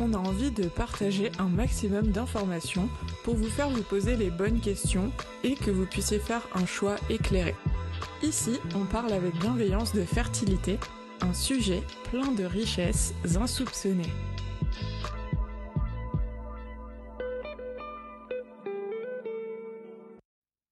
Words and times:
On 0.00 0.14
a 0.14 0.16
envie 0.16 0.52
de 0.52 0.68
partager 0.68 1.32
un 1.40 1.48
maximum 1.48 2.12
d'informations 2.12 2.88
pour 3.24 3.34
vous 3.34 3.48
faire 3.48 3.68
vous 3.68 3.82
poser 3.82 4.14
les 4.16 4.30
bonnes 4.30 4.60
questions 4.60 5.10
et 5.42 5.56
que 5.56 5.72
vous 5.72 5.86
puissiez 5.86 6.20
faire 6.20 6.46
un 6.54 6.66
choix 6.66 6.94
éclairé. 7.10 7.56
Ici, 8.22 8.60
on 8.76 8.84
parle 8.84 9.12
avec 9.12 9.34
bienveillance 9.40 9.92
de 9.92 10.02
fertilité, 10.02 10.78
un 11.20 11.34
sujet 11.34 11.82
plein 12.10 12.30
de 12.30 12.44
richesses 12.44 13.12
insoupçonnées. 13.36 14.12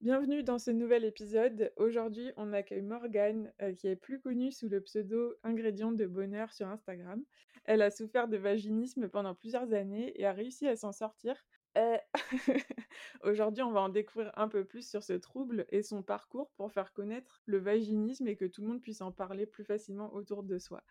Bienvenue 0.00 0.44
dans 0.44 0.60
ce 0.60 0.70
nouvel 0.70 1.04
épisode. 1.04 1.72
Aujourd'hui, 1.78 2.30
on 2.36 2.52
accueille 2.52 2.82
Morgane, 2.82 3.50
euh, 3.60 3.72
qui 3.72 3.88
est 3.88 3.96
plus 3.96 4.20
connue 4.20 4.52
sous 4.52 4.68
le 4.68 4.80
pseudo 4.80 5.34
Ingrédient 5.42 5.90
de 5.90 6.06
bonheur 6.06 6.52
sur 6.52 6.68
Instagram. 6.68 7.24
Elle 7.66 7.82
a 7.82 7.90
souffert 7.90 8.28
de 8.28 8.36
vaginisme 8.36 9.08
pendant 9.08 9.34
plusieurs 9.34 9.72
années 9.72 10.18
et 10.20 10.24
a 10.24 10.32
réussi 10.32 10.68
à 10.68 10.76
s'en 10.76 10.92
sortir. 10.92 11.36
Euh, 11.76 11.98
Aujourd'hui, 13.24 13.62
on 13.64 13.72
va 13.72 13.80
en 13.80 13.88
découvrir 13.88 14.32
un 14.36 14.48
peu 14.48 14.64
plus 14.64 14.88
sur 14.88 15.02
ce 15.02 15.12
trouble 15.14 15.66
et 15.70 15.82
son 15.82 16.02
parcours 16.02 16.50
pour 16.56 16.70
faire 16.72 16.92
connaître 16.92 17.42
le 17.44 17.58
vaginisme 17.58 18.28
et 18.28 18.36
que 18.36 18.44
tout 18.44 18.62
le 18.62 18.68
monde 18.68 18.80
puisse 18.80 19.00
en 19.00 19.10
parler 19.10 19.46
plus 19.46 19.64
facilement 19.64 20.14
autour 20.14 20.44
de 20.44 20.58
soi. 20.58 20.82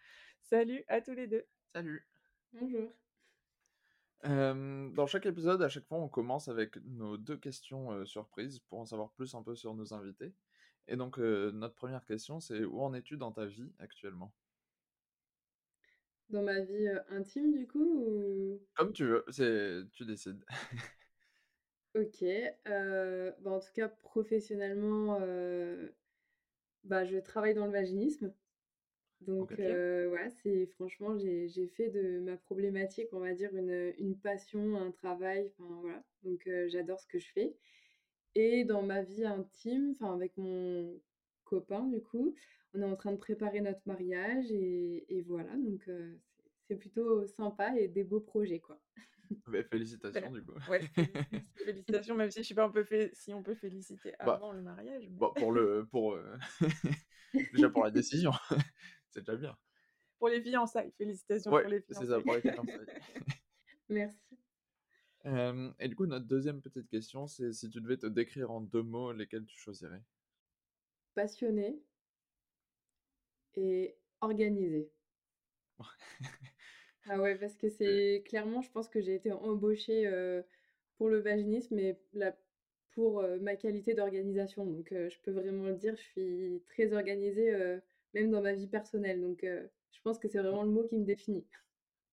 Salut 0.42 0.84
à 0.90 1.00
tous 1.00 1.14
les 1.14 1.28
deux. 1.28 1.46
Salut. 1.74 2.06
Bonjour. 2.52 2.94
Euh, 4.26 4.90
dans 4.90 5.08
chaque 5.08 5.26
épisode, 5.26 5.62
à 5.62 5.70
chaque 5.70 5.86
fois, 5.86 6.00
on 6.00 6.10
commence 6.10 6.50
avec 6.50 6.76
nos 6.84 7.16
deux 7.16 7.38
questions 7.38 7.92
euh, 7.92 8.06
surprises 8.06 8.60
pour 8.60 8.80
en 8.80 8.86
savoir 8.86 9.12
plus 9.12 9.34
un 9.34 9.44
peu 9.44 9.56
sur 9.56 9.74
nos 9.76 9.94
invités. 9.94 10.34
Et 10.88 10.98
donc, 10.98 11.20
euh, 11.20 11.52
notre 11.52 11.76
première 11.76 12.06
question, 12.06 12.40
c'est 12.40 12.66
où 12.66 12.82
en 12.82 12.94
es-tu 12.94 13.18
dans 13.18 13.32
ta 13.32 13.46
vie 13.46 13.72
actuellement? 13.80 14.34
Dans 16.30 16.44
ma 16.44 16.60
vie 16.60 16.88
intime, 17.10 17.52
du 17.58 17.66
coup 17.68 17.80
ou... 17.84 18.60
Comme 18.76 18.92
tu 18.94 19.06
veux, 19.06 19.24
c'est 19.30 19.82
tu 19.92 20.06
décides. 20.06 20.44
Ok. 21.96 22.24
bah, 22.66 23.52
en 23.52 23.60
tout 23.60 23.72
cas, 23.74 23.88
professionnellement, 23.88 25.20
bah, 26.84 27.04
je 27.06 27.18
travaille 27.18 27.54
dans 27.54 27.66
le 27.66 27.72
vaginisme. 27.72 28.34
Donc, 29.22 29.52
Ok. 29.52 29.60
c'est 30.38 30.68
franchement, 30.68 31.18
j'ai, 31.18 31.48
j'ai 31.50 31.68
fait 31.68 31.90
de 31.90 32.20
ma 32.20 32.38
problématique, 32.38 33.10
on 33.14 33.20
va 33.20 33.34
dire, 33.34 33.56
une, 33.56 33.94
une 34.00 34.18
passion, 34.18 34.78
un 34.78 34.92
travail. 34.92 35.52
Enfin, 35.60 35.70
voilà. 35.82 36.04
Donc, 36.24 36.50
j'adore 36.68 37.00
ce 37.00 37.08
que 37.08 37.20
je 37.20 37.32
fais. 37.32 37.56
Et 38.36 38.66
dans 38.66 38.84
ma 38.84 39.02
vie 39.04 39.26
intime, 39.26 39.92
enfin, 39.92 40.14
avec 40.14 40.38
mon 40.38 41.00
copain, 41.46 41.84
du 41.88 42.02
coup, 42.02 42.36
on 42.76 42.82
est 42.82 42.86
en 42.92 42.96
train 42.96 43.12
de 43.12 43.18
préparer 43.18 43.62
notre 43.62 43.82
mariage. 43.86 44.52
Et, 44.52 45.06
et 45.18 45.22
voilà. 45.22 45.56
Donc, 45.58 45.88
euh, 45.88 46.16
c'est 46.68 46.76
plutôt 46.76 47.26
sympa 47.28 47.76
et 47.78 47.88
des 47.88 48.04
beaux 48.04 48.20
projets, 48.22 48.60
quoi. 48.60 48.80
Mais 49.48 49.64
félicitations 49.64 50.32
du 50.32 50.44
coup. 50.44 50.54
Ouais, 50.70 50.82
félici- 50.82 51.42
félicitations, 51.66 52.16
même 52.16 52.30
si 52.30 52.44
je 52.44 52.48
sais 52.48 52.54
pas 52.54 52.68
on 52.68 52.72
peut 52.72 52.86
si 53.14 53.34
on 53.34 53.42
peut 53.42 53.56
féliciter 53.56 54.14
Bah, 54.20 54.34
avant 54.36 54.52
le 54.52 54.62
mariage. 54.62 55.04
mais- 55.10 55.18
Bon, 55.18 55.34
pour 55.34 55.52
le, 55.52 55.88
pour 55.90 56.14
euh, 56.14 56.36
déjà 57.54 57.70
pour 57.70 57.84
la 57.84 57.90
décision, 57.92 58.32
c'est 59.10 59.22
déjà 59.22 59.36
bien. 59.36 59.58
Pour 60.20 60.30
les 60.30 60.42
fiançailles, 60.42 60.92
félicitations 60.98 61.52
Ouais, 61.52 61.62
pour 61.64 61.72
les 61.72 61.80
c'est 61.82 61.94
fiançailles. 61.94 62.08
ça 62.08 62.22
pour 62.22 62.36
les 62.36 62.42
fiançailles. 62.42 63.02
Merci. 63.90 64.38
Euh, 65.26 65.72
et 65.80 65.88
du 65.88 65.96
coup, 65.96 66.06
notre 66.06 66.26
deuxième 66.28 66.62
petite 66.62 66.88
question, 66.88 67.26
c'est 67.26 67.52
si 67.52 67.70
tu 67.72 67.82
devais 67.82 67.98
te 67.98 68.06
décrire 68.06 68.52
en 68.52 68.62
deux 68.62 68.84
mots, 68.84 69.12
lesquels 69.12 69.46
tu 69.46 69.58
choisirais? 69.58 70.04
Passionnée 71.16 71.82
et 73.58 73.98
organisée. 74.22 74.92
Ah 77.08 77.20
ouais, 77.22 77.36
parce 77.38 77.56
que 77.56 77.70
c'est 77.70 78.24
clairement, 78.28 78.62
je 78.62 78.72
pense 78.72 78.90
que 78.90 79.00
j'ai 79.02 79.16
été 79.16 79.32
embauchée 79.32 80.08
euh, 80.08 80.42
pour 80.98 81.10
le 81.10 81.20
vaginisme, 81.20 81.76
mais 81.76 82.00
la- 82.14 82.36
pour 82.92 83.20
euh, 83.20 83.38
ma 83.40 83.56
qualité 83.56 83.94
d'organisation. 83.94 84.66
Donc, 84.66 84.92
euh, 84.92 85.10
je 85.10 85.20
peux 85.22 85.32
vraiment 85.32 85.66
le 85.66 85.76
dire, 85.76 85.96
je 85.98 86.02
suis 86.02 86.64
très 86.68 86.94
organisée, 86.94 87.54
même 88.14 88.32
dans 88.32 88.42
ma 88.42 88.54
vie 88.54 88.68
personnelle. 88.68 89.22
Donc, 89.22 89.42
je 89.44 90.02
pense 90.04 90.20
que 90.20 90.28
c'est 90.28 90.40
vraiment 90.40 90.64
le 90.64 90.72
mot 90.72 90.84
qui 90.88 90.98
me 90.98 91.06
définit. 91.06 91.46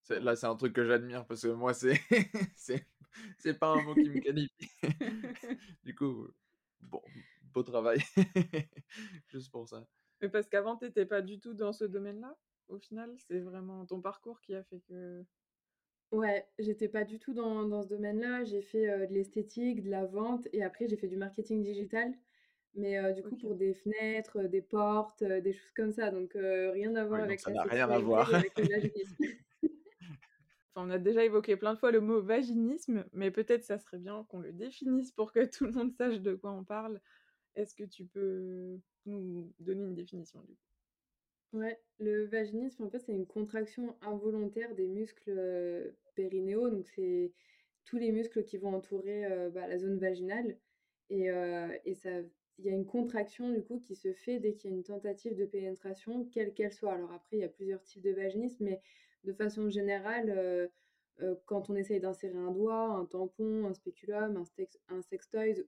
C'est- 0.02 0.20
Là, 0.20 0.36
c'est 0.36 0.46
un 0.46 0.56
truc 0.56 0.72
que 0.74 0.84
j'admire 0.86 1.26
parce 1.26 1.42
que 1.42 1.48
moi, 1.48 1.74
c'est 1.74 2.00
c'est 3.38 3.58
pas 3.58 3.68
un 3.76 3.82
mot 3.82 3.96
qui 3.96 4.08
me 4.10 4.18
qualifie. 4.18 4.70
Du 5.84 5.94
coup, 5.94 6.28
bon, 6.80 7.02
beau 7.42 7.62
travail. 7.62 8.00
Juste 9.28 9.50
pour 9.50 9.68
ça. 9.68 9.86
Mais 10.22 10.28
parce 10.28 10.48
qu'avant, 10.48 10.76
t'étais 10.76 11.04
pas 11.06 11.20
du 11.20 11.38
tout 11.38 11.52
dans 11.52 11.72
ce 11.72 11.84
domaine-là, 11.84 12.36
au 12.68 12.78
final, 12.78 13.12
c'est 13.18 13.40
vraiment 13.40 13.84
ton 13.86 14.00
parcours 14.00 14.40
qui 14.40 14.54
a 14.54 14.62
fait 14.62 14.80
que. 14.88 15.24
Ouais, 16.12 16.46
j'étais 16.58 16.88
pas 16.88 17.04
du 17.04 17.18
tout 17.18 17.32
dans, 17.32 17.64
dans 17.64 17.82
ce 17.82 17.88
domaine-là. 17.88 18.44
J'ai 18.44 18.62
fait 18.62 18.88
euh, 18.88 19.06
de 19.06 19.14
l'esthétique, 19.14 19.82
de 19.82 19.90
la 19.90 20.04
vente, 20.04 20.46
et 20.52 20.62
après, 20.62 20.86
j'ai 20.86 20.96
fait 20.96 21.08
du 21.08 21.16
marketing 21.16 21.62
digital. 21.62 22.14
Mais 22.74 22.98
euh, 22.98 23.12
du 23.12 23.22
coup, 23.22 23.34
Ok. 23.34 23.40
pour 23.40 23.54
des 23.56 23.74
fenêtres, 23.74 24.38
euh, 24.44 24.48
des 24.48 24.62
portes, 24.62 25.22
euh, 25.22 25.40
des 25.40 25.52
choses 25.52 25.72
comme 25.72 25.92
ça. 25.92 26.10
Donc, 26.10 26.36
euh, 26.36 26.70
rien 26.72 26.94
à 26.96 27.04
voir 27.04 27.20
Oui, 27.20 27.28
donc 27.28 27.28
avec 27.28 27.40
ça 27.40 27.50
la 27.50 27.56
n'a 27.56 27.62
rien 27.64 27.90
à 27.90 27.98
sexualité 27.98 28.04
voir. 28.04 28.30
et 28.30 28.34
avec 28.34 28.58
le 28.58 28.64
vaginisme. 28.66 29.16
Enfin, 30.74 30.86
on 30.86 30.90
a 30.90 30.98
déjà 30.98 31.22
évoqué 31.24 31.56
plein 31.56 31.74
de 31.74 31.78
fois 31.78 31.90
le 31.92 32.00
mot 32.00 32.22
vaginisme, 32.22 33.04
mais 33.12 33.30
peut-être 33.30 33.64
ça 33.64 33.78
serait 33.78 33.98
bien 33.98 34.24
qu'on 34.24 34.40
le 34.40 34.52
définisse 34.52 35.12
pour 35.12 35.32
que 35.32 35.44
tout 35.44 35.66
le 35.66 35.72
monde 35.72 35.92
sache 35.92 36.20
de 36.20 36.34
quoi 36.34 36.52
on 36.52 36.64
parle. 36.64 37.00
Est-ce 37.54 37.74
que 37.74 37.84
tu 37.84 38.04
peux 38.04 38.78
nous 39.06 39.52
donner 39.60 39.84
une 39.84 39.94
définition 39.94 40.40
du 40.42 40.54
coup? 40.54 41.58
Ouais, 41.58 41.78
le 41.98 42.24
vaginisme, 42.24 42.84
en 42.84 42.88
fait, 42.88 43.00
c'est 43.00 43.12
une 43.12 43.26
contraction 43.26 43.94
involontaire 44.00 44.74
des 44.74 44.88
muscles 44.88 45.94
périnéaux. 46.14 46.70
Donc, 46.70 46.88
c'est 46.88 47.32
tous 47.84 47.98
les 47.98 48.10
muscles 48.10 48.44
qui 48.44 48.56
vont 48.56 48.74
entourer 48.74 49.28
bah, 49.50 49.66
la 49.66 49.78
zone 49.78 49.98
vaginale. 49.98 50.56
Et, 51.10 51.28
ça, 51.94 52.10
il 52.58 52.64
y 52.64 52.70
a 52.70 52.72
une 52.72 52.86
contraction, 52.86 53.50
du 53.50 53.62
coup, 53.62 53.80
qui 53.80 53.96
se 53.96 54.14
fait 54.14 54.38
dès 54.38 54.54
qu'il 54.54 54.70
y 54.70 54.72
a 54.72 54.76
une 54.76 54.82
tentative 54.82 55.36
de 55.36 55.44
pénétration, 55.44 56.24
quelle 56.24 56.54
qu'elle 56.54 56.72
soit. 56.72 56.94
Alors, 56.94 57.12
après, 57.12 57.36
il 57.36 57.40
y 57.40 57.44
a 57.44 57.48
plusieurs 57.48 57.82
types 57.82 58.02
de 58.02 58.12
vaginisme, 58.12 58.64
mais 58.64 58.80
de 59.24 59.34
façon 59.34 59.68
générale, 59.68 60.70
quand 61.44 61.68
on 61.68 61.76
essaye 61.76 62.00
d'insérer 62.00 62.38
un 62.38 62.50
doigt, 62.50 62.84
un 62.84 63.04
tampon, 63.04 63.66
un 63.66 63.74
spéculum, 63.74 64.38
un, 64.38 64.96
un 64.96 65.00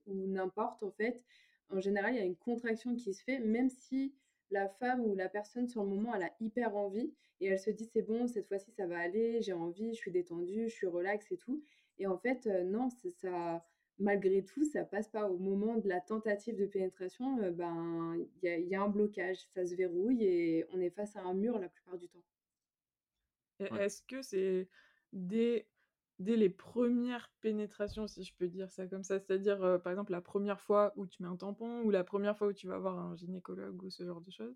ou 0.07 0.27
n'importe, 0.27 0.81
en 0.81 0.91
fait, 0.91 1.21
en 1.69 1.79
général, 1.79 2.13
il 2.13 2.17
y 2.17 2.21
a 2.21 2.25
une 2.25 2.35
contraction 2.35 2.95
qui 2.95 3.13
se 3.13 3.23
fait, 3.23 3.39
même 3.39 3.69
si 3.69 4.13
la 4.51 4.69
femme 4.69 5.01
ou 5.01 5.15
la 5.15 5.29
personne 5.29 5.67
sur 5.67 5.83
le 5.83 5.89
moment, 5.89 6.13
elle 6.15 6.23
a 6.23 6.35
hyper 6.39 6.75
envie 6.75 7.13
et 7.41 7.47
elle 7.47 7.59
se 7.59 7.71
dit 7.71 7.85
c'est 7.85 8.03
bon, 8.03 8.27
cette 8.27 8.47
fois-ci 8.47 8.71
ça 8.71 8.87
va 8.87 8.99
aller, 8.99 9.41
j'ai 9.41 9.53
envie, 9.53 9.93
je 9.93 9.99
suis 9.99 10.11
détendue, 10.11 10.69
je 10.69 10.73
suis 10.73 10.87
relax 10.87 11.31
et 11.31 11.37
tout. 11.37 11.63
Et 11.97 12.07
en 12.07 12.17
fait, 12.17 12.47
euh, 12.47 12.63
non, 12.63 12.89
c'est 12.89 13.09
ça, 13.09 13.65
malgré 13.99 14.43
tout, 14.43 14.63
ça 14.63 14.83
passe 14.83 15.09
pas. 15.09 15.29
Au 15.29 15.37
moment 15.37 15.77
de 15.77 15.87
la 15.87 16.01
tentative 16.01 16.55
de 16.55 16.65
pénétration, 16.65 17.39
euh, 17.41 17.51
ben, 17.51 18.15
il 18.17 18.47
y 18.47 18.49
a, 18.49 18.57
il 18.57 18.67
y 18.67 18.75
a 18.75 18.81
un 18.81 18.89
blocage, 18.89 19.39
ça 19.53 19.65
se 19.65 19.75
verrouille 19.75 20.23
et 20.23 20.65
on 20.71 20.79
est 20.79 20.89
face 20.89 21.15
à 21.15 21.21
un 21.21 21.33
mur 21.33 21.57
la 21.59 21.69
plupart 21.69 21.97
du 21.97 22.07
temps. 22.07 22.23
Ouais. 23.59 23.85
Est-ce 23.85 24.03
que 24.03 24.21
c'est 24.21 24.67
dès, 25.13 25.67
dès 26.19 26.35
les 26.37 26.49
premières 26.49 27.31
pénétrations, 27.41 28.07
si 28.07 28.23
je 28.23 28.33
peux 28.35 28.47
dire 28.47 28.71
ça 28.71 28.87
comme 28.87 29.03
ça, 29.03 29.19
c'est-à-dire 29.19 29.63
euh, 29.63 29.77
par 29.79 29.91
exemple 29.91 30.11
la 30.11 30.21
première 30.21 30.61
fois 30.61 30.93
où 30.95 31.05
tu 31.07 31.21
mets 31.23 31.29
un 31.29 31.35
tampon 31.37 31.81
ou 31.83 31.91
la 31.91 32.03
première 32.03 32.37
fois 32.37 32.47
où 32.47 32.53
tu 32.53 32.67
vas 32.67 32.77
voir 32.79 32.97
un 32.99 33.15
gynécologue 33.15 33.83
ou 33.83 33.89
ce 33.89 34.05
genre 34.05 34.21
de 34.21 34.31
choses, 34.31 34.55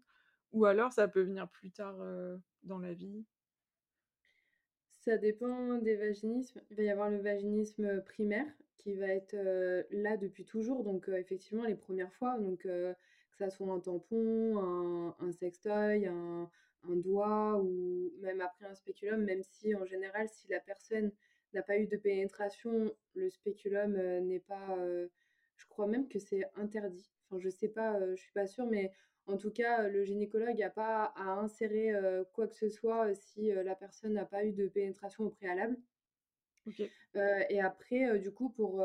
ou 0.52 0.66
alors 0.66 0.94
ça 0.94 1.08
peut 1.08 1.22
venir 1.22 1.50
plus 1.50 1.72
tard 1.72 1.98
euh, 2.02 2.38
dans 2.64 2.80
la 2.80 2.94
vie? 2.94 3.26
Ça 5.00 5.18
dépend 5.18 5.78
des 5.78 5.96
vaginismes. 5.96 6.62
Il 6.70 6.78
va 6.78 6.84
y 6.84 6.90
avoir 6.90 7.10
le 7.10 7.18
vaginisme 7.20 8.02
primaire 8.04 8.48
qui 8.78 8.94
va 8.96 9.08
être 9.08 9.34
euh, 9.34 9.84
là 9.92 10.18
depuis 10.18 10.46
toujours. 10.46 10.84
Donc, 10.84 11.08
effectivement, 11.10 11.66
les 11.66 11.76
premières 11.76 12.14
fois, 12.14 12.38
donc, 12.40 12.60
que 12.60 12.94
ça 13.38 13.50
soit 13.50 13.72
un 13.72 13.80
tampon, 13.80 14.58
un, 14.60 15.16
un 15.20 15.32
sextoy, 15.32 16.06
un, 16.06 16.50
un 16.84 16.96
doigt 16.96 17.58
ou 17.62 18.12
même 18.22 18.42
après 18.42 18.66
un 18.66 18.76
spéculum, 18.76 19.24
même 19.24 19.44
si 19.44 19.76
en 19.76 19.86
général, 19.86 20.28
si 20.30 20.48
la 20.50 20.60
personne 20.60 21.12
n'a 21.54 21.64
pas 21.64 21.78
eu 21.78 21.88
de 21.88 21.98
pénétration, 21.98 22.94
le 23.16 23.30
spéculum 23.30 23.96
euh, 23.96 24.20
n'est 24.22 24.40
pas. 24.40 24.78
euh, 24.78 25.08
je 25.58 25.66
crois 25.68 25.88
même 25.88 26.08
que 26.08 26.20
c'est 26.20 26.46
interdit. 26.56 27.10
Enfin, 27.26 27.40
je 27.40 27.50
sais 27.50 27.70
pas, 27.70 27.96
euh, 28.00 28.16
je 28.16 28.22
suis 28.22 28.32
pas 28.34 28.48
sûre, 28.48 28.66
mais 28.66 28.92
en 29.28 29.38
tout 29.38 29.52
cas, 29.52 29.88
le 29.88 30.04
gynécologue 30.04 30.58
n'a 30.58 30.70
pas 30.70 31.14
à 31.16 31.24
insérer 31.40 31.92
quoi 32.34 32.48
que 32.48 32.56
ce 32.56 32.68
soit 32.68 33.14
si 33.14 33.52
la 33.52 33.76
personne 33.76 34.14
n'a 34.14 34.26
pas 34.26 34.44
eu 34.44 34.54
de 34.54 34.68
pénétration 34.68 35.26
au 35.26 35.30
préalable. 35.30 35.78
et 37.50 37.62
après, 37.62 38.18
du 38.18 38.32
coup, 38.32 38.50
pour, 38.50 38.84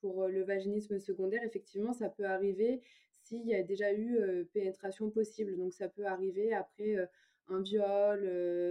pour, 0.00 0.28
le 0.28 0.42
vaginisme 0.42 0.98
secondaire, 0.98 1.42
effectivement, 1.44 1.94
ça 1.94 2.10
peut 2.10 2.26
arriver 2.26 2.82
s'il 3.22 3.46
y 3.46 3.54
a 3.54 3.62
déjà 3.62 3.94
eu, 3.94 4.44
pénétration 4.52 5.08
possible. 5.08 5.56
Donc 5.56 5.72
ça 5.72 5.88
peut 5.88 6.04
arriver 6.04 6.52
après, 6.52 6.96
un 7.48 7.62
viol, 7.62 8.22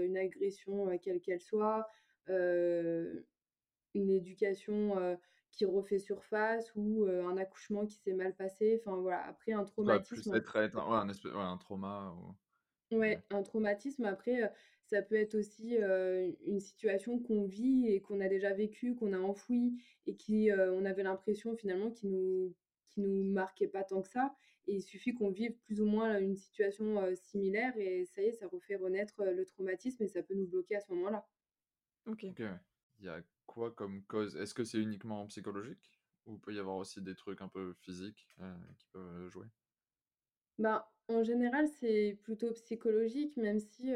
une 0.05 0.17
agression, 0.17 0.95
quelle 0.99 1.21
qu'elle 1.21 1.41
soit, 1.41 1.87
une 2.29 4.09
éducation, 4.09 5.17
qui 5.51 5.65
refait 5.65 5.99
surface 5.99 6.71
ou, 6.75 7.05
un 7.05 7.37
accouchement 7.37 7.85
qui 7.85 7.95
s'est 7.97 8.13
mal 8.13 8.35
passé. 8.35 8.81
Enfin 8.81 8.97
voilà, 8.97 9.23
après 9.27 9.53
un 9.53 9.63
traumatisme 9.63 10.31
plus 10.31 10.37
être 10.37 10.55
être 10.57 10.77
un 10.77 11.05
ouais, 11.05 11.13
un 11.31 11.39
un 11.39 11.57
trauma 11.57 12.15
ou 12.17 12.35
Ouais, 12.95 13.23
un 13.31 13.41
traumatisme 13.41 14.05
après, 14.05 14.51
ça 14.85 15.01
peut 15.01 15.15
être 15.15 15.35
aussi, 15.35 15.77
une 16.45 16.59
situation 16.59 17.19
qu'on 17.19 17.45
vit 17.45 17.87
et 17.87 18.01
qu'on 18.01 18.19
a 18.19 18.27
déjà 18.27 18.53
vécue, 18.53 18.95
qu'on 18.95 19.13
a 19.13 19.19
enfouie 19.19 19.81
et 20.05 20.15
qui, 20.15 20.49
on 20.51 20.85
avait 20.85 21.03
l'impression 21.03 21.55
finalement 21.55 21.91
qui 21.91 22.07
nous 22.07 22.53
qui 22.89 23.01
nous 23.01 23.23
marquait 23.23 23.67
pas 23.67 23.83
tant 23.83 24.03
que 24.03 24.09
ça 24.09 24.35
et 24.67 24.75
il 24.75 24.81
suffit 24.81 25.13
qu'on 25.13 25.31
vive 25.31 25.55
plus 25.65 25.81
ou 25.81 25.85
moins 25.85 26.19
une 26.19 26.35
situation, 26.35 27.03
similaire 27.15 27.73
et 27.77 28.05
ça 28.05 28.21
y 28.21 28.25
est, 28.25 28.33
ça 28.33 28.47
refait 28.47 28.75
renaître, 28.75 29.23
le 29.23 29.45
traumatisme 29.45 30.03
et 30.03 30.07
ça 30.07 30.21
peut 30.23 30.35
nous 30.35 30.47
bloquer 30.47 30.75
à 30.75 30.81
ce 30.81 30.91
moment-là. 30.93 31.25
OK. 32.07 32.35
OK, 32.35 32.39
ouais. 32.39 32.59
Il 32.99 33.05
y 33.05 33.09
a 33.09 33.21
quoi 33.45 33.71
comme 33.73 34.05
cause? 34.05 34.35
Est-ce 34.35 34.53
que 34.53 34.63
c'est 34.63 34.79
uniquement 34.81 35.25
psychologique? 35.27 35.99
Ou 36.25 36.37
peut 36.37 36.53
y 36.53 36.59
avoir 36.59 36.77
aussi 36.77 37.01
des 37.01 37.15
trucs 37.15 37.41
un 37.41 37.49
peu 37.49 37.73
physiques, 37.73 38.27
qui 38.77 38.87
peuvent, 38.91 39.29
jouer? 39.29 39.47
Ben, 40.59 40.85
en 41.07 41.23
général, 41.23 41.67
c'est 41.67 42.19
plutôt 42.21 42.51
psychologique, 42.53 43.37
même 43.37 43.59
si, 43.59 43.93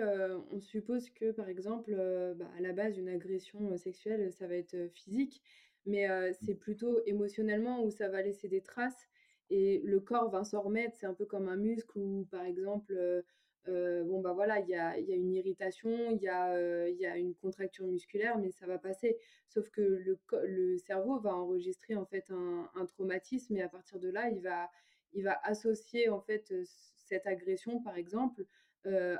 on 0.51 0.59
suppose 0.59 1.09
que, 1.11 1.31
par 1.31 1.47
exemple, 1.49 1.93
bah, 2.35 2.49
à 2.57 2.61
la 2.61 2.73
base, 2.73 2.97
une 2.97 3.09
agression, 3.09 3.77
sexuelle, 3.77 4.31
ça 4.33 4.47
va 4.47 4.55
être, 4.55 4.87
physique. 4.91 5.41
Mais, 5.85 6.07
Mmh. 6.41 6.47
c'est 6.47 6.55
plutôt 6.55 7.01
émotionnellement 7.05 7.83
où 7.83 7.91
ça 7.91 8.09
va 8.09 8.21
laisser 8.23 8.47
des 8.49 8.61
traces 8.61 9.07
et 9.49 9.81
le 9.85 9.99
corps 9.99 10.29
va 10.29 10.43
s'en 10.43 10.61
remettre. 10.61 10.95
C'est 10.97 11.05
un 11.05 11.13
peu 11.13 11.25
comme 11.25 11.47
un 11.47 11.55
muscle 11.57 11.97
où, 11.99 12.25
par 12.29 12.43
exemple, 12.43 13.23
heu, 13.67 14.03
bon, 14.03 14.21
bah, 14.21 14.33
voilà, 14.33 14.59
il 14.59 14.67
y 14.69 14.75
a 14.75 14.97
y 14.99 15.13
a 15.13 15.15
une 15.15 15.33
irritation, 15.33 16.11
il 16.11 16.17
y 16.21 16.27
il 16.27 16.97
y 16.99 17.05
a 17.05 17.17
une 17.17 17.35
contracture 17.35 17.87
musculaire, 17.87 18.37
mais 18.39 18.51
ça 18.51 18.65
va 18.67 18.77
passer. 18.79 19.17
Sauf 19.47 19.69
que 19.69 19.81
le 19.81 20.77
cerveau 20.77 21.19
va 21.19 21.35
enregistrer, 21.35 21.95
en 21.95 22.05
fait, 22.05 22.29
un 22.31 22.69
un 22.75 22.85
traumatisme 22.85 23.57
et 23.57 23.61
à 23.61 23.69
partir 23.69 23.99
de 23.99 24.09
là, 24.09 24.29
il 24.29 24.41
va 24.41 24.69
il 25.13 25.23
va 25.23 25.39
associer, 25.43 26.09
en 26.09 26.19
fait, 26.21 26.51
heu, 26.51 26.63
cette 26.65 27.25
agression, 27.27 27.81
par 27.81 27.97
exemple, 27.97 28.45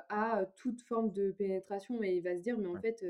à 0.09 0.45
toute 0.55 0.81
forme 0.81 1.11
de 1.11 1.31
pénétration 1.31 2.01
et 2.03 2.15
il 2.15 2.21
va 2.23 2.35
se 2.37 2.41
dire: 2.41 2.57
«Mais 2.57 2.67
en 2.69 2.77
fait, 2.77 3.05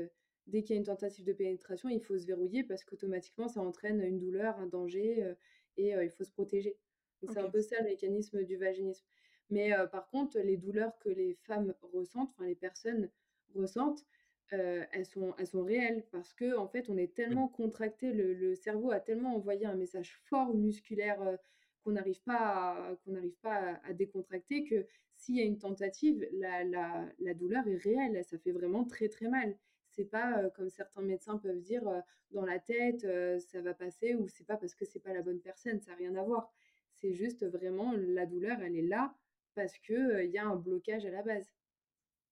dès 0.46 0.62
qu'il 0.62 0.74
y 0.74 0.78
a 0.78 0.80
une 0.80 0.84
tentative 0.86 1.24
de 1.24 1.32
pénétration, 1.32 1.88
il 1.88 2.00
faut 2.00 2.18
se 2.18 2.26
verrouiller 2.26 2.64
parce 2.64 2.84
qu'automatiquement, 2.84 3.48
ça 3.48 3.60
entraîne 3.60 4.02
une 4.02 4.18
douleur, 4.18 4.58
un 4.58 4.66
danger, 4.66 5.34
et 5.76 5.90
il 5.90 6.10
faut 6.10 6.24
se 6.24 6.32
protéger. 6.32 6.78
Donc 7.22 7.30
c'est 7.30 7.38
un 7.40 7.48
peu 7.48 7.60
ça 7.60 7.78
le 7.80 7.84
mécanisme 7.86 8.42
du 8.44 8.56
vaginisme. 8.56 9.04
Mais 9.50 9.72
par 9.92 10.08
contre, 10.08 10.38
les 10.40 10.56
douleurs 10.56 10.98
que 10.98 11.08
les 11.08 11.34
femmes 11.34 11.74
ressentent, 11.82 12.30
enfin 12.30 12.46
les 12.46 12.54
personnes 12.54 13.10
ressentent, 13.54 14.04
elles 14.50 15.06
sont 15.06 15.34
elles 15.38 15.46
sont 15.46 15.62
réelles 15.64 16.04
parce 16.10 16.32
qu'en 16.34 16.68
fait, 16.68 16.88
on 16.90 16.96
est 16.96 17.14
tellement 17.14 17.48
contracté, 17.48 18.12
le 18.12 18.34
le 18.34 18.54
cerveau 18.54 18.90
a 18.90 19.00
tellement 19.00 19.34
envoyé 19.36 19.66
un 19.66 19.74
message 19.74 20.16
fort 20.24 20.54
musculaire, 20.54 21.38
qu'on 21.84 21.92
n'arrive 21.92 22.22
pas 22.22 22.90
à 22.90 22.96
qu'on 22.96 23.12
n'arrive 23.12 23.38
pas 23.40 23.54
à 23.56 23.86
à 23.88 23.92
décontracter 23.92 24.64
que 24.64 24.86
s'il 25.16 25.36
y 25.36 25.40
a 25.40 25.44
une 25.44 25.58
tentative, 25.58 26.26
la 26.32 26.64
la 26.64 27.08
la 27.18 27.34
douleur 27.34 27.66
est 27.68 27.76
réelle, 27.76 28.24
ça 28.24 28.38
fait 28.38 28.52
vraiment 28.52 28.84
très, 28.84 29.08
très 29.08 29.28
mal. 29.28 29.56
C'est 29.90 30.04
pas, 30.04 30.48
comme 30.50 30.68
certains 30.70 31.02
médecins 31.02 31.38
peuvent 31.38 31.60
dire, 31.60 31.82
dans 32.30 32.44
la 32.44 32.58
tête, 32.58 33.06
ça 33.40 33.60
va 33.62 33.74
passer 33.74 34.14
ou 34.14 34.28
c'est 34.28 34.44
pas 34.46 34.56
parce 34.56 34.74
que 34.74 34.84
c'est 34.84 35.00
pas 35.00 35.12
la 35.12 35.22
bonne 35.22 35.40
personne, 35.40 35.80
ça 35.80 35.92
a 35.92 35.94
rien 35.96 36.14
à 36.14 36.22
voir. 36.22 36.52
C'est 36.94 37.12
juste 37.14 37.44
vraiment 37.46 37.92
la 37.96 38.26
douleur, 38.26 38.60
elle 38.62 38.76
est 38.76 38.82
là 38.82 39.14
parce 39.58 39.76
que, 39.78 39.92
heu, 39.94 40.24
il 40.24 40.30
y 40.30 40.38
a 40.38 40.46
un 40.46 40.56
blocage 40.56 41.04
à 41.04 41.10
la 41.10 41.22
base. 41.22 41.52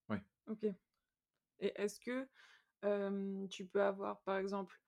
ouais. 0.09 0.23
OK. 0.49 0.65
Et 1.61 1.73
est-ce 1.77 2.01
que, 2.01 2.29
tu 3.49 3.67
peux 3.67 3.83
avoir, 3.83 4.21
par 4.23 4.39
exemple 4.39 4.81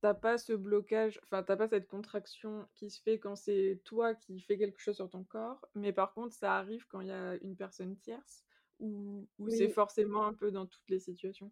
T'as 0.00 0.14
pas 0.14 0.38
ce 0.38 0.52
blocage, 0.52 1.18
enfin, 1.24 1.42
t'as 1.42 1.56
pas 1.56 1.66
cette 1.66 1.88
contraction 1.88 2.68
qui 2.74 2.90
se 2.90 3.00
fait 3.02 3.18
quand 3.18 3.34
c'est 3.36 3.80
toi 3.84 4.14
qui 4.14 4.40
fais 4.40 4.56
quelque 4.58 4.78
chose 4.78 4.96
sur 4.96 5.08
ton 5.10 5.24
corps, 5.24 5.66
mais 5.74 5.92
par 5.92 6.12
contre, 6.14 6.34
ça 6.34 6.56
arrive 6.56 6.86
quand 6.88 7.00
il 7.00 7.08
y 7.08 7.10
a 7.12 7.34
une 7.42 7.56
personne 7.56 7.96
tierce 7.96 8.44
ou 8.80 9.26
ou 9.38 9.48
c'est 9.48 9.68
Oui. 9.68 9.70
forcément 9.70 10.26
un 10.26 10.34
peu 10.34 10.50
dans 10.52 10.66
toutes 10.66 10.88
les 10.90 10.98
situations? 11.00 11.50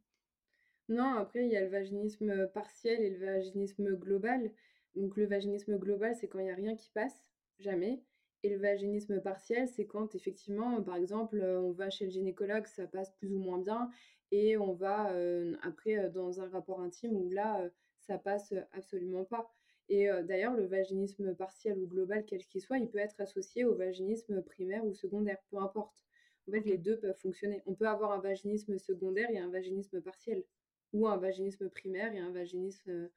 Non, 0.89 1.15
après, 1.17 1.45
il 1.45 1.51
y 1.51 1.57
a 1.57 1.61
le 1.61 1.67
vaginisme, 1.67 2.47
partiel 2.55 3.01
et 3.01 3.11
le 3.11 3.19
vaginisme 3.27 3.97
global. 3.97 4.53
Donc 4.95 5.17
le 5.17 5.27
vaginisme 5.27 5.77
global, 5.77 6.15
c'est 6.15 6.29
quand 6.29 6.39
il 6.39 6.47
y 6.47 6.51
a 6.51 6.55
rien 6.55 6.77
qui 6.77 6.91
passe, 6.91 7.25
jamais. 7.59 8.05
Et 8.43 8.49
le 8.51 8.57
vaginisme 8.59 9.21
partiel, 9.21 9.69
c'est 9.69 9.87
quand 9.87 10.15
effectivement, 10.15 10.83
par 10.83 10.97
exemple, 10.97 11.37
heu, 11.41 11.59
on 11.61 11.71
va 11.73 11.91
chez 11.91 12.05
le 12.07 12.11
gynécologue, 12.11 12.67
ça 12.67 12.87
passe 12.89 13.13
plus 13.13 13.33
ou 13.35 13.39
moins 13.39 13.59
bien 13.59 13.91
et 14.33 14.57
on 14.57 14.73
va, 14.73 15.15
heu, 15.17 15.57
après, 15.63 15.97
heu, 16.07 16.11
dans 16.11 16.41
un 16.41 16.49
rapport 16.49 16.81
intime 16.81 17.15
où 17.15 17.29
là, 17.31 17.71
ça 17.99 18.19
passe, 18.19 18.53
absolument 18.73 19.25
pas. 19.25 19.53
Et 19.89 20.09
d'ailleurs, 20.25 20.55
le 20.55 20.65
vaginisme 20.67 21.35
partiel 21.35 21.79
ou 21.79 21.87
global, 21.87 22.25
quel 22.25 22.45
qu'il 22.47 22.61
soit, 22.63 22.79
il 22.79 22.89
peut 22.89 22.99
être 22.99 23.21
associé 23.21 23.65
au 23.65 23.75
vaginisme 23.75 24.43
primaire 24.43 24.85
ou 24.87 24.95
secondaire, 24.95 25.39
peu 25.51 25.59
importe. 25.59 26.05
En 26.49 26.53
fait, 26.53 26.61
les 26.63 26.79
2 26.79 26.99
peuvent 26.99 27.17
fonctionner. 27.19 27.63
On 27.67 27.75
peut 27.75 27.87
avoir 27.89 28.13
un 28.13 28.21
vaginisme 28.21 28.79
secondaire 28.79 29.31
et 29.31 29.39
un 29.39 29.51
vaginisme 29.51 30.01
partiel 30.01 30.45
ou 30.93 31.07
un 31.09 31.17
vaginisme 31.19 31.69
primaire 31.69 32.15
et 32.15 32.19
un 32.21 32.33
vaginisme, 32.33 33.11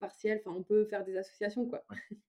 partiel. 0.00 0.38
Enfin, 0.40 0.56
on 0.58 0.64
peut 0.64 0.84
faire 0.86 1.04
des 1.04 1.16
associations, 1.16 1.66
quoi. 1.68 1.84
Ouais. 1.90 1.96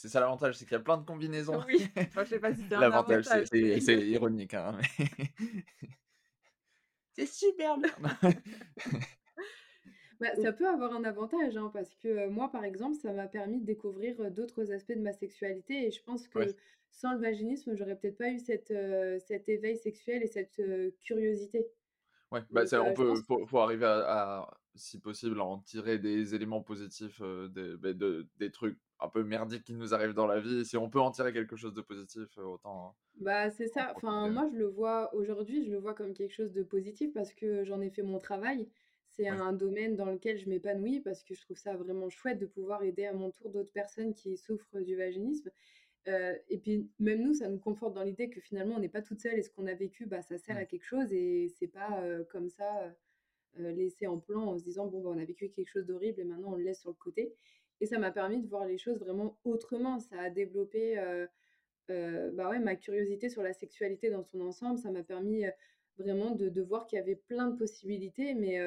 C'est 0.00 0.08
ça 0.08 0.20
l'avantage, 0.20 0.54
c'est 0.56 0.64
qu'il 0.64 0.72
y 0.72 0.76
a 0.76 0.80
plein 0.80 0.96
de 0.96 1.04
combinaisons. 1.04 1.62
oui, 1.66 1.86
enfin, 2.08 2.24
je 2.24 2.30
sais 2.30 2.40
pas 2.40 2.54
si 2.54 2.62
c'est 2.66 2.74
un 2.74 2.80
L'avantage, 2.80 3.26
c'est 3.26 3.32
avantage, 3.32 3.48
mais 3.52 3.80
c'est 3.80 3.80
c'est 3.80 4.00
ironique, 4.08 4.54
hein, 4.54 4.78
mais 4.78 5.06
c'est 7.12 7.26
super 7.26 7.76
bien! 7.76 7.90
Bah, 10.20 10.36
ça 10.36 10.52
peut 10.52 10.68
avoir 10.68 10.92
un 10.92 11.04
avantage, 11.04 11.56
hein, 11.56 11.70
parce 11.72 11.94
que, 11.94 12.28
moi, 12.28 12.50
par 12.50 12.64
exemple, 12.64 12.94
ça 12.94 13.10
m'a 13.12 13.26
permis 13.26 13.58
de 13.60 13.64
découvrir, 13.64 14.30
d'autres 14.30 14.70
aspects 14.70 14.92
de 14.92 15.00
ma 15.00 15.14
sexualité 15.14 15.86
et 15.86 15.90
je 15.90 16.02
pense 16.02 16.28
ouais, 16.34 16.46
que 16.46 16.56
sans 16.90 17.14
le 17.14 17.20
vaginisme, 17.20 17.74
j'aurais 17.74 17.96
peut-être 17.96 18.18
pas 18.18 18.28
eu 18.30 18.38
cette, 18.38 18.74
cet 19.26 19.48
éveil 19.48 19.78
sexuel 19.78 20.22
et 20.22 20.26
cette, 20.26 20.60
curiosité. 21.00 21.66
ouais, 22.32 22.42
bah, 22.50 22.64
Donc, 22.64 22.68
c'est 22.68 22.76
on 22.76 22.92
peut 22.92 23.08
pense 23.08 23.22
faut 23.22 23.46
faut 23.46 23.58
arriver 23.60 23.86
à 23.86 24.40
à 24.40 24.59
si 24.74 25.00
possible, 25.00 25.40
à 25.40 25.44
en 25.44 25.58
tirer 25.60 25.98
des 25.98 26.34
éléments 26.34 26.62
positifs, 26.62 27.20
des 27.22 27.76
de 27.94 28.28
des 28.36 28.50
trucs 28.50 28.78
un 29.00 29.08
peu 29.08 29.24
merdiques 29.24 29.64
qui 29.64 29.74
nous 29.74 29.94
arrivent 29.94 30.14
dans 30.14 30.26
la 30.26 30.40
vie. 30.40 30.64
Si 30.66 30.76
on 30.76 30.90
peut 30.90 31.00
en 31.00 31.10
tirer 31.10 31.32
quelque 31.32 31.56
chose 31.56 31.74
de 31.74 31.82
positif, 31.82 32.36
autant 32.38 32.96
Bah, 33.16 33.50
c'est 33.50 33.66
ça. 33.68 33.92
Enfin, 33.96 34.28
ouais. 34.28 34.30
moi, 34.30 34.48
je 34.50 34.56
le 34.56 34.66
vois 34.66 35.14
aujourd'hui, 35.14 35.64
je 35.64 35.70
le 35.70 35.78
vois 35.78 35.94
comme 35.94 36.14
quelque 36.14 36.32
chose 36.32 36.52
de 36.52 36.62
positif 36.62 37.12
parce 37.12 37.34
que 37.34 37.64
j'en 37.64 37.80
ai 37.80 37.90
fait 37.90 38.02
mon 38.02 38.18
travail. 38.18 38.68
C'est 39.08 39.28
Ouais, 39.28 39.40
un 39.40 39.52
domaine 39.52 39.96
dans 39.96 40.06
lequel 40.06 40.38
je 40.38 40.48
m'épanouis 40.48 41.00
parce 41.00 41.24
que 41.24 41.34
je 41.34 41.40
trouve 41.42 41.58
ça 41.58 41.76
vraiment 41.76 42.08
chouette 42.08 42.38
de 42.38 42.46
pouvoir 42.46 42.82
aider 42.84 43.04
à 43.06 43.12
mon 43.12 43.30
tour 43.30 43.50
d'autres 43.50 43.72
personnes 43.72 44.14
qui 44.14 44.36
souffrent 44.36 44.80
du 44.80 44.96
vaginisme. 44.96 45.50
Et 46.06 46.58
puis 46.62 46.90
même 46.98 47.22
nous, 47.22 47.34
ça 47.34 47.48
nous 47.48 47.58
conforte 47.60 47.94
dans 47.94 48.02
l'idée 48.04 48.30
que 48.30 48.40
finalement, 48.40 48.76
on 48.76 48.80
n'est 48.80 48.88
pas 48.88 49.02
toutes 49.02 49.20
seules 49.20 49.38
et 49.38 49.42
ce 49.42 49.50
qu'on 49.50 49.66
a 49.66 49.74
vécu, 49.74 50.06
bah, 50.06 50.22
ça 50.22 50.38
sert 50.38 50.56
à 50.56 50.64
quelque 50.64 50.84
chose 50.84 51.12
et 51.12 51.48
c'est 51.48 51.68
pas, 51.68 52.02
comme 52.30 52.50
ça, 52.50 52.94
laissé 53.56 54.06
en 54.06 54.18
plan 54.18 54.42
en 54.46 54.58
se 54.58 54.64
disant: 54.64 54.86
«Bon, 54.86 55.00
bah, 55.02 55.10
on 55.14 55.18
a 55.18 55.24
vécu 55.24 55.50
quelque 55.50 55.68
chose 55.68 55.86
d'horrible 55.86 56.20
et 56.20 56.24
maintenant 56.24 56.52
on 56.52 56.56
le 56.56 56.64
laisse 56.64 56.80
sur 56.80 56.90
le 56.90 56.96
côté» 56.96 57.34
et 57.82 57.86
ça 57.86 57.98
m'a 57.98 58.10
permis 58.12 58.40
de 58.42 58.46
voir 58.46 58.66
les 58.66 58.76
choses 58.78 58.98
vraiment 58.98 59.38
autrement. 59.44 59.98
Ça 60.00 60.20
a 60.20 60.30
développé, 60.30 60.98
heu 60.98 61.28
Heu, 61.90 62.30
bah, 62.32 62.50
ouais, 62.50 62.58
ma 62.60 62.76
curiosité 62.76 63.28
sur 63.28 63.42
la 63.42 63.52
sexualité 63.52 64.10
dans 64.10 64.22
son 64.22 64.40
ensemble, 64.40 64.78
ça 64.78 64.90
m'a 64.90 65.02
permis, 65.02 65.44
vraiment 65.98 66.30
de 66.30 66.48
de 66.48 66.62
voir 66.62 66.86
qu'il 66.86 66.98
y 66.98 67.02
avait 67.02 67.16
plein 67.16 67.48
de 67.48 67.56
possibilités, 67.56 68.34
mais 68.34 68.58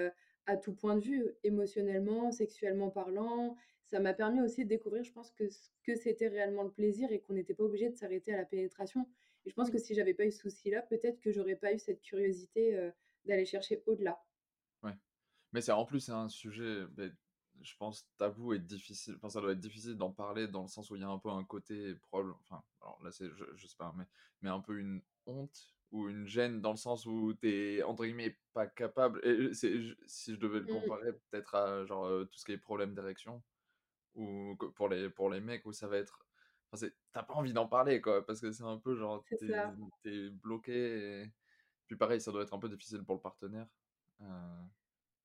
à 0.46 0.58
tout 0.58 0.74
point 0.76 0.96
de 0.98 1.02
vue, 1.04 1.32
émotionnellement, 1.44 2.32
sexuellement 2.32 2.90
parlant. 2.92 3.56
Ça 3.86 4.00
m'a 4.00 4.14
permis 4.14 4.42
aussi 4.42 4.64
de 4.66 4.70
découvrir, 4.70 5.04
je 5.04 5.12
pense, 5.14 5.32
que 5.32 5.48
ce 5.50 5.70
que 5.84 5.96
c'était 5.96 6.28
réellement 6.28 6.64
le 6.64 6.72
plaisir 6.72 7.12
et 7.12 7.20
qu'on 7.22 7.34
n'était 7.34 7.54
pas 7.54 7.64
obligé 7.64 7.90
de 7.90 7.96
s'arrêter 7.96 8.34
à 8.34 8.38
la 8.38 8.46
pénétration 8.46 9.08
et 9.46 9.50
je 9.50 9.56
pense 9.56 9.70
que 9.70 9.78
si 9.78 9.94
j'avais 9.94 10.14
pas 10.14 10.26
eu 10.26 10.32
ce 10.32 10.40
souci-là, 10.40 10.82
peut-être 10.84 11.20
que 11.20 11.30
j'aurais 11.32 11.58
pas 11.58 11.74
eu 11.74 11.80
cette 11.80 12.02
curiosité, 12.02 12.92
d'aller 13.26 13.44
chercher 13.46 13.84
au-delà. 13.88 14.24
Mais 15.54 15.62
c'est 15.62 15.72
en 15.72 15.86
plus, 15.86 16.00
c'est 16.02 16.12
un 16.12 16.30
sujet, 16.30 16.86
je 17.62 17.76
pense 17.78 18.10
tabou 18.18 18.54
et 18.54 18.60
difficile 18.60 19.16
enfin, 19.18 19.30
ça 19.30 19.40
doit 19.42 19.52
être 19.54 19.60
difficile 19.60 19.96
d'en 19.96 20.12
parler 20.12 20.48
dans 20.48 20.64
le 20.64 20.68
sens 20.68 20.90
où 20.92 20.96
il 20.96 21.02
y 21.02 21.06
a 21.06 21.10
un 21.10 21.20
peu 21.20 21.30
un 21.30 21.44
côté 21.44 21.96
probable 21.96 22.34
enfin, 22.42 22.64
alors 22.82 23.02
là, 23.04 23.12
c'est 23.12 23.30
je 23.36 23.46
je 23.56 23.68
sais 23.68 23.76
pas, 23.78 23.94
mais 23.98 24.06
mais 24.42 24.50
un 24.50 24.60
peu 24.60 24.78
une 24.80 25.02
honte 25.26 25.76
ou 25.92 26.10
une 26.10 26.26
gêne 26.26 26.62
dans 26.62 26.72
le 26.72 26.78
sens 26.78 27.06
où 27.06 27.34
tu 27.36 27.50
es 27.78 27.84
entre 27.84 28.06
guillemets 28.06 28.40
«pas 28.54 28.66
capable» 28.68 29.22
et 29.26 29.54
c'est 29.54 29.80
je 29.82 29.96
si 30.08 30.34
je 30.34 30.40
devais 30.40 30.60
le 30.60 30.68
Mmh, 30.68 30.68
comparer 30.68 31.14
peut-être 31.14 31.56
à 31.56 31.86
genre, 31.86 32.10
tout 32.32 32.38
ce 32.40 32.46
qui 32.46 32.52
est 32.54 32.58
problème 32.58 32.96
d'érection 32.96 33.44
ou 34.16 34.56
pour 34.76 34.90
les 34.90 35.10
pour 35.10 35.30
les 35.30 35.42
mecs 35.42 35.66
où 35.66 35.74
ça 35.74 35.88
va 35.88 35.98
être 35.98 36.28
enfin, 36.72 36.88
tu 36.88 36.94
pas 37.14 37.26
envie 37.36 37.54
d'en 37.54 37.68
parler 37.68 38.02
quoi, 38.02 38.26
parce 38.26 38.42
que 38.42 38.52
c'est 38.52 38.64
un 38.64 38.78
peu 38.80 38.96
genre 38.96 39.26
c'est 39.26 39.38
tu 39.38 39.46
ça. 39.46 39.78
es 40.06 40.30
bloqué 40.30 41.24
et 41.24 41.34
puis 41.88 41.98
pareil, 41.98 42.22
ça 42.22 42.32
doit 42.32 42.44
être 42.44 42.54
un 42.54 42.60
peu 42.60 42.70
difficile 42.70 43.04
pour 43.04 43.16
le 43.16 43.22
partenaire, 43.22 43.68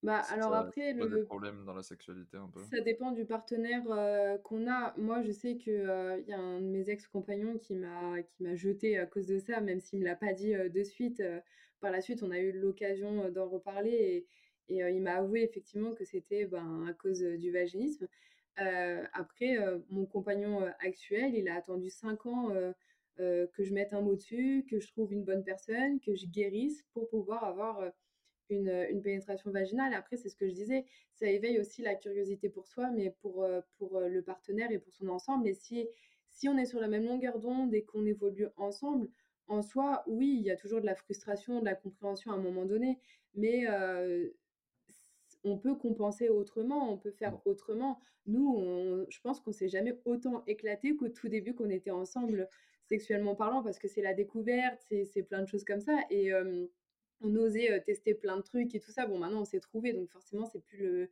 Bah, 0.02 0.19
alors 0.21 0.55
Ça 0.55 0.73
après 0.95 0.95
des 1.09 1.19
le 1.19 1.28
problèmes 1.28 1.64
dans 1.64 1.75
la 1.75 1.83
sexualité 1.83 2.37
un 2.37 2.50
peu? 2.50 2.69
ça 2.71 2.81
dépend 2.81 3.12
du 3.12 3.25
partenaire, 3.25 3.85
heu, 3.90 4.38
qu'on 4.43 4.69
a. 4.69 4.93
Moi, 4.99 5.23
je 5.23 5.31
sais 5.31 5.57
que, 5.59 6.21
il 6.21 6.28
y 6.28 6.33
a 6.33 6.38
un 6.38 6.61
de 6.61 6.67
mes 6.67 6.90
ex-compagnons 6.90 7.57
qui 7.59 7.75
m'a 7.76 8.23
qui 8.23 8.43
m'a 8.43 8.57
jetée 8.57 8.99
à 8.99 9.07
cause 9.07 9.26
de 9.26 9.38
ça, 9.38 9.61
même 9.61 9.81
s'il 9.81 10.00
me 10.00 10.05
l'a 10.05 10.17
pas 10.17 10.33
dit, 10.33 10.52
de 10.55 10.83
suite. 10.85 11.23
Par 11.81 11.93
la 11.93 12.00
suite, 12.00 12.23
on 12.25 12.31
a 12.33 12.38
eu 12.40 12.52
l'occasion, 12.52 13.31
d'en 13.31 13.49
reparler 13.49 13.90
et 13.90 14.26
et 14.71 14.81
il 14.95 15.00
m'a 15.02 15.14
avoué 15.14 15.43
effectivement 15.45 15.95
que 15.95 16.05
c'était, 16.05 16.45
ben, 16.45 16.87
à 16.88 16.93
cause, 16.93 17.21
du 17.23 17.50
vaginisme. 17.52 18.07
Après, 18.57 19.57
mon 19.88 20.05
compagnon, 20.07 20.67
actuel, 20.81 21.35
il 21.37 21.49
a 21.49 21.55
attendu 21.55 21.88
5 21.90 22.26
ans, 22.26 22.50
que 23.17 23.62
je 23.64 23.73
mette 23.75 23.93
un 23.95 24.02
mot 24.02 24.14
dessus, 24.17 24.67
que 24.69 24.78
je 24.81 24.88
trouve 24.88 25.12
une 25.12 25.25
bonne 25.25 25.45
personne, 25.45 26.00
que 26.00 26.14
je 26.14 26.26
guérisse 26.26 26.83
pour 26.93 27.09
pouvoir 27.09 27.45
avoir, 27.45 27.93
une, 28.50 28.69
heu, 28.69 28.90
une 28.90 29.02
pénétration 29.02 29.50
vaginale. 29.50 29.95
Après, 29.95 30.17
c'est 30.17 30.28
ce 30.28 30.37
que 30.37 30.49
je 30.49 30.55
disais, 30.55 30.85
ça 31.12 31.26
éveille 31.26 31.59
aussi 31.61 31.83
la 31.83 31.95
curiosité 31.95 32.49
pour 32.50 32.67
soi, 32.67 32.90
mais 32.90 33.11
pour, 33.11 33.45
heu, 33.45 33.62
pour, 33.78 33.99
heu, 33.99 34.09
le 34.09 34.23
partenaire 34.23 34.71
et 34.71 34.78
pour 34.78 34.93
son 34.93 35.09
ensemble 35.09 35.49
et 35.49 35.55
si 35.55 35.88
si 36.31 36.49
on 36.49 36.57
est 36.59 36.67
sur 36.67 36.78
la 36.81 36.88
même 36.88 37.05
longueur 37.07 37.38
d'onde 37.38 37.75
et 37.75 37.85
qu'on 37.85 38.05
évolue 38.07 38.49
ensemble, 38.57 39.09
en 39.47 39.62
soi, 39.62 40.05
oui, 40.07 40.37
il 40.38 40.43
y 40.43 40.50
a 40.50 40.57
toujours 40.57 40.81
de 40.81 40.87
la 40.87 40.95
frustration, 40.95 41.61
de 41.61 41.64
la 41.64 41.75
compréhension 41.75 42.31
à 42.33 42.35
un 42.35 42.38
moment 42.40 42.67
donné, 42.67 42.99
mais 43.35 43.67
on 45.45 45.59
peut 45.59 45.75
compenser 45.76 46.28
autrement, 46.28 46.90
on 46.93 46.99
peut 46.99 47.11
faire 47.11 47.40
autrement. 47.47 48.00
Nous, 48.26 49.05
je 49.09 49.21
pense 49.21 49.40
qu'on 49.40 49.52
s'est 49.52 49.69
jamais 49.69 50.00
autant 50.05 50.43
éclatés 50.47 50.97
qu'au 50.97 51.09
tout 51.09 51.28
début 51.28 51.55
qu'on 51.55 51.71
était 51.71 51.90
ensemble, 51.90 52.49
sexuellement 52.85 53.35
parlant, 53.37 53.62
parce 53.62 53.78
que 53.78 53.88
c'est 53.88 54.02
la 54.02 54.14
découverte, 54.14 54.81
c'est 55.05 55.23
plein 55.23 55.43
de 55.43 55.47
choses 55.47 55.64
comme 55.64 55.81
ça 55.81 55.99
et 56.11 56.33
on 57.21 57.35
osait, 57.37 57.81
tester 57.83 58.15
plein 58.15 58.37
de 58.37 58.43
trucs 58.43 58.75
et 58.75 58.81
tout 58.81 58.91
ça. 58.93 59.07
Bon, 59.07 59.19
maintenant, 59.19 59.43
on 59.43 59.45
s'est 59.45 59.61
trouvés, 59.61 59.93
donc 59.93 60.11
forcément, 60.11 60.47
c'est 60.47 60.61
plus 60.63 60.79
le 60.79 61.11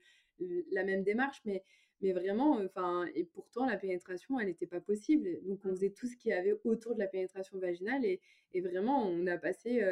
la 0.70 0.84
même 0.84 1.02
démarche, 1.02 1.40
mais 1.44 1.64
mais 2.02 2.12
vraiment, 2.12 2.60
enfin 2.64 3.06
et 3.14 3.24
pourtant 3.24 3.64
la 3.66 3.76
pénétration, 3.78 4.38
elle 4.38 4.48
était 4.50 4.66
pas 4.66 4.80
possible. 4.82 5.42
Donc 5.44 5.60
on 5.64 5.70
Mmh. 5.70 5.76
faisait 5.76 5.90
tout 5.90 6.06
ce 6.06 6.16
qu'il 6.16 6.30
y 6.30 6.34
avait 6.34 6.54
autour 6.64 6.94
de 6.94 7.00
la 7.00 7.06
pénétration 7.08 7.58
vaginale 7.58 8.04
et 8.04 8.20
et 8.52 8.60
vraiment 8.60 9.06
on 9.08 9.26
a 9.26 9.38
passé, 9.38 9.82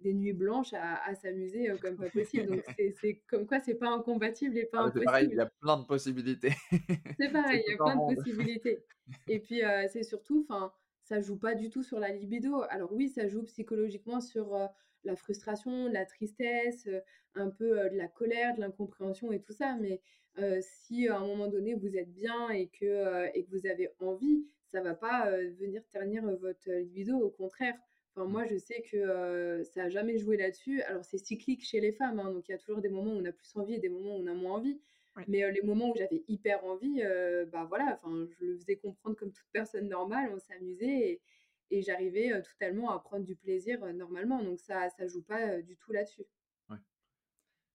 des 0.00 0.12
nuits 0.14 0.32
blanches 0.32 0.72
à 0.74 0.96
à 1.04 1.14
s'amuser, 1.14 1.68
comme 1.80 1.96
pas 1.98 2.10
possible. 2.10 2.46
Donc 2.48 2.64
c'est 3.00 3.22
comme 3.28 3.46
quoi 3.46 3.60
c'est 3.60 3.74
pas 3.76 3.88
incompatible 3.90 4.58
et 4.58 4.66
pas 4.66 4.78
Ah 4.78 4.90
c'est 4.92 5.02
pareil, 5.02 5.28
il 5.30 5.34
impossible. 5.34 5.38
y 5.38 5.40
a 5.40 5.46
plein 5.60 5.78
de 5.78 5.84
possibilités. 5.84 6.52
C'est 7.18 7.30
pareil, 7.30 7.62
il 7.66 7.70
y 7.70 7.74
a 7.74 7.78
plein 7.78 7.96
de 7.96 8.02
possibilités 8.04 8.84
et 9.26 9.40
puis, 9.40 9.62
c'est 9.90 10.02
surtout 10.02 10.46
enfin, 10.48 10.72
ça 11.04 11.20
joue 11.20 11.36
pas 11.36 11.54
du 11.54 11.70
tout 11.70 11.82
sur 11.82 12.00
la 12.00 12.10
libido. 12.10 12.62
Alors 12.70 12.92
oui, 12.92 13.08
ça 13.08 13.28
joue 13.28 13.42
psychologiquement 13.44 14.20
sur, 14.20 14.56
la 15.04 15.16
frustration, 15.16 15.88
la 15.88 16.04
tristesse, 16.04 16.88
un 17.34 17.50
peu, 17.50 17.90
de 17.90 17.96
la 17.96 18.08
colère, 18.08 18.54
de 18.54 18.60
l'incompréhension 18.60 19.32
et 19.32 19.40
tout 19.40 19.52
ça, 19.52 19.76
mais 19.80 20.00
si 20.60 21.08
à 21.08 21.18
un 21.18 21.26
moment 21.26 21.46
donné 21.46 21.74
vous 21.74 21.96
êtes 21.96 22.12
bien 22.12 22.48
et 22.50 22.68
que, 22.68 23.30
et 23.36 23.44
que 23.44 23.50
vous 23.50 23.66
avez 23.66 23.90
envie, 24.00 24.46
ça 24.66 24.80
va 24.80 24.94
pas, 24.94 25.30
venir 25.58 25.82
ternir, 25.92 26.24
votre 26.36 26.70
libido, 26.70 27.18
au 27.18 27.30
contraire. 27.30 27.76
Enfin 28.16 28.26
moi 28.26 28.44
je 28.46 28.56
sais 28.56 28.82
que, 28.90 29.62
ça 29.74 29.84
a 29.84 29.88
jamais 29.88 30.18
joué 30.18 30.36
là-dessus. 30.36 30.82
Alors 30.82 31.04
c'est 31.04 31.18
cyclique 31.18 31.64
chez 31.64 31.80
les 31.80 31.92
femmes, 31.92 32.20
hein, 32.20 32.32
donc 32.32 32.48
il 32.48 32.52
y 32.52 32.54
a 32.54 32.58
toujours 32.58 32.80
des 32.80 32.88
moments 32.88 33.12
où 33.12 33.18
on 33.18 33.24
a 33.24 33.32
plus 33.32 33.56
envie 33.56 33.74
et 33.74 33.78
des 33.78 33.88
moments 33.88 34.16
où 34.16 34.22
on 34.22 34.26
a 34.26 34.34
moins 34.34 34.54
envie. 34.54 34.80
Ouais. 35.16 35.28
Mais 35.28 35.42
heu, 35.44 35.50
les 35.50 35.62
moments 35.62 35.90
où 35.90 35.96
j'avais 35.96 36.24
hyper 36.28 36.64
envie, 36.64 37.02
heu, 37.02 37.46
bah, 37.46 37.64
voilà, 37.64 38.00
enfin, 38.02 38.26
je 38.40 38.44
le 38.44 38.56
faisais 38.58 38.76
comprendre 38.76 39.16
comme 39.16 39.32
toute 39.32 39.46
personne 39.52 39.88
normale, 39.88 40.30
on 40.34 40.38
s'amusait 40.38 41.10
et 41.10 41.22
et 41.70 41.80
j'arrivais, 41.82 42.30
heu, 42.32 42.42
totalement 42.42 42.90
à 42.92 42.98
prendre 43.00 43.24
du 43.24 43.36
plaisir, 43.36 43.82
heu, 43.84 43.92
normalement, 43.92 44.42
donc 44.42 44.60
ça 44.60 44.90
ça 44.90 45.06
joue 45.08 45.22
pas, 45.22 45.62
du 45.62 45.76
tout 45.78 45.92
là-dessus. 45.92 46.24
Ouais. 46.68 46.78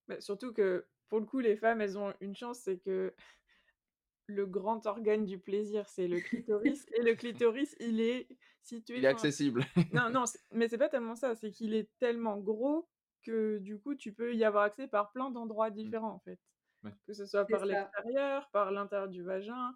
Bah, 0.07 0.19
surtout 0.21 0.53
que, 0.53 0.87
pour 1.07 1.19
le 1.19 1.25
coup, 1.25 1.39
les 1.39 1.55
femmes, 1.57 1.81
elles 1.81 1.97
ont 1.97 2.13
une 2.21 2.35
chance, 2.35 2.59
c'est 2.59 2.77
que 2.79 3.13
le 4.27 4.45
grand 4.45 4.85
organe 4.85 5.25
du 5.25 5.39
plaisir, 5.39 5.89
c'est 5.89 6.07
le 6.07 6.21
clitoris 6.21 6.85
et 6.95 7.01
le 7.03 7.15
clitoris, 7.15 7.75
il 7.79 8.01
est 8.01 8.27
situé 8.61 8.95
Il 8.95 9.05
est 9.05 9.07
accessible. 9.07 9.65
non, 9.91 10.11
non, 10.11 10.25
mais 10.51 10.69
c'est 10.69 10.77
pas 10.79 10.89
tellement 10.89 11.15
ça, 11.15 11.35
c'est 11.35 11.51
qu'il 11.51 11.73
est 11.75 11.89
tellement 11.99 12.37
gros 12.39 12.89
que, 13.23 13.59
du 13.59 13.79
coup, 13.79 13.95
tu 13.95 14.13
peux 14.13 14.35
y 14.35 14.43
avoir 14.45 14.63
accès 14.65 14.87
par 14.87 15.11
plein 15.13 15.31
d'endroits 15.31 15.71
Mmh. 15.83 15.93
différents, 15.93 16.13
en 16.13 16.19
fait. 16.19 16.39
Ouais. 16.83 16.93
Que 17.07 17.13
ce 17.13 17.25
soit 17.25 17.45
C'est 17.47 17.53
par 17.53 17.65
l'extérieur, 17.65 18.49
par 18.51 18.71
l'intérieur 18.71 19.09
du 19.09 19.23
vagin, 19.23 19.75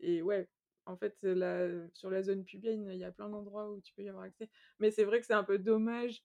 et 0.00 0.22
ouais, 0.22 0.50
en 0.86 0.96
fait, 0.96 1.16
c'est 1.18 1.34
la 1.34 1.88
sur 1.94 2.10
la 2.10 2.22
zone 2.22 2.44
pubienne, 2.44 2.88
il 2.92 2.98
y 2.98 3.04
a 3.04 3.12
plein 3.12 3.28
d'endroits 3.30 3.70
où 3.72 3.80
tu 3.82 3.94
peux 3.94 4.02
y 4.02 4.08
avoir 4.08 4.24
accès. 4.24 4.50
Mais 4.80 4.90
c'est 4.92 5.04
vrai 5.04 5.20
que 5.20 5.26
c'est 5.26 5.34
un 5.34 5.44
peu 5.44 5.58
dommage 5.58 6.24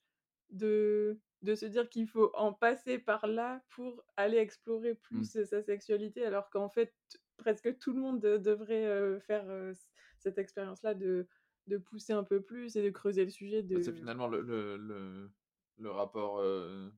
de 0.51 1.19
de 1.43 1.55
se 1.55 1.65
dire 1.67 1.89
qu'il 1.89 2.07
faut 2.07 2.31
en 2.35 2.53
passer 2.53 2.99
par 2.99 3.27
là 3.27 3.63
pour 3.69 4.05
aller 4.17 4.37
explorer 4.37 4.95
Mmh. 5.11 5.25
plus, 5.25 5.43
sa 5.45 5.61
sexualité, 5.63 6.25
alors 6.25 6.49
qu'en 6.51 6.69
fait, 6.69 6.95
presque 7.37 7.77
tout 7.79 7.93
le 7.93 7.99
monde 8.01 8.21
de 8.21 8.37
devrait, 8.37 9.19
faire, 9.21 9.73
cette 10.19 10.37
expérience-là 10.39 10.93
de 10.95 11.27
de 11.67 11.77
pousser 11.77 12.13
un 12.13 12.23
peu 12.25 12.41
plus 12.43 12.75
et 12.77 12.83
de 12.83 12.89
creuser 12.91 13.25
le 13.25 13.31
sujet 13.31 13.63
c'est 13.79 13.93
de 13.93 13.93
finalement 13.93 14.27
le 14.27 14.41
le 14.41 14.77
le 14.77 15.31
le 15.81 15.91
rapport, 15.91 16.43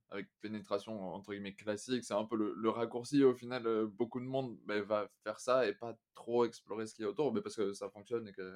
avec 0.10 0.28
pénétration 0.42 1.14
entre 1.14 1.32
guillemets 1.32 1.56
«classique», 1.56 2.04
c'est 2.04 2.14
un 2.14 2.26
peu 2.26 2.36
le 2.36 2.54
le 2.56 2.70
raccourci 2.70 3.24
au 3.24 3.34
final, 3.34 3.86
beaucoup 3.88 4.20
de 4.20 4.26
monde, 4.26 4.58
beh, 4.66 4.82
va 4.82 5.10
faire 5.24 5.40
ça 5.40 5.68
et 5.68 5.74
pas 5.74 5.98
trop 6.16 6.46
explorer 6.46 6.86
ce 6.86 6.96
qu'il 6.96 7.04
y 7.04 7.06
a 7.06 7.10
autour, 7.12 7.32
beh, 7.32 7.42
parce 7.42 7.56
que 7.56 7.74
ça 7.74 7.90
fonctionne 7.90 8.28
et 8.28 8.34
que 8.34 8.54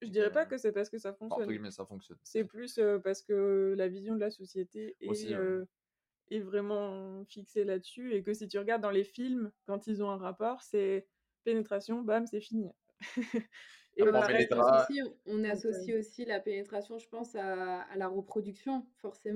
je 0.00 0.08
dirais 0.08 0.30
pas 0.30 0.46
que 0.46 0.56
c'est 0.58 0.72
parce 0.72 0.88
que 0.88 0.98
ça 0.98 1.10
enfin, 1.10 1.26
entre 1.26 1.36
fonctionne. 1.36 1.54
guillemets 1.54 1.70
«ça 1.70 1.86
fonctionne». 1.86 2.18
C'est 2.22 2.44
plus, 2.44 2.80
parce 3.02 3.22
que 3.22 3.74
la 3.76 3.88
vision 3.88 4.14
de 4.14 4.20
la 4.20 4.30
société 4.30 4.96
Aussi, 5.06 5.34
est 6.30 6.40
vraiment 6.40 7.24
fixée 7.26 7.64
là-dessus 7.64 8.14
et 8.14 8.22
que 8.22 8.32
si 8.32 8.48
tu 8.48 8.58
regardes 8.58 8.82
dans 8.82 8.90
les 8.90 9.04
films, 9.04 9.52
quand 9.66 9.86
ils 9.86 10.02
ont 10.02 10.10
un 10.10 10.16
rapport, 10.16 10.62
c'est 10.62 11.06
pénétration, 11.44 12.02
bam, 12.02 12.26
c'est 12.26 12.40
fini. 12.40 12.70
Et 13.96 14.02
on 14.02 14.14
associe 14.14 15.04
on 15.26 15.44
aussi 15.98 16.24
la 16.24 16.40
pénétration, 16.40 16.98
je 16.98 17.08
pense, 17.08 17.34
à 17.34 17.80
à 17.82 17.96
la 17.96 18.08
reproduction, 18.08 18.86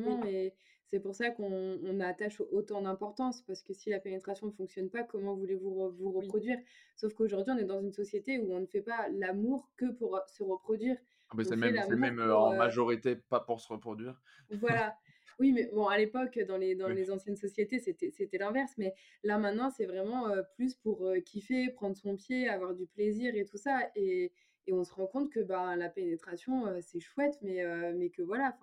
oui, 0.04 0.16
forcément 0.16 0.24
et 0.24 0.54
c'est 0.86 1.00
pour 1.00 1.14
ça 1.14 1.30
qu'on 1.30 1.78
on 1.82 2.00
attache 2.00 2.40
autant 2.40 2.80
d'importance 2.82 3.42
parce 3.42 3.62
que 3.62 3.74
si 3.74 3.90
la 3.90 4.00
pénétration 4.00 4.46
ne 4.46 4.52
fonctionne 4.52 4.88
pas, 4.90 5.04
comment 5.04 5.34
voulez-vous 5.36 5.90
vous 5.90 6.12
oui. 6.18 6.32
reproduire? 6.32 6.58
Sauf 6.96 7.12
qu'aujourd'hui, 7.14 7.52
on 7.54 7.58
est 7.58 7.64
dans 7.64 7.80
une 7.82 7.92
société 7.92 8.38
où 8.38 8.52
on 8.54 8.60
ne 8.60 8.66
fait 8.66 8.82
pas 8.82 9.08
l'amour 9.10 9.72
que 9.76 9.86
pour, 9.92 10.16
heu, 10.16 10.20
se 10.26 10.42
reproduire. 10.42 10.96
ah 11.30 11.34
c'est 11.44 11.56
même 11.56 11.84
même, 11.96 12.18
pour, 12.24 12.32
en 12.32 12.52
heu 12.52 12.56
majorité 12.56 13.14
pas 13.16 13.38
pour 13.40 13.60
se 13.60 13.68
reproduire. 13.72 14.20
voilà. 14.50 14.96
Oui, 15.38 15.52
mais 15.52 15.68
bon, 15.72 15.86
à 15.86 15.98
l'époque, 15.98 16.38
dans 16.48 16.56
les 16.56 16.74
dans 16.74 16.88
Oui. 16.88 16.94
les 16.94 17.10
anciennes 17.10 17.36
sociétés, 17.36 17.78
c'était 17.78 18.38
l'inverse, 18.38 18.72
mais 18.78 18.94
là, 19.22 19.36
maintenant, 19.38 19.68
c'est 19.70 19.84
vraiment, 19.84 20.30
heu, 20.34 20.44
plus 20.54 20.74
pour, 20.76 21.12
kiffer, 21.26 21.70
prendre 21.70 21.96
son 21.96 22.16
pied, 22.16 22.48
avoir 22.48 22.74
du 22.74 22.86
plaisir 22.86 23.34
et 23.36 23.44
tout 23.44 23.58
ça 23.58 23.90
et 23.96 24.32
et 24.66 24.72
on 24.72 24.84
se 24.84 24.92
rend 24.92 25.06
compte 25.06 25.30
que, 25.30 25.40
ben, 25.40 25.76
la 25.76 25.88
pénétration, 25.88 26.64
c'est 26.80 27.00
chouette, 27.00 27.38
mais 27.42 27.64
heu, 27.64 27.94
mais 27.94 28.10
que 28.10 28.22
voilà, 28.22 28.58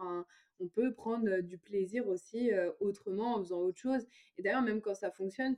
on 0.60 0.68
peut 0.68 0.94
prendre, 0.94 1.40
du 1.42 1.58
plaisir 1.58 2.08
aussi, 2.08 2.52
autrement, 2.80 3.36
en 3.36 3.40
faisant 3.44 3.60
autre 3.62 3.80
chose 3.80 4.06
et 4.38 4.42
d'ailleurs, 4.44 4.62
même 4.62 4.82
quand 4.82 4.96
ça 4.96 5.12
fonctionne, 5.12 5.56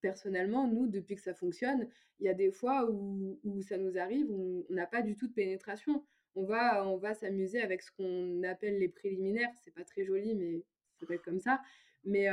personnellement, 0.00 0.66
nous, 0.68 0.86
depuis 0.86 1.16
que 1.16 1.20
ça 1.22 1.34
fonctionne, 1.34 1.88
il 2.20 2.26
y 2.26 2.28
a 2.28 2.34
des 2.34 2.50
fois 2.50 2.88
où 2.90 3.62
ça 3.62 3.76
nous 3.78 3.98
arrive, 3.98 4.30
où 4.30 4.66
on 4.68 4.74
n'a 4.74 4.86
pas 4.86 5.02
du 5.02 5.14
tout 5.16 5.28
de 5.28 5.32
pénétration. 5.32 6.04
On 6.34 6.44
va 6.44 6.86
on 6.86 6.96
va 6.98 7.14
s'amuser 7.14 7.60
avec 7.60 7.82
ce 7.82 7.90
qu'on 7.92 8.42
appelle 8.44 8.78
les 8.78 8.88
préliminaires, 8.88 9.50
c'est 9.62 9.74
pas 9.74 9.84
très 9.84 10.04
joli, 10.04 10.34
mais 10.34 10.64
ça 10.94 11.00
s'appelle 11.00 11.20
comme 11.20 11.40
ça. 11.40 11.60
Mais, 12.04 12.28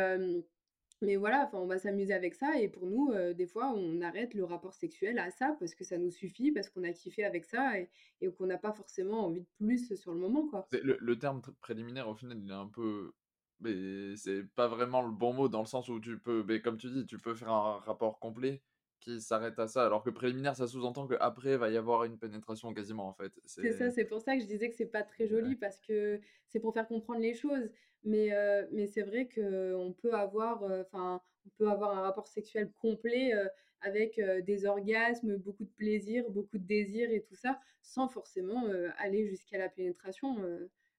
mais 1.05 1.15
voilà, 1.15 1.50
on 1.53 1.65
va 1.67 1.77
s'amuser 1.77 2.13
avec 2.13 2.35
ça 2.35 2.59
et 2.59 2.67
pour 2.67 2.85
nous, 2.88 3.13
des 3.33 3.47
fois, 3.47 3.71
on 3.75 4.01
arrête 4.01 4.33
le 4.33 4.43
rapport 4.43 4.74
sexuel 4.74 5.19
à 5.19 5.29
ça 5.31 5.55
parce 5.59 5.75
que 5.75 5.83
ça 5.83 5.97
nous 5.97 6.12
suffit, 6.12 6.51
parce 6.51 6.69
qu'on 6.69 6.83
a 6.83 6.91
kiffé 6.91 7.24
avec 7.24 7.45
ça 7.45 7.79
et 7.79 7.89
qu'on 8.38 8.47
n'a 8.47 8.57
pas 8.57 8.74
forcément 8.74 9.25
envie 9.25 9.41
de 9.41 9.47
plus 9.57 9.93
sur 9.95 10.13
le 10.13 10.19
moment, 10.19 10.47
quoi. 10.47 10.67
Le 10.71 10.97
le 11.00 11.19
terme 11.19 11.41
préliminaire 11.62 12.09
au 12.09 12.15
final, 12.15 12.38
il 12.39 12.50
est 12.50 12.53
un 12.53 12.67
peu 12.67 13.13
beh, 13.59 14.15
c'est 14.17 14.43
pas 14.43 14.67
vraiment 14.67 15.01
le 15.01 15.12
bon 15.12 15.33
mot 15.33 15.47
dans 15.47 15.62
le 15.62 15.65
sens 15.65 15.88
où 15.89 16.00
tu 16.00 16.19
peux, 16.19 16.43
beh, 16.43 16.62
comme 16.62 16.77
tu 16.77 16.89
dis, 16.89 17.05
tu 17.05 17.17
peux 17.17 17.33
faire 17.35 17.51
un 17.51 17.79
rapport 17.79 18.19
complet 18.19 18.62
qui 19.05 19.21
s'arrête 19.21 19.59
à 19.59 19.67
ça, 19.67 19.85
alors 19.85 20.03
que 20.03 20.09
préliminaire, 20.09 20.55
ça 20.55 20.67
sous-entend 20.67 21.07
qu'après 21.07 21.57
va 21.57 21.69
y 21.69 21.77
avoir 21.77 22.03
une 22.05 22.17
pénétration 22.19 22.74
quasiment 22.74 23.07
en 23.07 23.13
fait. 23.13 23.33
C'est 23.62 23.71
ça, 23.71 23.89
C'est 23.89 24.05
pour 24.05 24.21
ça 24.21 24.35
que 24.35 24.41
je 24.41 24.47
disais 24.47 24.69
que 24.69 24.75
c'est 24.75 24.85
pas 24.85 25.03
très 25.03 25.27
ouais. 25.27 25.27
joli 25.27 25.55
parce 25.55 25.79
que 25.79 26.19
c'est 26.47 26.59
pour 26.59 26.74
faire 26.74 26.88
comprendre 26.88 27.21
les 27.21 27.33
choses. 27.33 27.69
Mais, 28.03 28.31
heu, 28.33 28.67
mais 28.71 28.85
c'est 28.88 29.01
vrai 29.01 29.27
qu'on 29.27 29.95
peut 29.97 30.13
avoir, 30.13 30.63
enfin, 30.63 31.21
on 31.45 31.50
peut 31.57 31.69
avoir 31.69 31.97
un 31.97 32.01
rapport 32.01 32.27
sexuel 32.27 32.71
complet, 32.74 33.33
heu, 33.33 33.50
avec, 33.81 34.19
heu, 34.19 34.41
des 34.41 34.65
orgasmes, 34.65 35.38
beaucoup 35.38 35.63
de 35.65 35.69
plaisir, 35.71 36.29
beaucoup 36.29 36.57
de 36.59 36.65
désir 36.65 37.09
et 37.12 37.21
tout 37.21 37.35
ça, 37.35 37.59
sans 37.81 38.07
forcément, 38.09 38.67
aller 38.97 39.27
jusqu'à 39.27 39.57
la 39.57 39.69
pénétration. 39.69 40.38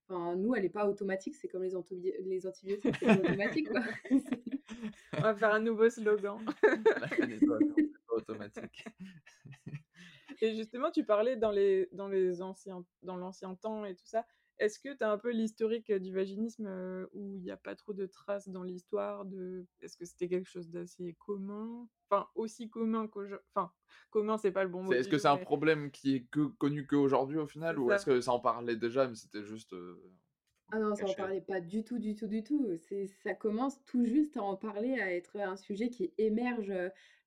Enfin, 0.08 0.34
nous, 0.36 0.54
elle 0.54 0.64
est 0.64 0.68
pas 0.70 0.88
automatique, 0.88 1.34
c'est 1.36 1.48
comme 1.48 1.62
les 1.64 1.74
les 2.20 2.46
antibiotiques, 2.46 2.96
c'est 2.96 3.18
automatique, 3.18 3.70
quoi. 3.70 3.82
On 5.16 5.20
va 5.20 5.34
faire 5.34 5.54
un 5.54 5.60
nouveau 5.60 5.88
slogan. 5.90 6.38
La 6.62 7.08
pas 7.08 8.14
automatique. 8.16 8.84
Et 10.42 10.54
justement, 10.54 10.90
tu 10.90 11.04
parlais 11.04 11.36
dans 11.36 11.50
les 11.50 11.88
dans 11.92 12.08
les 12.08 12.42
anciens 12.42 12.84
dans 13.02 13.16
l'ancien 13.16 13.54
temps 13.54 13.84
et 13.84 13.94
tout 13.94 14.06
ça, 14.06 14.26
Est-ce 14.58 14.78
que 14.78 14.94
tu 14.94 15.02
as 15.02 15.10
un 15.10 15.18
peu 15.18 15.30
l'historique 15.30 15.92
du 15.92 16.12
vaginisme 16.12 16.68
où 17.12 17.36
il 17.36 17.42
n'y 17.42 17.50
a 17.50 17.56
pas 17.56 17.74
trop 17.74 17.92
de 17.92 18.06
traces 18.06 18.48
dans 18.48 18.62
l'histoire 18.62 19.24
de... 19.24 19.66
Est-ce 19.80 19.96
que 19.96 20.04
c'était 20.04 20.28
quelque 20.28 20.48
chose 20.48 20.70
d'assez 20.70 21.14
commun? 21.18 21.88
Enfin, 22.08 22.28
aussi 22.34 22.68
commun 22.68 23.06
qu'aujourd'hui. 23.06 23.46
Enfin, 23.54 23.72
commun, 24.10 24.38
c'est 24.38 24.52
pas 24.52 24.64
le 24.64 24.70
bon 24.70 24.82
mot. 24.82 24.92
Est-ce 24.92 25.08
que 25.08 25.18
c'est 25.18 25.28
un 25.28 25.36
problème 25.36 25.90
qui 25.90 26.16
est 26.16 26.26
que 26.30 26.46
connu 26.58 26.86
qu'aujourd'hui 26.86 27.38
au 27.38 27.46
final 27.46 27.78
Ou 27.78 27.90
est-ce 27.92 28.06
que 28.06 28.20
ça 28.20 28.32
en 28.32 28.40
parlait 28.40 28.76
déjà, 28.76 29.08
mais 29.08 29.14
c'était 29.14 29.44
juste. 29.44 29.74
Ah 30.72 30.80
non, 30.80 30.96
ça 30.96 31.06
en 31.06 31.14
parlait 31.14 31.40
pas 31.40 31.60
du 31.60 31.84
tout, 31.84 31.98
du 31.98 32.16
tout, 32.16 32.26
du 32.26 32.42
tout. 32.42 32.76
C'est, 32.88 33.06
ça 33.22 33.34
commence 33.34 33.82
tout 33.84 34.04
juste 34.04 34.36
à 34.36 34.42
en 34.42 34.56
parler, 34.56 35.00
à 35.00 35.14
être 35.14 35.36
un 35.38 35.56
sujet 35.56 35.90
qui 35.90 36.12
émerge 36.18 36.72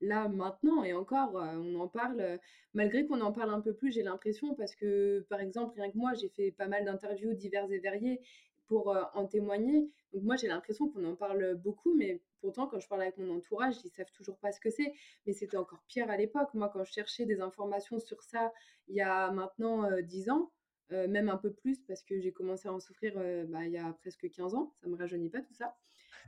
là 0.01 0.27
maintenant. 0.27 0.84
Et 0.84 0.93
encore, 0.93 1.36
on 1.36 1.75
en 1.79 1.88
parle, 1.88 2.39
malgré 2.74 3.05
qu'on 3.05 3.22
en 3.22 3.31
parle 3.31 3.51
un 3.51 3.62
peu 3.62 3.74
plus, 3.74 3.93
j'ai 3.93 4.03
l'impression, 4.03 4.55
parce 4.55 4.75
que 4.75 5.25
par 5.29 5.39
exemple, 5.39 5.79
rien 5.79 5.89
que 5.89 5.98
moi, 5.98 6.13
j'ai 6.15 6.27
fait 6.27 6.51
pas 6.51 6.67
mal 6.67 6.84
d'interviews 6.84 7.34
diverses 7.34 7.72
et 7.72 7.79
variées 7.79 8.19
pour 8.67 8.96
en 9.13 9.25
témoigner. 9.25 9.89
Donc 10.13 10.24
moi, 10.24 10.36
j'ai 10.36 10.48
l'impression 10.48 10.89
qu'on 10.89 11.05
en 11.05 11.15
parle 11.15 11.55
beaucoup, 11.55 11.96
mais 11.96 12.22
pourtant, 12.41 12.67
quand 12.67 12.79
je 12.79 12.88
parle 12.89 13.03
avec 13.03 13.17
mon 13.17 13.38
entourage, 13.38 13.75
ils 13.86 13.89
savent 13.89 14.12
toujours 14.12 14.38
pas 14.38 14.51
ce 14.51 14.60
que 14.60 14.69
c'est. 14.69 14.93
Mais 15.25 15.31
c'était 15.31 15.58
encore 15.58 15.81
pire 15.88 16.10
à 16.10 16.17
l'époque. 16.17 16.53
Moi, 16.53 16.69
quand 16.74 16.84
je 16.84 16.91
cherchais 16.91 17.25
des 17.25 17.39
informations 17.39 18.00
sur 18.00 18.22
ça 18.22 18.51
il 18.89 18.96
y 18.96 19.01
a 19.01 19.31
maintenant 19.31 19.88
dix 20.01 20.29
ans, 20.29 20.51
euh, 20.91 21.08
même 21.08 21.29
un 21.29 21.38
peu 21.38 21.51
plus 21.51 21.84
parce 21.84 22.01
que 22.01 22.19
j'ai 22.19 22.31
commencé 22.31 22.67
à 22.67 22.74
en 22.74 22.79
souffrir 22.79 23.13
euh, 23.17 23.46
bah, 23.48 23.63
il 23.63 23.72
y 23.72 23.77
a 23.77 23.93
presque 23.93 24.27
15 24.29 24.55
ans, 24.55 24.74
ça 24.81 24.88
me 24.88 24.96
rajeunit 24.96 25.29
pas 25.29 25.41
tout 25.41 25.53
ça. 25.53 25.75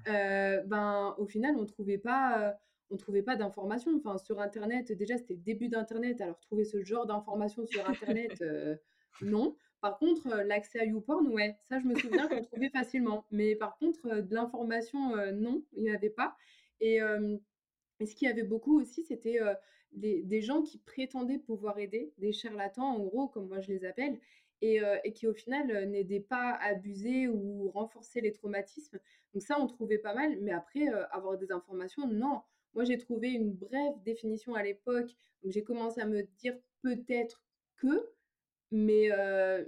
Euh, 0.08 0.62
ben, 0.66 1.16
au 1.18 1.26
final, 1.26 1.56
on 1.58 1.66
trouvait 1.66 1.98
pas, 1.98 2.56
on 2.92 2.98
trouvait 2.98 3.24
pas 3.24 3.36
d'informations. 3.36 3.92
Enfin, 3.98 4.20
sur 4.20 4.40
Internet, 4.40 4.92
déjà, 4.92 5.18
c'était 5.18 5.34
le 5.34 5.40
début 5.40 5.68
d'Internet, 5.68 6.22
alors 6.22 6.40
trouver 6.40 6.64
ce 6.64 6.84
genre 6.84 7.08
d'informations 7.08 7.66
sur 7.66 7.88
Internet, 7.90 8.44
non. 9.22 9.56
Par 9.82 9.98
contre, 9.98 10.28
l'accès 10.44 10.80
à 10.80 10.86
YouPorn, 10.86 11.28
ouais, 11.30 11.58
ça, 11.68 11.80
je 11.80 11.86
me 11.88 11.96
souviens 11.96 12.28
qu'on 12.28 12.44
trouvait 12.44 12.70
facilement. 12.70 13.26
Mais 13.32 13.56
par 13.56 13.78
contre, 13.80 14.22
de 14.22 14.36
l'information, 14.36 15.16
non, 15.34 15.64
il 15.74 15.84
n'y 15.84 15.92
avait 15.92 16.12
pas. 16.12 16.36
Et, 16.80 17.00
ce 17.00 18.16
qu'il 18.16 18.28
y 18.28 18.32
avait 18.32 18.44
beaucoup 18.44 18.80
aussi, 18.80 19.04
c'était 19.04 19.40
des, 19.94 20.42
gens 20.42 20.62
qui 20.62 20.78
prétendaient 20.78 21.40
pouvoir 21.40 21.80
aider, 21.80 22.14
des 22.18 22.32
charlatans, 22.32 22.86
en 22.86 23.00
gros, 23.00 23.28
comme 23.28 23.48
moi 23.48 23.60
je 23.60 23.72
les 23.72 23.86
appelle, 23.86 24.20
et, 24.62 24.82
qui 25.14 25.28
au 25.28 25.34
final 25.34 25.90
n'aidait 25.90 26.20
pas 26.20 26.52
à 26.52 26.70
abuser 26.70 27.28
ou 27.28 27.70
renforcer 27.70 28.22
les 28.22 28.32
traumatismes. 28.32 29.00
Donc 29.34 29.42
ça, 29.44 29.60
on 29.60 29.68
trouvait 29.68 29.98
pas 29.98 30.14
mal, 30.14 30.38
mais 30.42 30.52
après, 30.52 30.88
avoir 31.12 31.38
des 31.38 31.52
informations, 31.52 32.08
non. 32.08 32.42
Moi, 32.74 32.84
j'ai 32.86 32.98
trouvé 32.98 33.30
une 33.30 33.52
brève 33.52 33.94
définition 34.04 34.56
à 34.56 34.64
l'époque, 34.64 35.12
donc 35.44 35.52
j'ai 35.52 35.64
commencé 35.64 36.00
à 36.00 36.06
me 36.06 36.24
dire 36.38 36.56
peut-être 36.82 37.44
que, 37.76 38.10
mais 38.72 39.10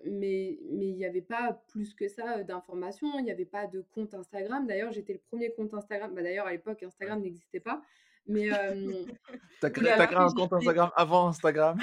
mais 0.06 0.60
mais 0.72 0.88
il 0.88 0.96
n'y 0.96 1.06
avait 1.06 1.22
pas 1.22 1.64
plus 1.68 1.94
que 1.94 2.08
ça 2.08 2.44
d'informations, 2.44 3.20
il 3.20 3.26
n'y 3.26 3.32
avait 3.32 3.46
pas 3.46 3.68
de 3.68 3.82
compte 3.82 4.14
Instagram. 4.14 4.66
D'ailleurs, 4.68 4.92
j'étais 4.92 5.14
le 5.14 5.20
premier 5.20 5.52
compte 5.52 5.74
Instagram. 5.74 6.14
Bah, 6.14 6.22
D'ailleurs, 6.22 6.48
à 6.48 6.52
l'époque, 6.52 6.84
Instagram 6.84 7.22
n'existait 7.22 7.60
pas. 7.60 7.82
Mais 8.28 8.50
t'as 9.60 9.70
créé, 9.70 9.90
as 9.90 10.08
créé 10.08 10.18
un 10.18 10.30
compte 10.30 10.54
Instagram 10.54 10.92
avant 10.96 11.28
Instagram? 11.28 11.80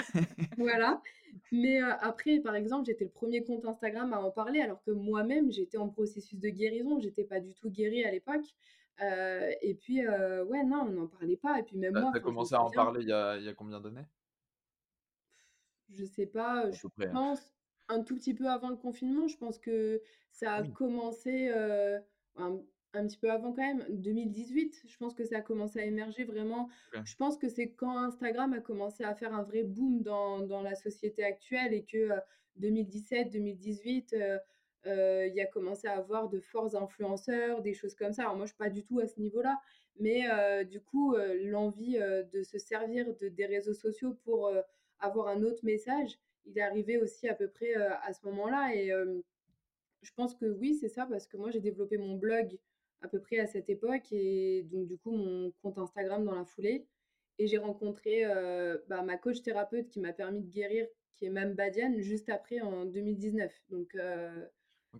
voilà. 0.56 1.00
Mais 1.52 1.80
après, 1.80 2.38
par 2.40 2.54
exemple, 2.54 2.86
j'étais 2.86 3.04
le 3.04 3.10
premier 3.10 3.44
compte 3.44 3.64
Instagram 3.64 4.12
à 4.12 4.20
en 4.20 4.30
parler, 4.30 4.60
alors 4.60 4.82
que 4.82 4.90
moi-même, 4.90 5.50
j'étais 5.50 5.78
en 5.78 5.88
processus 5.88 6.38
de 6.38 6.48
guérison. 6.48 7.00
J'étais 7.00 7.24
pas 7.24 7.40
du 7.40 7.54
tout 7.54 7.70
guérie 7.70 8.04
à 8.04 8.10
l'époque. 8.10 8.44
et 9.00 9.74
puis, 9.74 10.06
ouais, 10.06 10.64
non, 10.64 10.86
on 10.88 10.92
n'en 10.92 11.06
parlait 11.06 11.36
pas. 11.36 11.58
Et 11.58 11.62
puis 11.62 11.76
même 11.76 11.98
moi. 11.98 12.10
T'as 12.12 12.20
commencé 12.20 12.54
à 12.54 12.62
en 12.62 12.70
parler 12.70 13.02
il 13.02 13.08
y 13.08 13.12
a, 13.12 13.36
y 13.36 13.48
a 13.48 13.54
combien 13.54 13.80
d'années? 13.80 14.06
Je 15.92 16.04
sais 16.04 16.26
pas. 16.26 16.70
je 16.70 16.86
hein. 16.86 17.10
pense 17.12 17.52
un 17.88 18.02
tout 18.02 18.16
petit 18.16 18.34
peu 18.34 18.48
avant 18.48 18.70
le 18.70 18.76
confinement. 18.76 19.26
Je 19.26 19.36
pense 19.36 19.58
que 19.58 20.00
ça 20.30 20.54
a 20.54 20.62
commencé 20.62 21.50
un 22.36 22.60
petit 22.92 23.18
peu 23.18 23.30
avant 23.30 23.52
quand 23.52 23.62
même, 23.62 23.84
2018, 23.88 24.82
je 24.86 24.96
pense 24.96 25.14
que 25.14 25.24
ça 25.24 25.38
a 25.38 25.40
commencé 25.40 25.80
à 25.80 25.84
émerger 25.84 26.24
vraiment. 26.24 26.68
Je 27.04 27.14
pense 27.16 27.36
que 27.36 27.48
c'est 27.48 27.70
quand 27.70 27.96
Instagram 27.96 28.52
a 28.52 28.60
commencé 28.60 29.04
à 29.04 29.14
faire 29.14 29.32
un 29.34 29.42
vrai 29.42 29.62
boom 29.62 30.02
dans, 30.02 30.40
dans 30.40 30.62
la 30.62 30.74
société 30.74 31.24
actuelle 31.24 31.72
et 31.72 31.84
que 31.84 32.10
2017, 32.56 33.30
2018, 33.30 34.12
euh, 34.12 34.38
euh, 34.86 35.26
il 35.26 35.34
y 35.34 35.40
a 35.40 35.46
commencé 35.46 35.88
à 35.88 35.96
avoir 35.96 36.28
de 36.28 36.40
forts 36.40 36.74
influenceurs, 36.76 37.62
des 37.62 37.74
choses 37.74 37.94
comme 37.94 38.12
ça. 38.12 38.22
Alors 38.22 38.36
moi, 38.36 38.46
je 38.46 38.50
suis 38.50 38.58
pas 38.58 38.70
du 38.70 38.84
tout 38.84 38.98
à 39.00 39.06
ce 39.06 39.20
niveau-là, 39.20 39.60
mais 39.98 40.30
euh, 40.30 40.64
du 40.64 40.80
coup, 40.80 41.16
l'envie 41.44 41.98
de 41.98 42.42
se 42.42 42.58
servir 42.58 43.14
de, 43.20 43.28
des 43.28 43.46
réseaux 43.46 43.74
sociaux 43.74 44.14
pour 44.24 44.50
avoir 44.98 45.28
un 45.28 45.42
autre 45.42 45.64
message, 45.64 46.18
il 46.46 46.56
est 46.56 46.62
arrivé 46.62 46.98
aussi 46.98 47.28
à 47.28 47.34
peu 47.34 47.48
près 47.48 47.74
à 47.74 48.12
ce 48.12 48.24
moment-là. 48.26 48.74
Et 48.74 48.90
je 50.02 50.10
pense 50.14 50.34
que 50.34 50.46
oui, 50.46 50.74
c'est 50.74 50.88
ça, 50.88 51.06
parce 51.06 51.26
que 51.26 51.36
moi, 51.36 51.50
j'ai 51.50 51.60
développé 51.60 51.98
mon 51.98 52.16
blog 52.16 52.58
à 53.02 53.08
peu 53.08 53.20
près 53.20 53.38
à 53.38 53.46
cette 53.46 53.68
époque 53.70 54.12
et 54.12 54.62
donc 54.70 54.86
du 54.86 54.98
coup 54.98 55.12
mon 55.12 55.52
compte 55.62 55.78
Instagram 55.78 56.24
dans 56.24 56.34
la 56.34 56.44
foulée. 56.44 56.86
Et 57.40 57.46
j'ai 57.46 57.56
rencontré 57.56 58.26
euh, 58.26 58.76
bah, 58.86 59.00
ma 59.00 59.16
coach 59.16 59.40
thérapeute 59.40 59.88
qui 59.88 59.98
m'a 59.98 60.12
permis 60.12 60.42
de 60.42 60.50
guérir, 60.50 60.86
qui 61.16 61.24
est 61.24 61.30
même 61.30 61.54
Badiane, 61.54 61.98
juste 61.98 62.28
après 62.28 62.60
en 62.60 62.84
2019. 62.84 63.50
Donc, 63.70 63.94
euh, 63.94 64.44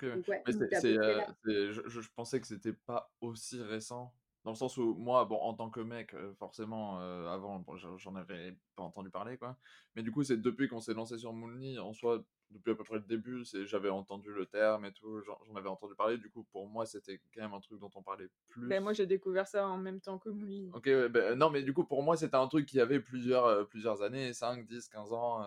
ouais, 0.02 0.42
euh, 0.48 1.72
je, 1.72 1.82
je, 1.86 2.08
pensais 2.16 2.40
que 2.40 2.46
c'était 2.46 2.72
pas 2.72 3.12
aussi 3.20 3.60
récent 3.60 4.14
dans 4.44 4.52
le 4.52 4.56
sens 4.56 4.78
où 4.78 4.94
moi, 4.94 5.26
bon, 5.26 5.36
en 5.36 5.52
tant 5.52 5.68
que 5.68 5.80
mec, 5.80 6.16
forcément, 6.38 6.98
avant, 7.28 7.62
j'en 7.98 8.14
avais 8.14 8.56
pas 8.74 8.84
entendu 8.84 9.10
parler, 9.10 9.36
quoi. 9.36 9.58
Mais 9.94 10.02
du 10.02 10.10
coup, 10.10 10.24
c'est 10.24 10.38
depuis 10.38 10.66
qu'on 10.66 10.80
s'est 10.80 10.94
lancé 10.94 11.18
sur 11.18 11.34
Moonly, 11.34 11.78
en 11.78 11.92
soi, 11.92 12.24
depuis 12.50 12.72
à 12.72 12.74
peu 12.74 12.84
près 12.84 12.96
le 12.96 13.02
début, 13.02 13.44
c'est 13.44 13.64
j'avais 13.66 13.90
entendu 13.90 14.32
le 14.32 14.46
terme 14.46 14.84
et 14.84 14.92
tout, 14.92 15.20
j'en 15.22 15.56
avais 15.56 15.68
entendu 15.68 15.94
parler. 15.94 16.18
Du 16.18 16.30
coup, 16.30 16.44
pour 16.52 16.66
moi, 16.66 16.86
c'était 16.86 17.20
quand 17.34 17.42
même 17.42 17.54
un 17.54 17.60
truc 17.60 17.78
dont 17.78 17.90
on 17.94 18.02
parlait 18.02 18.28
plus. 18.48 18.68
Ben, 18.68 18.82
moi, 18.82 18.92
j'ai 18.92 19.06
découvert 19.06 19.46
ça 19.46 19.66
en 19.66 19.78
même 19.78 20.00
temps 20.00 20.18
que 20.18 20.28
Moonly. 20.28 20.70
Ok, 20.74 20.88
ben, 21.10 21.36
non, 21.36 21.50
mais 21.50 21.62
du 21.62 21.72
coup, 21.72 21.84
pour 21.84 22.02
moi, 22.02 22.16
c'était 22.16 22.36
un 22.36 22.48
truc 22.48 22.66
qui 22.66 22.80
avait 22.80 23.00
pluisieurs, 23.00 23.68
plusieurs 23.68 24.02
années, 24.02 24.32
5, 24.32 24.66
10, 24.66 24.88
15 24.88 25.12
ans. 25.12 25.44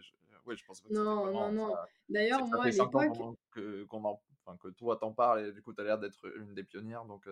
je... 0.00 0.10
Oui, 0.44 0.56
je 0.56 0.64
pense 0.64 0.80
pas 0.80 0.88
que 0.88 0.94
Non, 0.94 1.32
non, 1.32 1.52
non. 1.52 1.74
D'ailleurs, 2.08 2.44
moi, 2.46 2.64
à 2.64 2.70
l'époque. 2.70 3.36
Que, 3.52 3.86
enfin, 3.90 4.56
que 4.56 4.68
toi, 4.68 4.96
t'en 4.96 5.12
parles 5.12 5.46
et 5.46 5.52
du 5.52 5.62
coup, 5.62 5.72
t'as 5.72 5.84
l'air 5.84 5.98
d'être 5.98 6.36
une 6.36 6.52
des 6.54 6.64
pionnières. 6.64 7.04
Donc, 7.04 7.28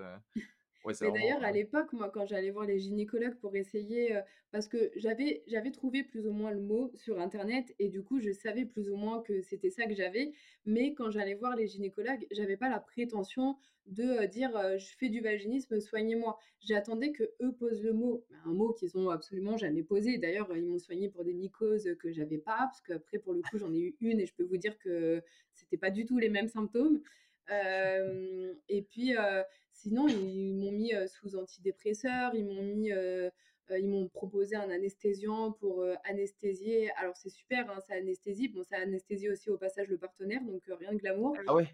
mais 0.86 1.10
d'ailleurs, 1.12 1.44
à 1.44 1.52
l'époque, 1.52 1.92
moi, 1.92 2.10
quand 2.12 2.26
j'allais 2.26 2.50
voir 2.50 2.66
les 2.66 2.78
gynécologues 2.78 3.36
pour 3.36 3.54
essayer, 3.54 4.18
parce 4.50 4.66
que 4.66 4.90
j'avais, 4.96 5.42
j'avais 5.46 5.70
trouvé 5.70 6.02
plus 6.02 6.26
ou 6.26 6.32
moins 6.32 6.50
le 6.50 6.60
mot 6.60 6.90
sur 6.94 7.20
Internet 7.20 7.74
et 7.78 7.88
du 7.88 8.02
coup, 8.02 8.20
je 8.20 8.32
savais 8.32 8.64
plus 8.64 8.90
ou 8.90 8.96
moins 8.96 9.22
que 9.22 9.42
c'était 9.42 9.70
ça 9.70 9.86
que 9.86 9.94
j'avais. 9.94 10.32
Mais 10.64 10.94
quand 10.94 11.10
j'allais 11.10 11.34
voir 11.34 11.54
les 11.56 11.66
gynécologues, 11.66 12.26
j'avais 12.30 12.56
pas 12.56 12.68
la 12.68 12.80
prétention 12.80 13.56
de 13.86 14.26
dire 14.26 14.50
je 14.78 14.96
fais 14.98 15.08
du 15.08 15.20
vaginisme, 15.20 15.80
soignez-moi. 15.80 16.38
J'attendais 16.60 17.12
que 17.12 17.24
eux 17.42 17.52
posent 17.52 17.82
le 17.82 17.92
mot, 17.92 18.24
un 18.44 18.52
mot 18.52 18.72
qu'ils 18.72 18.96
ont 18.96 19.10
absolument 19.10 19.56
jamais 19.56 19.82
posé. 19.82 20.18
D'ailleurs, 20.18 20.54
ils 20.56 20.64
m'ont 20.64 20.78
soigné 20.78 21.08
pour 21.08 21.24
des 21.24 21.34
mycoses 21.34 21.96
que 21.98 22.10
j'avais 22.12 22.38
pas, 22.38 22.58
parce 22.58 22.80
qu'après, 22.80 23.18
pour 23.18 23.32
le 23.32 23.42
coup, 23.42 23.58
j'en 23.58 23.72
ai 23.72 23.78
eu 23.78 23.96
une 24.00 24.20
et 24.20 24.26
je 24.26 24.34
peux 24.34 24.44
vous 24.44 24.56
dire 24.56 24.78
que 24.78 25.22
c'était 25.54 25.76
pas 25.76 25.90
du 25.90 26.06
tout 26.06 26.18
les 26.18 26.28
mêmes 26.28 26.48
symptômes. 26.48 27.00
et 28.68 28.82
puis, 28.82 29.14
Sinon, 29.82 30.08
ils 30.08 30.56
m'ont 30.56 30.72
mis 30.72 30.92
sous 31.08 31.36
antidépresseurs, 31.36 32.34
ils 32.34 32.44
m'ont 32.44 32.62
mis 32.62 32.90
ils 33.78 33.88
m'ont 33.88 34.08
proposé 34.08 34.56
un 34.56 34.70
anesthésiant 34.70 35.52
pour 35.52 35.84
anesthésier. 36.04 36.90
Alors 36.96 37.16
c'est 37.16 37.30
super, 37.30 37.70
hein, 37.70 37.80
ça 37.86 37.94
anesthésie. 37.94 38.48
Bon, 38.48 38.64
ça 38.64 38.76
anesthésie 38.78 39.30
aussi 39.30 39.50
au 39.50 39.56
passage 39.56 39.88
le 39.88 39.98
partenaire, 39.98 40.42
donc 40.42 40.62
rien 40.66 40.92
de 40.92 40.98
glamour. 40.98 41.36
Ah 41.46 41.54
ouais. 41.54 41.68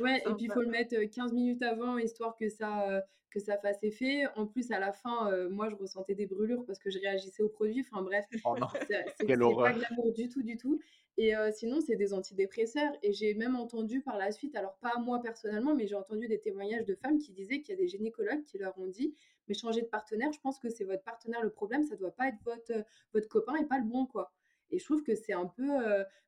ouais, 0.00 0.18
et 0.18 0.34
puis 0.34 0.44
il 0.44 0.52
faut 0.52 0.62
le 0.62 0.70
mettre 0.70 0.96
15 1.10 1.32
minutes 1.32 1.62
avant 1.62 1.98
histoire 1.98 2.36
que 2.36 2.48
ça 2.48 3.04
que 3.30 3.40
ça 3.40 3.58
fasse 3.58 3.82
effet. 3.82 4.24
En 4.36 4.46
plus, 4.46 4.70
à 4.70 4.78
la 4.78 4.92
fin, 4.92 5.30
moi 5.48 5.68
je 5.70 5.76
ressentais 5.76 6.14
des 6.14 6.26
brûlures 6.26 6.64
parce 6.66 6.78
que 6.78 6.90
je 6.90 6.98
réagissais 6.98 7.42
au 7.42 7.48
produit. 7.48 7.84
Enfin 7.90 8.02
bref, 8.02 8.24
oh 8.44 8.56
c'est 8.88 9.26
pas 9.26 9.36
glamour 9.36 10.12
du 10.14 10.28
tout, 10.28 10.42
du 10.42 10.56
tout. 10.56 10.80
Et 11.18 11.34
sinon, 11.52 11.80
c'est 11.80 11.96
des 11.96 12.14
antidépresseurs. 12.14 12.92
Et 13.02 13.12
j'ai 13.12 13.34
même 13.34 13.56
entendu 13.56 14.00
par 14.00 14.16
la 14.16 14.30
suite, 14.30 14.54
alors 14.56 14.78
pas 14.80 14.98
moi 14.98 15.20
personnellement, 15.20 15.74
mais 15.74 15.86
j'ai 15.86 15.96
entendu 15.96 16.28
des 16.28 16.38
témoignages 16.38 16.84
de 16.84 16.94
femmes 16.94 17.18
qui 17.18 17.32
disaient 17.32 17.60
qu'il 17.60 17.74
y 17.74 17.78
a 17.78 17.80
des 17.80 17.88
gynécologues 17.88 18.44
qui 18.44 18.58
leur 18.58 18.78
ont 18.78 18.86
dit 18.86 19.14
Mais 19.48 19.54
changer 19.54 19.82
de 19.82 19.86
partenaire, 19.86 20.32
je 20.32 20.40
pense 20.40 20.58
que 20.58 20.68
c'est 20.68 20.84
votre 20.84 21.02
partenaire 21.02 21.42
le 21.42 21.50
problème, 21.50 21.84
ça 21.84 21.96
doit 21.96 22.14
pas 22.14 22.28
être 22.28 22.42
votre, 22.44 22.84
votre 23.12 23.28
copain 23.28 23.56
et 23.56 23.64
pas 23.64 23.78
le 23.78 23.84
bon, 23.84 24.06
quoi. 24.06 24.32
Et 24.70 24.78
je 24.78 24.84
trouve 24.84 25.02
que 25.02 25.14
c'est 25.14 25.32
un 25.32 25.46
peu. 25.46 25.70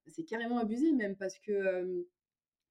c'est 0.07 0.25
carrément 0.25 0.59
abusé, 0.59 0.93
même, 0.93 1.17
parce 1.17 1.39
que. 1.39 2.07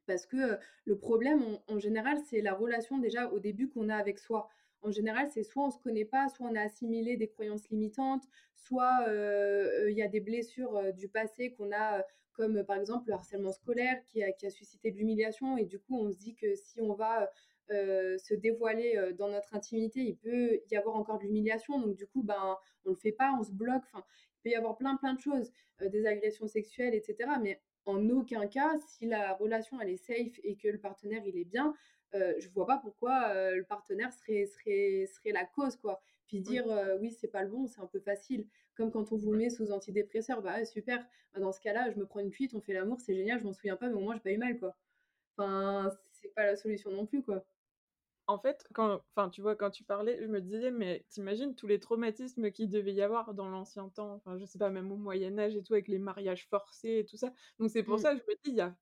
parce 0.08 0.26
que 0.26 0.58
le 0.86 0.98
problème, 0.98 1.60
en 1.68 1.80
général, 1.80 2.20
c'est 2.30 2.42
la 2.42 2.54
relation 2.54 2.98
déjà 2.98 3.30
au 3.32 3.40
début 3.40 3.70
qu'on 3.70 3.90
a 3.90 3.96
avec 3.96 4.20
soi 4.20 4.50
en 4.82 4.92
général, 4.92 5.30
c'est 5.30 5.44
soit 5.44 5.64
on 5.64 5.68
ne 5.68 5.72
se 5.72 5.78
connaît 5.80 6.06
pas, 6.06 6.30
soit 6.30 6.48
on 6.48 6.56
a 6.56 6.62
assimilé 6.62 7.18
des 7.18 7.28
croyances 7.28 7.70
limitantes, 7.70 8.24
soit 8.56 9.06
il 9.08 9.96
y 9.96 10.02
a 10.02 10.08
des 10.08 10.20
blessures 10.20 10.94
du 10.94 11.10
passé 11.10 11.52
qu'on 11.54 11.72
a, 11.72 12.04
comme 12.34 12.64
par 12.64 12.78
exemple 12.78 13.10
le 13.10 13.14
harcèlement 13.14 13.52
scolaire 13.52 14.02
qui 14.06 14.24
a 14.24 14.50
suscité 14.50 14.92
de 14.92 14.98
l'humiliation. 14.98 15.58
Et 15.58 15.66
du 15.66 15.80
coup, 15.80 15.98
on 15.98 16.10
se 16.12 16.18
dit 16.18 16.36
que 16.36 16.56
si 16.56 16.82
on 16.82 16.94
va 16.94 17.32
se 17.70 18.34
dévoiler 18.34 19.14
dans 19.18 19.30
notre 19.30 19.54
intimité, 19.54 20.02
il 20.02 20.18
peut 20.18 20.60
y 20.72 20.76
avoir 20.76 20.96
encore 20.96 21.20
de 21.20 21.24
l'humiliation. 21.24 21.80
Donc 21.80 21.96
du 21.96 22.08
coup, 22.08 22.24
ben, 22.24 22.58
on 22.86 22.90
ne 22.90 22.96
le 22.96 23.00
fait 23.00 23.12
pas, 23.12 23.36
on 23.40 23.44
se 23.44 23.52
bloque. 23.52 23.84
Enfin, 23.92 24.04
il 24.38 24.42
peut 24.44 24.50
y 24.50 24.56
avoir 24.56 24.78
plein, 24.78 24.96
plein 24.96 25.14
de 25.14 25.20
choses, 25.20 25.52
des 25.82 26.06
agressions 26.06 26.48
sexuelles, 26.48 26.96
etc. 26.96 27.30
Mais 27.42 27.62
en 27.86 28.10
aucun 28.10 28.48
cas, 28.48 28.78
si 28.88 29.06
la 29.06 29.34
relation 29.34 29.80
elle 29.82 29.90
est 29.90 29.98
safe 29.98 30.40
et 30.44 30.56
que 30.56 30.68
le 30.68 30.80
partenaire 30.80 31.24
il 31.26 31.38
est 31.38 31.46
bien, 31.46 31.74
euh, 32.16 32.34
je 32.40 32.50
vois 32.50 32.66
pas 32.66 32.78
pourquoi 32.78 33.30
euh, 33.30 33.56
le 33.56 33.64
partenaire 33.64 34.12
serait, 34.14 34.46
serait, 34.48 35.06
serait 35.08 35.32
la 35.32 35.46
cause, 35.46 35.76
quoi. 35.76 36.02
Puis 36.28 36.42
dire 36.42 36.66
oui, 37.02 37.12
c'est 37.12 37.28
pas 37.28 37.44
le 37.44 37.50
bon, 37.50 37.68
c'est 37.68 37.82
un 37.82 37.88
peu 37.88 38.00
facile. 38.00 38.46
Comme 38.76 38.92
quand 38.92 39.12
on 39.12 39.18
vous 39.18 39.32
met 39.34 39.50
sous 39.50 39.72
antidépresseur, 39.72 40.42
bah 40.42 40.64
super, 40.64 41.04
bah, 41.34 41.40
dans 41.40 41.52
ce 41.52 41.60
cas-là, 41.60 41.90
je 41.90 41.98
me 41.98 42.06
prends 42.06 42.20
une 42.20 42.30
cuite, 42.30 42.54
on 42.54 42.62
fait 42.62 42.74
l'amour, 42.74 43.02
c'est 43.02 43.16
génial, 43.16 43.40
je 43.40 43.46
m'en 43.46 43.54
souviens 43.54 43.76
pas, 43.76 43.88
mais 43.90 43.96
au 43.96 44.00
moins 44.00 44.14
j'ai 44.16 44.22
pas 44.22 44.32
eu 44.32 44.38
mal, 44.38 44.60
quoi. 44.60 44.76
Enfin, 45.38 45.90
c'est 46.12 46.34
pas 46.36 46.46
la 46.46 46.56
solution 46.56 46.92
non 46.92 47.06
plus, 47.06 47.24
quoi. 47.24 47.44
En 48.30 48.38
fait, 48.38 48.64
quand, 48.76 49.02
enfin, 49.16 49.30
tu 49.30 49.42
vois, 49.42 49.56
quand 49.56 49.72
tu 49.72 49.84
parlais, 49.84 50.20
je 50.22 50.28
me 50.28 50.40
disais, 50.40 50.70
mais 50.70 51.04
t'imagines 51.10 51.56
tous 51.56 51.66
les 51.66 51.80
traumatismes 51.80 52.52
qu'il 52.52 52.70
devait 52.70 52.94
y 52.94 53.02
avoir 53.02 53.34
dans 53.34 53.50
l'ancien 53.50 53.90
temps, 53.90 54.14
enfin, 54.14 54.38
je 54.38 54.46
sais 54.46 54.60
pas, 54.60 54.70
même 54.70 54.92
au 54.92 54.98
Moyen 54.98 55.40
Âge 55.40 55.56
et 55.56 55.64
tout, 55.64 55.74
avec 55.74 55.88
les 55.88 55.98
mariages 55.98 56.48
forcés 56.48 57.00
et 57.00 57.06
tout 57.06 57.18
ça. 57.18 57.34
Donc 57.58 57.72
c'est 57.72 57.82
pour 57.82 57.96
mmh. 57.96 58.02
ça 58.02 58.14
que 58.14 58.22
je 58.22 58.32
me 58.32 58.36
dis, 58.44 58.52
y 58.58 58.62
a, 58.62 58.76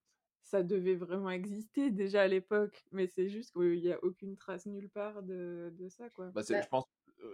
ça 0.43 0.63
devait 0.63 0.95
vraiment 0.95 1.29
exister 1.29 1.91
déjà 1.91 2.23
à 2.23 2.27
l'époque, 2.27 2.83
mais 2.91 3.07
c'est 3.07 3.29
juste 3.29 3.53
qu'il 3.53 3.79
n'y 3.79 3.93
a 3.93 4.03
aucune 4.03 4.36
trace 4.36 4.65
nulle 4.65 4.89
part 4.89 5.23
de, 5.23 5.73
de 5.79 5.88
ça, 5.88 6.10
quoi. 6.10 6.25
Bah, 6.31 6.41
bah 6.49 6.62
je 6.62 6.67
pense, 6.67 6.83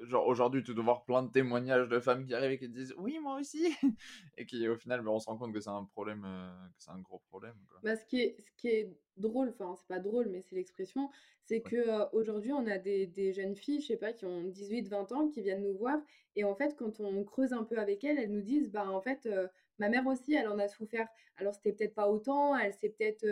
genre 0.04 0.28
aujourd'hui, 0.28 0.63
tu 0.63 0.74
dois 0.74 0.84
voir 0.84 1.06
plein 1.06 1.24
de 1.24 1.32
témoignages 1.32 1.88
de 1.88 2.00
femmes 2.00 2.26
qui 2.26 2.34
arrivent 2.34 2.52
et 2.52 2.58
qui 2.58 2.69
disent 2.69 2.93
oui, 2.98 3.19
moi 3.19 3.39
aussi, 3.39 3.74
et 4.38 4.46
qui 4.46 4.67
au 4.67 4.76
final, 4.76 5.02
bah, 5.02 5.12
on 5.12 5.19
se 5.19 5.28
rend 5.28 5.38
compte 5.38 5.54
que 5.54 5.60
c'est 5.60 5.69
un 5.69 5.86
problème, 5.86 6.24
euh, 6.26 6.67
que 6.78 6.84
c'est 6.84 6.91
un 6.91 7.00
gros 7.00 7.19
problème. 7.30 7.56
Quoi. 7.67 7.80
Bah, 7.84 7.96
ce 7.96 8.06
qui 8.06 8.22
est, 8.22 8.36
ce 8.39 8.50
qui 8.58 8.67
est 8.67 8.93
drôle, 9.17 9.50
enfin 9.50 9.76
c'est 9.76 9.88
pas 9.88 10.00
drôle, 10.00 10.28
mais 10.30 10.41
c'est 10.41 10.56
l'expression, 10.56 11.10
c'est 11.43 11.62
que 11.62 11.76
euh, 11.76 12.06
aujourd'hui 12.13 12.54
on 12.54 12.65
a 12.67 12.78
des, 12.78 13.08
des, 13.08 13.34
jeunes 13.34 13.56
filles, 13.56 13.82
je 13.82 13.88
sais 13.88 13.98
pas, 13.98 14.13
qui 14.13 14.26
ont 14.26 14.43
18-20 14.43 15.13
ans, 15.13 15.28
qui 15.28 15.41
viennent 15.41 15.63
nous 15.63 15.78
voir, 15.78 16.00
et 16.36 16.43
en 16.43 16.56
fait 16.56 16.76
quand 16.78 17.00
on 17.00 17.24
creuse 17.24 17.54
un 17.54 17.63
peu 17.63 17.78
avec 17.78 18.04
elles, 18.04 18.17
elles 18.19 18.32
nous 18.32 18.41
disent 18.41 18.72
bah 18.72 18.89
en 18.89 19.02
fait 19.02 19.26
euh, 19.26 19.48
ma 19.80 19.89
mère 19.89 20.08
aussi, 20.08 20.34
elle 20.34 20.48
en 20.48 20.60
a 20.60 20.67
souffert. 20.67 21.08
Alors 21.38 21.54
c'était 21.54 21.74
peut-être 21.74 21.96
pas 21.96 22.10
autant, 22.10 22.56
elle 22.56 22.74
s'est 22.74 22.89
peut-être 22.89 23.26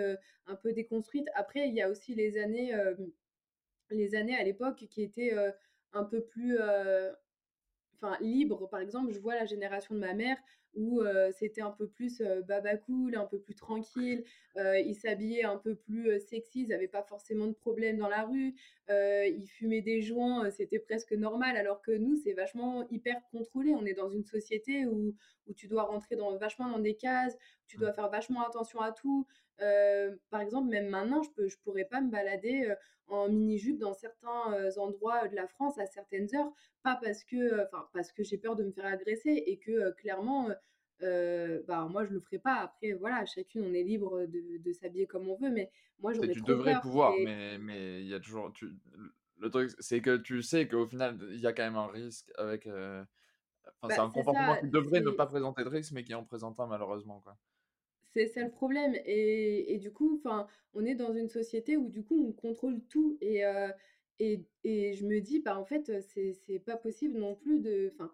un 0.47 0.55
peu 0.55 0.73
déconstruite. 0.73 1.27
Après 1.35 1.67
il 1.67 1.75
y 1.75 1.81
a 1.81 1.89
aussi 1.89 2.15
les 2.15 2.37
années, 2.37 2.73
les 3.91 4.15
années 4.15 4.35
à 4.35 4.43
l'époque 4.43 4.87
qui 4.89 5.03
étaient 5.03 5.35
un 5.93 6.03
peu 6.03 6.21
plus 6.21 6.57
libre. 8.19 8.67
Par 8.67 8.79
exemple 8.79 9.11
je 9.13 9.19
vois 9.19 9.35
la 9.35 9.45
génération 9.45 9.95
de 9.95 9.99
ma 9.99 10.13
mère 10.13 10.37
où 10.75 11.01
c'était 11.31 11.61
un 11.61 11.71
peu 11.71 11.87
plus 11.87 12.21
baba 12.47 12.77
cool 12.77 13.15
un 13.15 13.25
peu 13.25 13.39
plus 13.39 13.55
tranquille 13.55 14.23
ils 14.55 14.95
s'habillaient 14.95 15.43
un 15.43 15.57
peu 15.57 15.75
plus 15.75 16.19
sexy 16.19 16.61
ils 16.61 16.69
n'avaient 16.69 16.87
pas 16.87 17.03
forcément 17.03 17.47
de 17.47 17.53
problème 17.53 17.97
dans 17.97 18.07
la 18.07 18.23
rue 18.23 18.55
ils 18.89 19.47
fumaient 19.47 19.81
des 19.81 20.01
joints 20.01 20.49
c'était 20.49 20.79
presque 20.79 21.11
normal 21.13 21.57
alors 21.57 21.81
que 21.81 21.91
nous 21.91 22.15
c'est 22.15 22.33
vachement 22.33 22.87
hyper 22.89 23.21
contrôlé. 23.31 23.73
On 23.73 23.85
est 23.85 23.93
dans 23.93 24.09
une 24.09 24.23
société 24.23 24.85
où, 24.85 25.15
où 25.47 25.53
tu 25.53 25.67
dois 25.67 25.83
rentrer 25.83 26.15
dans, 26.15 26.35
vachement 26.37 26.69
dans 26.69 26.79
des 26.79 26.95
cases 26.95 27.37
tu 27.67 27.77
dois 27.77 27.93
faire 27.93 28.09
vachement 28.09 28.45
attention 28.45 28.81
à 28.81 28.91
tout. 28.91 29.25
Par 30.29 30.41
exemple, 30.41 30.69
même 30.69 30.89
maintenant, 30.89 31.21
je 31.23 31.43
ne 31.43 31.47
je 31.47 31.57
pourrais 31.59 31.85
pas 31.85 32.01
me 32.01 32.09
balader 32.09 32.73
en 33.07 33.29
mini-jupe 33.29 33.77
dans 33.77 33.93
certains 33.93 34.77
endroits 34.77 35.27
de 35.27 35.35
la 35.35 35.47
France 35.47 35.77
à 35.77 35.85
certaines 35.85 36.33
heures, 36.35 36.51
pas 36.83 36.99
parce 37.01 37.23
que, 37.23 37.65
parce 37.93 38.11
que 38.11 38.23
j'ai 38.23 38.37
peur 38.37 38.55
de 38.55 38.63
me 38.63 38.71
faire 38.71 38.85
agresser 38.85 39.43
et 39.45 39.57
que 39.57 39.91
clairement, 39.91 40.49
bah, 41.67 41.87
moi, 41.89 42.05
je 42.05 42.13
le 42.13 42.19
ferai 42.19 42.39
pas. 42.39 42.55
Après, 42.55 42.93
voilà, 42.93 43.25
chacune, 43.25 43.63
on 43.63 43.73
est 43.73 43.83
libre 43.83 44.25
de, 44.25 44.57
de 44.57 44.73
s'habiller 44.73 45.07
comme 45.07 45.27
on 45.27 45.35
veut, 45.35 45.49
mais 45.49 45.69
moi, 45.99 46.13
j'aurais 46.13 46.29
Tu 46.29 46.41
devrais 46.41 46.79
pouvoir, 46.79 47.13
mais 47.19 48.01
il 48.01 48.07
y 48.07 48.13
a 48.13 48.19
toujours. 48.19 48.51
Tu... 48.53 48.69
Le 49.37 49.49
truc, 49.49 49.71
c'est 49.79 50.01
que 50.01 50.17
tu 50.17 50.43
sais 50.43 50.67
qu'au 50.67 50.85
final, 50.85 51.17
il 51.31 51.39
y 51.39 51.47
a 51.47 51.53
quand 51.53 51.63
même 51.63 51.75
un 51.75 51.87
risque 51.87 52.31
avec. 52.37 52.67
Enfin, 52.67 53.07
c'est 53.89 53.97
bah, 53.97 54.03
un 54.03 54.09
comportement 54.11 54.55
qui 54.57 54.67
devrait 54.69 55.01
ne 55.01 55.09
pas 55.09 55.25
présenter 55.25 55.63
de 55.63 55.69
risque, 55.69 55.91
mais 55.93 56.03
qui 56.03 56.13
en 56.13 56.23
présente 56.23 56.59
un, 56.59 56.67
malheureusement. 56.67 57.19
Quoi. 57.21 57.35
C'est 58.13 58.27
ça 58.27 58.43
le 58.43 58.51
problème. 58.51 58.93
Et, 59.05 59.73
et 59.73 59.77
du 59.79 59.91
coup, 59.91 60.19
enfin, 60.19 60.47
on 60.73 60.85
est 60.85 60.95
dans 60.95 61.13
une 61.13 61.29
société 61.29 61.77
où 61.77 61.89
du 61.89 62.03
coup, 62.03 62.23
on 62.27 62.31
contrôle 62.31 62.81
tout. 62.89 63.17
Et, 63.21 63.41
et, 64.19 64.45
et 64.63 64.93
je 64.93 65.05
me 65.05 65.19
dis, 65.19 65.39
bah, 65.39 65.57
en 65.57 65.65
fait, 65.65 65.91
c'est 66.01 66.59
pas 66.59 66.77
possible 66.77 67.17
non 67.17 67.33
plus 67.35 67.59
de. 67.59 67.89
Enfin, 67.93 68.11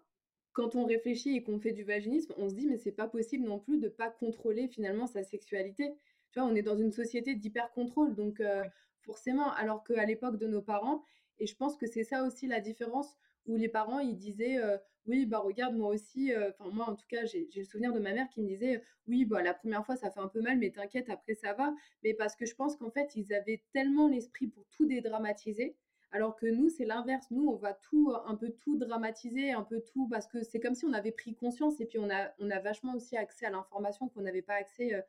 quand 0.58 0.74
on 0.74 0.84
réfléchit 0.86 1.36
et 1.36 1.42
qu'on 1.44 1.60
fait 1.60 1.70
du 1.70 1.84
vaginisme, 1.84 2.34
on 2.36 2.48
se 2.48 2.54
dit, 2.56 2.66
mais 2.66 2.78
c'est 2.78 2.90
pas 2.90 3.06
possible 3.06 3.46
non 3.46 3.60
plus 3.60 3.78
de 3.78 3.88
pas 3.88 4.10
contrôler 4.10 4.66
finalement 4.66 5.06
sa 5.06 5.22
sexualité. 5.22 5.94
Tu 6.32 6.40
vois, 6.40 6.48
on 6.48 6.54
est 6.56 6.62
dans 6.62 6.76
une 6.76 6.90
société 6.90 7.36
d'hyper-contrôle. 7.36 8.16
Donc, 8.16 8.42
forcément, 9.02 9.52
alors 9.52 9.84
qu'à 9.84 10.04
l'époque 10.04 10.36
de 10.36 10.48
nos 10.48 10.60
parents, 10.60 11.04
et 11.38 11.46
je 11.46 11.54
pense 11.54 11.76
que 11.76 11.86
c'est 11.86 12.02
ça 12.02 12.24
aussi 12.24 12.48
la 12.48 12.58
différence 12.58 13.14
où 13.46 13.56
les 13.56 13.68
parents, 13.68 14.00
ils 14.00 14.16
disaient, 14.16 14.58
oui, 15.06 15.26
bah 15.26 15.38
regarde, 15.38 15.76
moi 15.76 15.90
aussi, 15.94 16.32
enfin 16.34 16.70
moi 16.72 16.90
en 16.90 16.96
tout 16.96 17.06
cas, 17.08 17.24
j'ai 17.24 17.48
le 17.54 17.64
souvenir 17.64 17.92
de 17.92 18.00
ma 18.00 18.12
mère 18.12 18.28
qui 18.28 18.40
me 18.42 18.48
disait, 18.48 18.82
oui, 19.06 19.24
bah 19.24 19.42
la 19.42 19.54
première 19.54 19.86
fois 19.86 19.94
ça 19.94 20.10
fait 20.10 20.18
un 20.18 20.26
peu 20.26 20.40
mal, 20.40 20.58
mais 20.58 20.70
t'inquiète, 20.70 21.08
après 21.08 21.34
ça 21.34 21.52
va. 21.52 21.72
Mais 22.02 22.14
parce 22.14 22.34
que 22.34 22.46
je 22.46 22.56
pense 22.56 22.74
qu'en 22.76 22.90
fait, 22.90 23.14
ils 23.14 23.32
avaient 23.32 23.62
tellement 23.72 24.08
l'esprit 24.08 24.48
pour 24.48 24.66
tout 24.72 24.86
dédramatiser. 24.86 25.76
Alors 26.10 26.36
que 26.36 26.46
nous, 26.46 26.68
c'est 26.68 26.84
l'inverse. 26.84 27.30
Nous, 27.30 27.46
on 27.48 27.56
va 27.56 27.74
tout, 27.74 28.12
un 28.26 28.34
peu 28.34 28.50
tout 28.50 28.78
dramatiser, 28.78 29.52
un 29.52 29.62
peu 29.62 29.80
tout, 29.80 30.08
parce 30.08 30.26
que 30.26 30.42
c'est 30.42 30.60
comme 30.60 30.74
si 30.74 30.84
on 30.86 30.92
avait 30.92 31.12
pris 31.12 31.34
conscience 31.34 31.80
et 31.80 31.86
puis 31.86 31.98
on 31.98 32.08
a, 32.10 32.32
on 32.38 32.50
a 32.50 32.60
vachement 32.60 32.94
aussi 32.94 33.16
accès 33.16 33.46
à 33.46 33.50
l'information 33.50 34.08
qu'on 34.08 34.22
n'avait 34.22 34.42
pas 34.42 34.54
accès 34.54 35.04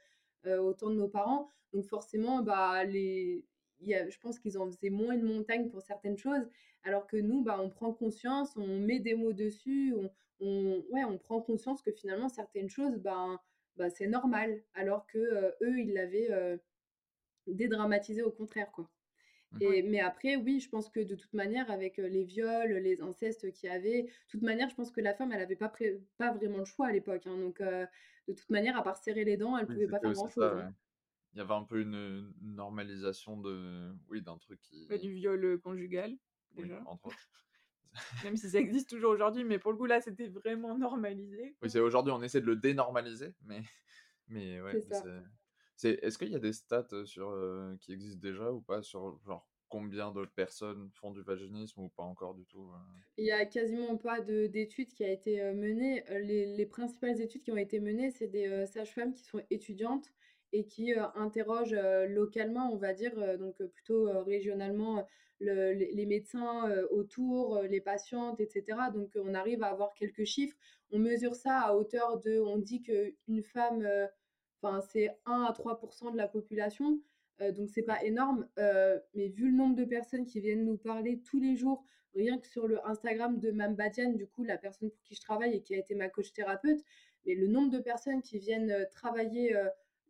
au 0.45 0.73
temps 0.73 0.89
de 0.89 0.95
nos 0.95 1.07
parents. 1.07 1.49
Donc 1.73 1.85
forcément, 1.85 2.41
bah, 2.41 2.83
les, 2.83 3.45
je 3.81 4.19
pense 4.19 4.39
qu'ils 4.39 4.57
en 4.57 4.67
faisaient 4.67 4.89
moins 4.89 5.13
une 5.13 5.23
montagne 5.23 5.69
pour 5.69 5.81
certaines 5.81 6.17
choses, 6.17 6.49
alors 6.83 7.07
que 7.07 7.17
nous, 7.17 7.43
bah, 7.43 7.59
on 7.61 7.69
prend 7.69 7.93
conscience, 7.93 8.55
on 8.57 8.79
met 8.79 8.99
des 8.99 9.15
mots 9.15 9.33
dessus, 9.33 9.93
on, 10.41 10.83
on 10.91 11.17
prend 11.17 11.41
conscience 11.41 11.81
que 11.81 11.91
finalement 11.91 12.29
certaines 12.29 12.69
choses, 12.69 12.97
bah, 12.97 13.41
bah, 13.77 13.89
c'est 13.89 14.07
normal, 14.07 14.61
alors 14.73 15.05
que 15.07 15.17
euh, 15.17 15.51
eux, 15.61 15.79
ils 15.79 15.93
l'avaient 15.93 16.31
euh, 16.31 16.57
dédramatisé 17.47 18.21
au 18.23 18.31
contraire, 18.31 18.71
quoi. 18.71 18.89
Et, 19.59 19.81
mais 19.81 19.99
après, 19.99 20.35
oui, 20.35 20.59
je 20.59 20.69
pense 20.69 20.89
que 20.89 20.99
de 20.99 21.15
toute 21.15 21.33
manière, 21.33 21.71
avec 21.71 21.97
les 21.97 22.23
viols, 22.23 22.71
les 22.73 23.01
incestes 23.01 23.51
qu'il 23.51 23.69
y 23.69 23.73
avait, 23.73 24.03
de 24.03 24.09
toute 24.29 24.43
manière, 24.43 24.69
je 24.69 24.75
pense 24.75 24.91
que 24.91 25.01
la 25.01 25.13
femme, 25.13 25.31
elle 25.31 25.39
n'avait 25.39 25.55
pas, 25.55 25.73
pas 26.17 26.31
vraiment 26.31 26.59
le 26.59 26.65
choix 26.65 26.87
à 26.87 26.91
l'époque. 26.91 27.25
Hein. 27.25 27.37
donc, 27.37 27.59
de 27.59 28.33
toute 28.33 28.49
manière, 28.51 28.77
à 28.77 28.83
part 28.83 28.97
serrer 28.97 29.25
les 29.25 29.37
dents, 29.37 29.57
elle 29.57 29.67
ne 29.67 29.73
pouvait 29.73 29.87
pas 29.87 29.99
faire 29.99 30.13
grand-chose. 30.13 30.43
Hein 30.43 30.73
il 31.33 31.37
y 31.37 31.41
avait 31.41 31.53
un 31.53 31.63
peu 31.63 31.81
une 31.81 32.33
normalisation 32.41 33.37
de 33.37 33.91
oui 34.09 34.21
d'un 34.21 34.37
truc 34.37 34.59
qui 34.61 34.87
du 34.87 35.13
viol 35.13 35.59
conjugal 35.59 36.17
déjà 36.55 36.81
entre 36.85 37.07
autres. 37.07 37.29
même 38.23 38.35
si 38.35 38.49
ça 38.49 38.59
existe 38.59 38.89
toujours 38.89 39.11
aujourd'hui 39.11 39.43
mais 39.43 39.59
pour 39.59 39.71
le 39.71 39.77
coup 39.77 39.85
là 39.85 40.01
c'était 40.01 40.27
vraiment 40.27 40.77
normalisé 40.77 41.55
oui 41.61 41.69
c'est 41.69 41.79
aujourd'hui 41.79 42.11
on 42.11 42.21
essaie 42.21 42.41
de 42.41 42.45
le 42.45 42.55
dénormaliser 42.55 43.33
mais 43.45 43.61
mais 44.27 44.61
ouais 44.61 44.79
c'est 44.79 45.03
est-ce 45.83 46.17
qu'il 46.17 46.31
y 46.31 46.35
a 46.35 46.39
des 46.39 46.53
stats 46.53 47.05
sur 47.05 47.33
qui 47.79 47.93
existent 47.93 48.19
déjà 48.21 48.51
ou 48.51 48.61
pas 48.61 48.81
sur 48.81 49.19
genre 49.25 49.47
combien 49.69 50.11
de 50.11 50.25
personnes 50.25 50.89
font 50.95 51.11
du 51.11 51.21
vaginisme 51.21 51.81
ou 51.81 51.89
pas 51.89 52.03
encore 52.03 52.33
du 52.33 52.45
tout 52.45 52.71
Il 53.17 53.25
y 53.25 53.31
a 53.31 53.45
quasiment 53.45 53.97
pas 53.97 54.19
d'études 54.19 54.91
qui 54.93 55.03
a 55.03 55.11
été 55.11 55.41
menée. 55.53 56.03
Les, 56.09 56.55
les, 56.55 56.65
principales 56.65 57.21
études 57.21 57.43
qui 57.43 57.51
ont 57.51 57.57
été 57.57 57.79
menées, 57.79 58.09
c'est 58.09 58.27
des 58.27 58.65
sages-femmes 58.65 59.13
qui 59.13 59.23
sont 59.23 59.41
étudiantes 59.51 60.11
et 60.51 60.65
qui 60.65 60.93
euh, 60.93 61.05
interroge 61.15 61.73
euh, 61.73 62.07
localement, 62.07 62.71
on 62.71 62.77
va 62.77 62.93
dire, 62.93 63.13
euh, 63.17 63.37
donc 63.37 63.61
plutôt 63.73 64.23
régionalement, 64.23 65.05
les, 65.39 66.05
médecins 66.05 66.69
autour, 66.91 67.61
les 67.61 67.79
patientes, 67.79 68.41
etc. 68.41 68.77
Donc 68.93 69.11
on 69.15 69.33
arrive 69.33 69.63
à 69.63 69.67
avoir 69.67 69.93
quelques 69.93 70.25
chiffres. 70.25 70.57
On 70.91 70.99
mesure 70.99 71.33
ça 71.33 71.59
à 71.59 71.75
hauteur 71.75 72.19
de, 72.19 72.39
on 72.41 72.57
dit 72.57 72.81
qu'une 72.81 73.43
femme, 73.43 73.87
enfin 74.61 74.81
c'est 74.81 75.09
1 75.25 75.43
à 75.43 75.51
3% 75.51 76.11
de 76.11 76.17
la 76.17 76.27
population. 76.27 76.99
donc 77.55 77.69
c'est 77.69 77.83
pas 77.83 78.03
énorme, 78.03 78.47
mais 78.57 79.29
vu 79.29 79.49
le 79.49 79.57
nombre 79.57 79.75
de 79.75 79.85
personnes 79.85 80.25
qui 80.25 80.39
viennent 80.41 80.65
nous 80.65 80.77
parler 80.77 81.21
tous 81.21 81.39
les 81.39 81.55
jours, 81.55 81.85
rien 82.13 82.37
que 82.37 82.47
sur 82.47 82.67
le 82.67 82.85
Instagram 82.85 83.39
de 83.39 83.51
Mme 83.51 83.75
Badiane, 83.75 84.15
du 84.15 84.27
coup 84.27 84.43
la 84.43 84.57
personne 84.57 84.89
pour 84.89 85.01
qui 85.03 85.15
je 85.15 85.21
travaille 85.21 85.55
et 85.55 85.61
qui 85.61 85.73
a 85.75 85.77
été 85.77 85.95
ma 85.95 86.09
coach 86.09 86.33
thérapeute, 86.33 86.81
mais 87.25 87.35
le 87.35 87.47
nombre 87.47 87.71
de 87.71 87.79
personnes 87.79 88.21
qui 88.21 88.39
viennent 88.39 88.87
travailler 88.91 89.55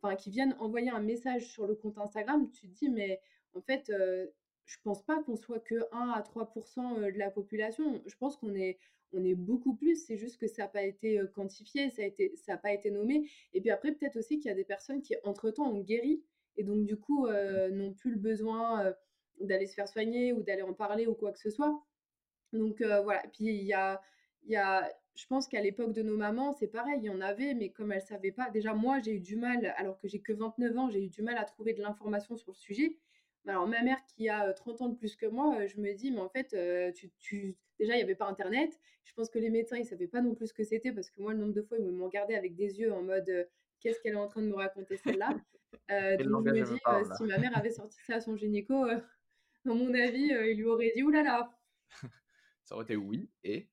enfin, 0.02 0.16
qui 0.16 0.30
viennent 0.30 0.56
envoyer 0.58 0.90
un 0.90 1.00
message 1.00 1.46
sur 1.46 1.66
le 1.66 1.74
compte 1.74 1.98
Instagram, 1.98 2.50
tu 2.50 2.68
te 2.68 2.74
dis, 2.74 2.88
mais 2.88 3.20
en 3.54 3.60
fait, 3.60 3.90
euh, 3.90 4.26
je 4.64 4.76
pense 4.82 5.02
pas 5.04 5.22
qu'on 5.22 5.36
soit 5.36 5.60
que 5.60 5.86
1 5.92 6.10
à 6.10 6.22
3% 6.22 6.98
euh, 6.98 7.12
de 7.12 7.18
la 7.18 7.30
population. 7.30 8.02
Je 8.06 8.16
pense 8.16 8.36
qu'on 8.36 8.54
est, 8.54 8.78
on 9.12 9.24
est 9.24 9.34
beaucoup 9.34 9.74
plus. 9.74 9.96
C'est 9.96 10.16
juste 10.16 10.38
que 10.38 10.46
ça 10.46 10.62
n'a 10.62 10.68
pas 10.68 10.82
été 10.82 11.18
euh, 11.18 11.26
quantifié, 11.26 11.90
ça 11.90 12.02
n'a 12.48 12.56
pas 12.58 12.72
été 12.72 12.90
nommé. 12.90 13.28
Et 13.52 13.60
puis 13.60 13.70
après, 13.70 13.92
peut-être 13.92 14.16
aussi 14.16 14.38
qu'il 14.38 14.48
y 14.48 14.52
a 14.52 14.56
des 14.56 14.64
personnes 14.64 15.02
qui, 15.02 15.14
entre-temps, 15.24 15.70
ont 15.70 15.80
guéri 15.80 16.22
et 16.56 16.64
donc, 16.64 16.84
du 16.84 16.96
coup, 16.96 17.28
n'ont 17.28 17.94
plus 17.94 18.10
le 18.10 18.18
besoin 18.18 18.92
d'aller 19.40 19.66
se 19.66 19.74
faire 19.74 19.88
soigner 19.88 20.32
ou 20.32 20.42
d'aller 20.42 20.62
en 20.62 20.74
parler 20.74 21.06
ou 21.06 21.14
quoi 21.14 21.32
que 21.32 21.38
ce 21.38 21.48
soit. 21.48 21.80
Donc, 22.52 22.82
voilà. 22.82 23.22
Puis, 23.32 23.46
il 23.46 23.64
y 23.64 23.72
a, 23.72 24.00
y 24.46 24.56
a, 24.56 24.86
je 25.14 25.26
pense 25.26 25.48
qu'à 25.48 25.60
l'époque 25.60 25.92
de 25.92 26.02
nos 26.02 26.16
mamans, 26.16 26.52
c'est 26.52 26.68
pareil, 26.68 26.98
il 26.98 27.04
y 27.04 27.10
en 27.10 27.20
avait, 27.20 27.54
mais 27.54 27.70
comme 27.70 27.92
elles 27.92 28.02
ne 28.02 28.06
savaient 28.06 28.32
pas, 28.32 28.48
déjà 28.50 28.74
moi 28.74 29.00
j'ai 29.00 29.12
eu 29.16 29.20
du 29.20 29.36
mal, 29.36 29.74
alors 29.76 29.98
que 29.98 30.08
j'ai 30.08 30.20
que 30.20 30.32
29 30.32 30.78
ans, 30.78 30.88
j'ai 30.88 31.04
eu 31.04 31.08
du 31.08 31.22
mal 31.22 31.36
à 31.36 31.44
trouver 31.44 31.74
de 31.74 31.82
l'information 31.82 32.36
sur 32.36 32.52
le 32.52 32.56
sujet. 32.56 32.96
Alors 33.46 33.66
ma 33.66 33.82
mère 33.82 33.98
qui 34.04 34.28
a 34.28 34.52
30 34.52 34.82
ans 34.82 34.88
de 34.88 34.96
plus 34.96 35.16
que 35.16 35.26
moi, 35.26 35.66
je 35.66 35.80
me 35.80 35.92
dis, 35.94 36.10
mais 36.10 36.20
en 36.20 36.28
fait, 36.28 36.54
tu, 37.18 37.56
déjà 37.78 37.94
il 37.94 37.96
n'y 37.96 38.02
avait 38.02 38.14
pas 38.14 38.26
Internet. 38.26 38.78
Je 39.04 39.14
pense 39.14 39.30
que 39.30 39.38
les 39.38 39.50
médecins, 39.50 39.76
ils 39.76 39.82
ne 39.82 39.86
savaient 39.86 40.08
pas 40.08 40.20
non 40.20 40.34
plus 40.34 40.48
ce 40.48 40.54
que 40.54 40.62
c'était, 40.62 40.92
parce 40.92 41.10
que 41.10 41.20
moi, 41.20 41.32
le 41.32 41.38
nombre 41.40 41.54
de 41.54 41.62
fois, 41.62 41.78
ils 41.78 41.84
me 41.84 42.04
regardaient 42.04 42.36
avec 42.36 42.54
des 42.54 42.78
yeux 42.80 42.92
en 42.92 43.02
mode, 43.02 43.48
qu'est-ce 43.80 44.00
qu'elle 44.00 44.12
est 44.12 44.18
en 44.18 44.28
train 44.28 44.42
de 44.42 44.46
me 44.46 44.54
raconter 44.54 44.96
celle-là? 44.98 45.30
Donc 46.18 46.46
je 46.46 46.52
me 46.52 46.64
dis, 46.64 47.16
si 47.16 47.24
ma 47.24 47.38
mère 47.38 47.56
avait 47.56 47.70
sorti 47.70 47.98
ça 48.06 48.16
à 48.16 48.20
son 48.20 48.36
gynéco, 48.36 48.84
à 48.84 49.00
mon 49.64 49.94
avis, 49.94 50.30
il 50.50 50.56
lui 50.56 50.66
aurait 50.66 50.92
dit, 50.94 51.02
oulala. 51.02 51.50
Ça 52.64 52.74
aurait 52.74 52.84
été 52.84 52.96
oui, 52.96 53.30
et? 53.42 53.68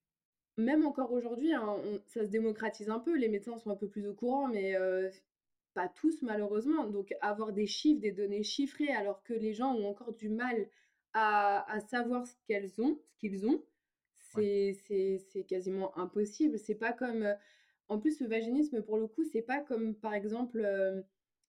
Même 0.57 0.85
encore 0.85 1.11
aujourd'hui, 1.11 1.53
hein, 1.53 1.75
ça 2.07 2.23
se 2.23 2.29
démocratise 2.29 2.89
un 2.89 2.99
peu, 2.99 3.15
les 3.15 3.29
médecins 3.29 3.57
sont 3.57 3.69
un 3.69 3.75
peu 3.75 3.87
plus 3.87 4.07
au 4.07 4.15
courant, 4.15 4.47
mais 4.47 4.75
pas 5.77 5.87
tous 5.87 6.23
malheureusement. 6.23 6.87
Donc 6.87 7.13
avoir 7.21 7.53
des 7.53 7.67
chiffres, 7.67 8.01
des 8.01 8.11
données 8.11 8.41
chiffrées, 8.41 8.89
alors 8.89 9.21
que 9.21 9.33
les 9.33 9.53
gens 9.53 9.75
ont 9.75 9.87
encore 9.87 10.13
du 10.13 10.27
mal 10.27 10.67
à, 11.13 11.79
savoir 11.87 12.25
ce 12.25 12.33
qu'elles 12.47 12.81
ont, 12.81 12.99
ce 13.05 13.17
qu'ils 13.17 13.45
ont, 13.45 13.63
c'est 14.15 15.45
quasiment 15.47 15.95
impossible. 15.97 16.57
C'est 16.57 16.75
pas 16.75 16.93
comme. 16.93 17.31
En 17.89 17.99
plus, 17.99 18.19
le 18.19 18.27
vaginisme, 18.27 18.81
pour 18.81 18.97
le 18.97 19.07
coup, 19.07 19.23
c'est 19.23 19.43
pas 19.43 19.59
comme 19.59 19.93
par 19.93 20.15
exemple 20.15 20.59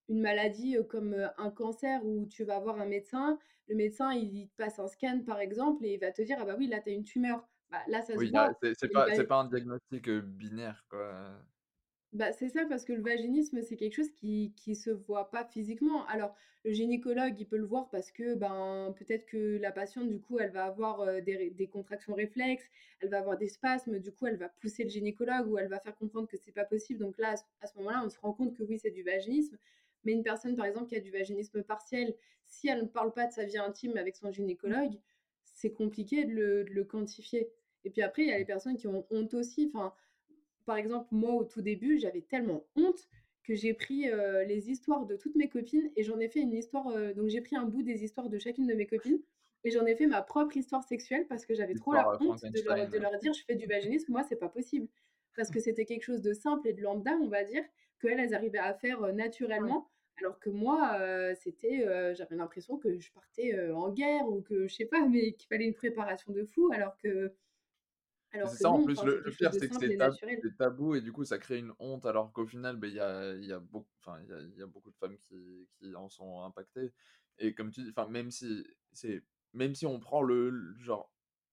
une 0.09 0.21
maladie 0.21 0.77
comme 0.89 1.15
un 1.37 1.49
cancer 1.49 2.05
où 2.05 2.27
tu 2.27 2.43
vas 2.43 2.59
voir 2.59 2.79
un 2.79 2.85
médecin, 2.85 3.39
le 3.67 3.75
médecin 3.75 4.11
il 4.13 4.47
te 4.49 4.55
passe 4.57 4.79
un 4.79 4.87
scan 4.87 5.21
par 5.25 5.39
exemple 5.39 5.85
et 5.85 5.93
il 5.95 5.99
va 5.99 6.11
te 6.11 6.21
dire 6.21 6.37
ah 6.39 6.45
bah 6.45 6.55
oui 6.57 6.67
là 6.67 6.79
tu 6.79 6.89
as 6.89 6.93
une 6.93 7.03
tumeur. 7.03 7.47
Bah, 7.71 7.79
là 7.87 8.01
ça 8.01 8.13
se 8.13 8.31
voit. 8.31 8.51
C'est 8.73 8.91
pas, 8.91 9.07
pas 9.23 9.39
un 9.41 9.47
diagnostic 9.47 10.09
binaire 10.09 10.85
quoi. 10.89 11.31
Bah, 12.13 12.31
c'est 12.33 12.49
ça, 12.49 12.65
parce 12.65 12.85
que 12.85 12.93
le 12.93 13.01
vaginisme, 13.01 13.61
c'est 13.61 13.75
quelque 13.75 13.93
chose 13.95 14.11
qui 14.11 14.53
qui 14.55 14.75
se 14.75 14.89
voit 14.89 15.29
pas 15.29 15.45
physiquement. 15.45 16.05
Alors, 16.07 16.35
le 16.65 16.71
gynécologue, 16.71 17.39
il 17.39 17.45
peut 17.45 17.57
le 17.57 17.65
voir 17.65 17.89
parce 17.89 18.11
que, 18.11 18.33
ben, 18.35 18.93
peut-être 18.97 19.25
que 19.27 19.57
la 19.57 19.71
patiente, 19.71 20.09
du 20.09 20.19
coup, 20.19 20.39
elle 20.39 20.49
va 20.51 20.65
avoir 20.65 21.21
des, 21.21 21.51
des 21.51 21.67
contractions 21.67 22.15
réflexes, 22.15 22.65
elle 22.99 23.09
va 23.09 23.19
avoir 23.19 23.37
des 23.37 23.47
spasmes, 23.47 23.99
du 23.99 24.11
coup, 24.11 24.25
elle 24.25 24.37
va 24.37 24.49
pousser 24.49 24.83
le 24.83 24.89
gynécologue 24.89 25.47
ou 25.47 25.57
elle 25.59 25.69
va 25.69 25.79
faire 25.79 25.95
comprendre 25.95 26.27
que 26.27 26.37
c'est 26.37 26.51
pas 26.51 26.65
possible. 26.65 26.99
Donc 26.99 27.17
là, 27.19 27.35
à 27.61 27.67
ce, 27.67 27.77
moment-là, 27.77 28.01
on 28.03 28.09
se 28.09 28.19
rend 28.19 28.33
compte 28.33 28.55
que 28.55 28.63
oui, 28.63 28.79
c'est 28.79 28.91
du 28.91 29.03
vaginisme. 29.03 29.57
Mais 30.03 30.13
une 30.13 30.23
personne, 30.23 30.55
par 30.55 30.65
exemple, 30.65 30.87
qui 30.87 30.95
a 30.95 30.99
du 30.99 31.11
vaginisme 31.11 31.61
partiel, 31.63 32.15
si 32.45 32.67
elle 32.67 32.81
ne 32.81 32.87
parle 32.87 33.13
pas 33.13 33.27
de 33.27 33.33
sa 33.33 33.45
vie 33.45 33.57
intime 33.57 33.97
avec 33.97 34.15
son 34.15 34.31
gynécologue, 34.31 34.99
c'est 35.43 35.71
compliqué 35.71 36.25
de 36.25 36.33
le, 36.33 36.63
de 36.63 36.71
le 36.71 36.83
quantifier. 36.83 37.51
Et 37.83 37.89
puis 37.89 38.01
après, 38.01 38.23
il 38.23 38.29
y 38.29 38.31
a 38.31 38.37
les 38.37 38.45
personnes 38.45 38.77
qui 38.77 38.87
ont 38.87 39.05
honte 39.11 39.33
aussi. 39.33 39.71
Enfin, 39.73 39.93
par 40.69 40.77
exemple, 40.77 41.07
moi, 41.09 41.33
au 41.33 41.45
tout 41.45 41.63
début, 41.63 41.97
j'avais 41.97 42.21
tellement 42.21 42.63
honte 42.75 43.07
que 43.43 43.55
j'ai 43.55 43.73
pris 43.73 44.07
euh, 44.07 44.43
les 44.43 44.69
histoires 44.69 45.07
de 45.07 45.15
toutes 45.15 45.33
mes 45.33 45.49
copines 45.49 45.89
et 45.95 46.03
j'en 46.03 46.19
ai 46.19 46.29
fait 46.29 46.41
une 46.41 46.53
histoire. 46.53 46.89
Euh, 46.89 47.11
donc, 47.11 47.29
j'ai 47.29 47.41
pris 47.41 47.55
un 47.55 47.65
bout 47.65 47.81
des 47.81 48.03
histoires 48.03 48.29
de 48.29 48.37
chacune 48.37 48.67
de 48.67 48.75
mes 48.75 48.85
copines 48.85 49.19
et 49.63 49.71
j'en 49.71 49.83
ai 49.87 49.95
fait 49.95 50.05
ma 50.05 50.21
propre 50.21 50.55
histoire 50.55 50.83
sexuelle 50.83 51.25
parce 51.27 51.47
que 51.47 51.55
j'avais 51.55 51.73
trop 51.73 51.91
la 51.93 52.07
euh, 52.07 52.17
honte 52.21 52.45
de 52.45 52.99
leur, 52.99 53.17
dire 53.17 53.33
je 53.33 53.43
fais 53.45 53.55
du 53.55 53.65
vaginisme. 53.65 54.11
Moi, 54.11 54.21
c'est 54.29 54.35
pas 54.35 54.47
possible. 54.47 54.87
Parce 55.35 55.49
que 55.49 55.59
c'était 55.59 55.85
quelque 55.85 56.03
chose 56.03 56.21
de 56.21 56.33
simple 56.33 56.67
et 56.67 56.73
de 56.73 56.83
lambda, 56.83 57.17
on 57.19 57.29
va 57.29 57.43
dire, 57.43 57.63
qu'elles, 57.99 58.19
elles 58.19 58.35
arrivaient 58.35 58.59
à 58.59 58.75
faire 58.75 59.01
naturellement. 59.11 59.89
Alors 60.19 60.39
que 60.39 60.51
moi, 60.51 60.99
c'était, 61.33 61.83
j'avais 62.13 62.35
l'impression 62.35 62.77
que 62.77 62.99
je 62.99 63.11
partais 63.11 63.59
en 63.71 63.89
guerre 63.89 64.27
ou 64.29 64.41
que 64.41 64.67
je 64.67 64.75
sais 64.75 64.85
pas, 64.85 65.07
mais 65.07 65.31
qu'il 65.31 65.47
fallait 65.47 65.65
une 65.65 65.73
préparation 65.73 66.31
de 66.31 66.43
fou. 66.43 66.69
Alors 66.71 66.95
que 66.97 67.33
c'est 68.31 68.47
ça, 68.47 68.69
en 68.69 68.83
plus, 68.83 69.01
le, 69.03 69.23
pire, 69.31 69.53
c'est 69.53 69.69
que 69.69 69.75
c'est 69.75 70.57
tabou 70.57 70.95
et 70.95 71.01
du 71.01 71.11
coup, 71.11 71.25
ça 71.25 71.37
crée 71.37 71.57
une 71.57 71.73
honte, 71.79 72.05
alors 72.05 72.31
qu'au 72.31 72.45
final, 72.45 72.77
ben, 72.77 72.87
il 72.87 72.95
y, 72.95 72.99
a, 72.99 73.33
y, 73.35 73.51
a 73.51 73.59
beaucoup, 73.59 73.89
y, 74.07 74.59
y 74.59 74.61
a 74.61 74.67
beaucoup 74.67 74.91
de 74.91 74.97
femmes 74.97 75.17
qui, 75.17 75.67
qui 75.77 75.95
en 75.95 76.09
sont 76.09 76.43
impactées. 76.43 76.93
Et 77.39 77.53
comme 77.53 77.71
tu 77.71 77.83
dis, 77.83 77.93
même 78.09 78.31
si, 78.31 78.65
même 79.53 79.73
si 79.75 79.85
on 79.85 79.99
prend 79.99 80.21
le, 80.21 80.75
genre 80.77 81.11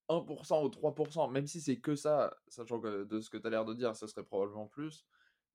1% 0.09 0.65
ou 0.65 0.69
3%, 0.69 1.31
même 1.33 1.47
si 1.47 1.61
c'est 1.61 1.79
que 1.79 1.97
ça, 1.97 2.37
sachant 2.49 2.81
que 2.81 3.05
de 3.05 3.21
ce 3.21 3.31
que 3.31 3.39
tu 3.39 3.47
as 3.47 3.51
l'air 3.51 3.65
de 3.65 3.75
dire, 3.75 3.95
ça 3.97 4.07
serait 4.07 4.25
probablement 4.25 4.67
plus, 4.67 5.07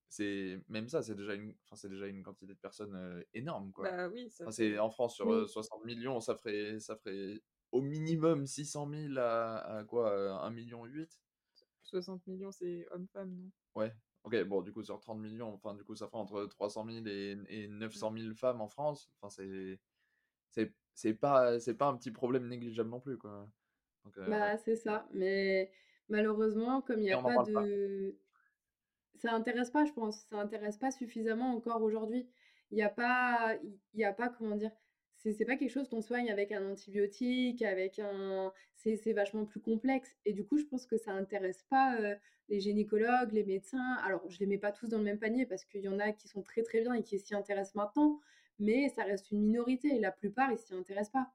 c'est 0.10 0.60
même 0.68 0.90
ça, 0.90 1.02
c'est 1.02 1.16
déjà 1.16 1.36
une, 1.36 1.56
c'est 1.74 1.90
déjà 1.90 2.08
une 2.08 2.24
quantité 2.24 2.54
de 2.54 2.60
personnes 2.60 3.24
énorme, 3.34 3.72
quoi. 3.72 3.90
Bah 3.90 4.10
oui, 4.10 4.30
c'est 4.30 4.80
en 4.80 4.90
France 4.90 5.16
sur 5.16 5.50
60 5.50 5.86
millions, 5.86 6.20
ça 6.20 6.36
ferait, 6.36 6.80
ça 6.80 6.98
ferait 6.98 7.42
au 7.72 7.82
minimum 7.82 8.46
600 8.46 8.90
000 8.90 9.18
à, 9.18 9.78
à 9.78 9.84
quoi 9.84 10.12
1,8 10.50 10.54
million 10.54 10.86
60 11.84 12.26
millions, 12.28 12.52
c'est 12.52 12.88
homme-femme, 12.92 13.36
non? 13.36 13.52
Ouais, 13.76 13.94
ok, 14.24 14.44
bon, 14.44 14.62
du 14.62 14.72
coup, 14.72 14.84
sur 14.84 15.00
30 15.00 15.20
millions, 15.20 15.54
enfin, 15.54 15.74
du 15.76 15.84
coup, 15.84 15.96
ça 15.96 16.08
fait 16.08 16.16
entre 16.16 16.46
300 16.46 16.86
000 16.86 17.06
et, 17.08 17.38
et 17.50 17.68
900 17.68 18.14
000 18.18 18.34
femmes 18.34 18.62
en 18.62 18.68
France. 18.68 19.10
Enfin, 19.22 19.30
c'est. 19.30 19.80
C'est 20.94 21.14
pas, 21.14 21.58
pas 21.80 21.88
un 21.88 21.96
petit 21.96 22.12
problème 22.12 22.48
négligeable 22.48 22.90
non 22.90 23.00
plus, 23.00 23.18
quoi. 23.18 23.50
Euh, 24.18 24.30
bah, 24.30 24.58
c'est 24.58 24.76
ça. 24.76 25.08
Mais 25.14 25.72
malheureusement, 26.10 26.82
comme 26.82 27.00
il 27.00 27.04
n'y 27.04 27.12
a 27.12 27.22
pas 27.22 27.44
de. 27.44 28.18
Ça 29.16 29.34
intéresse 29.34 29.72
pas, 29.72 29.86
je 29.86 29.94
pense. 29.94 30.26
Ça 30.30 30.38
intéresse 30.38 30.78
pas 30.78 30.92
suffisamment 30.92 31.56
encore 31.56 31.82
aujourd'hui. 31.82 32.28
Il 32.72 32.76
n'y 32.76 32.84
a 32.84 32.90
pas. 32.90 33.56
Il 33.94 34.00
y 34.00 34.04
a 34.04 34.14
pas, 34.14 34.30
comment 34.30 34.56
dire 34.56 34.72
c'est 35.24 35.46
pas 35.46 35.56
quelque 35.56 35.72
chose 35.72 35.88
qu'on 35.88 36.02
soigne 36.02 36.32
avec 36.32 36.52
un 36.52 36.72
antibiotique, 36.72 37.62
avec 37.62 38.00
un. 38.00 38.52
C'est 38.76 39.14
vachement 39.14 39.46
plus 39.46 39.60
complexe. 39.60 40.18
Et 40.26 40.34
du 40.34 40.44
coup, 40.44 40.58
je 40.58 40.66
pense 40.66 40.88
que 40.88 40.98
ça 40.98 41.12
intéresse 41.12 41.64
pas 41.70 42.00
euh, 42.00 42.16
les 42.50 42.60
gynécologues, 42.60 43.32
les 43.32 43.44
médecins. 43.44 43.96
Alors, 44.04 44.28
je 44.30 44.40
les 44.40 44.48
mets 44.48 44.58
pas 44.58 44.72
tous 44.72 44.88
dans 44.88 44.98
le 44.98 45.04
même 45.04 45.20
panier 45.20 45.46
parce 45.46 45.66
qu'il 45.66 45.82
y 45.82 45.88
en 45.88 46.00
a 46.00 46.12
qui 46.12 46.28
sont 46.28 46.42
très 46.42 46.64
très 46.64 46.82
bien 46.82 46.96
et 46.96 47.04
qui 47.04 47.20
s'y 47.20 47.36
intéressent 47.36 47.76
maintenant, 47.76 48.20
mais 48.58 48.90
ça 48.90 49.04
reste 49.04 49.30
une 49.32 49.42
minorité 49.42 49.90
et 49.96 50.00
la 50.00 50.12
plupart, 50.12 50.52
ils 50.52 50.58
s'y 50.58 50.74
intéressent 50.74 51.12
pas. 51.12 51.32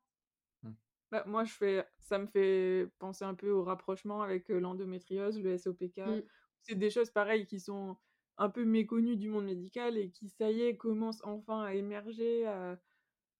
Mmh. 0.64 0.72
Bah, 1.12 1.22
moi, 1.26 1.44
je 1.44 1.52
fais, 1.52 1.84
ça 2.00 2.18
me 2.18 2.26
fait 2.26 2.88
penser 2.98 3.24
un 3.24 3.34
peu 3.34 3.50
au 3.50 3.62
rapprochement 3.62 4.22
avec 4.22 4.50
euh, 4.50 4.58
l'endométriose, 4.58 5.40
le 5.40 5.56
SOPK. 5.56 5.98
Mmh. 5.98 6.22
C'est 6.62 6.74
des 6.74 6.90
choses 6.90 7.10
pareilles 7.10 7.46
qui 7.46 7.60
sont 7.60 7.96
un 8.38 8.50
peu 8.50 8.64
méconnues 8.64 9.16
du 9.16 9.28
monde 9.28 9.44
médical 9.44 9.96
et 9.96 10.10
qui, 10.10 10.28
ça 10.30 10.50
y 10.50 10.62
est, 10.62 10.76
commencent 10.76 11.22
enfin 11.22 11.62
à 11.62 11.74
émerger, 11.74 12.44
à, 12.46 12.76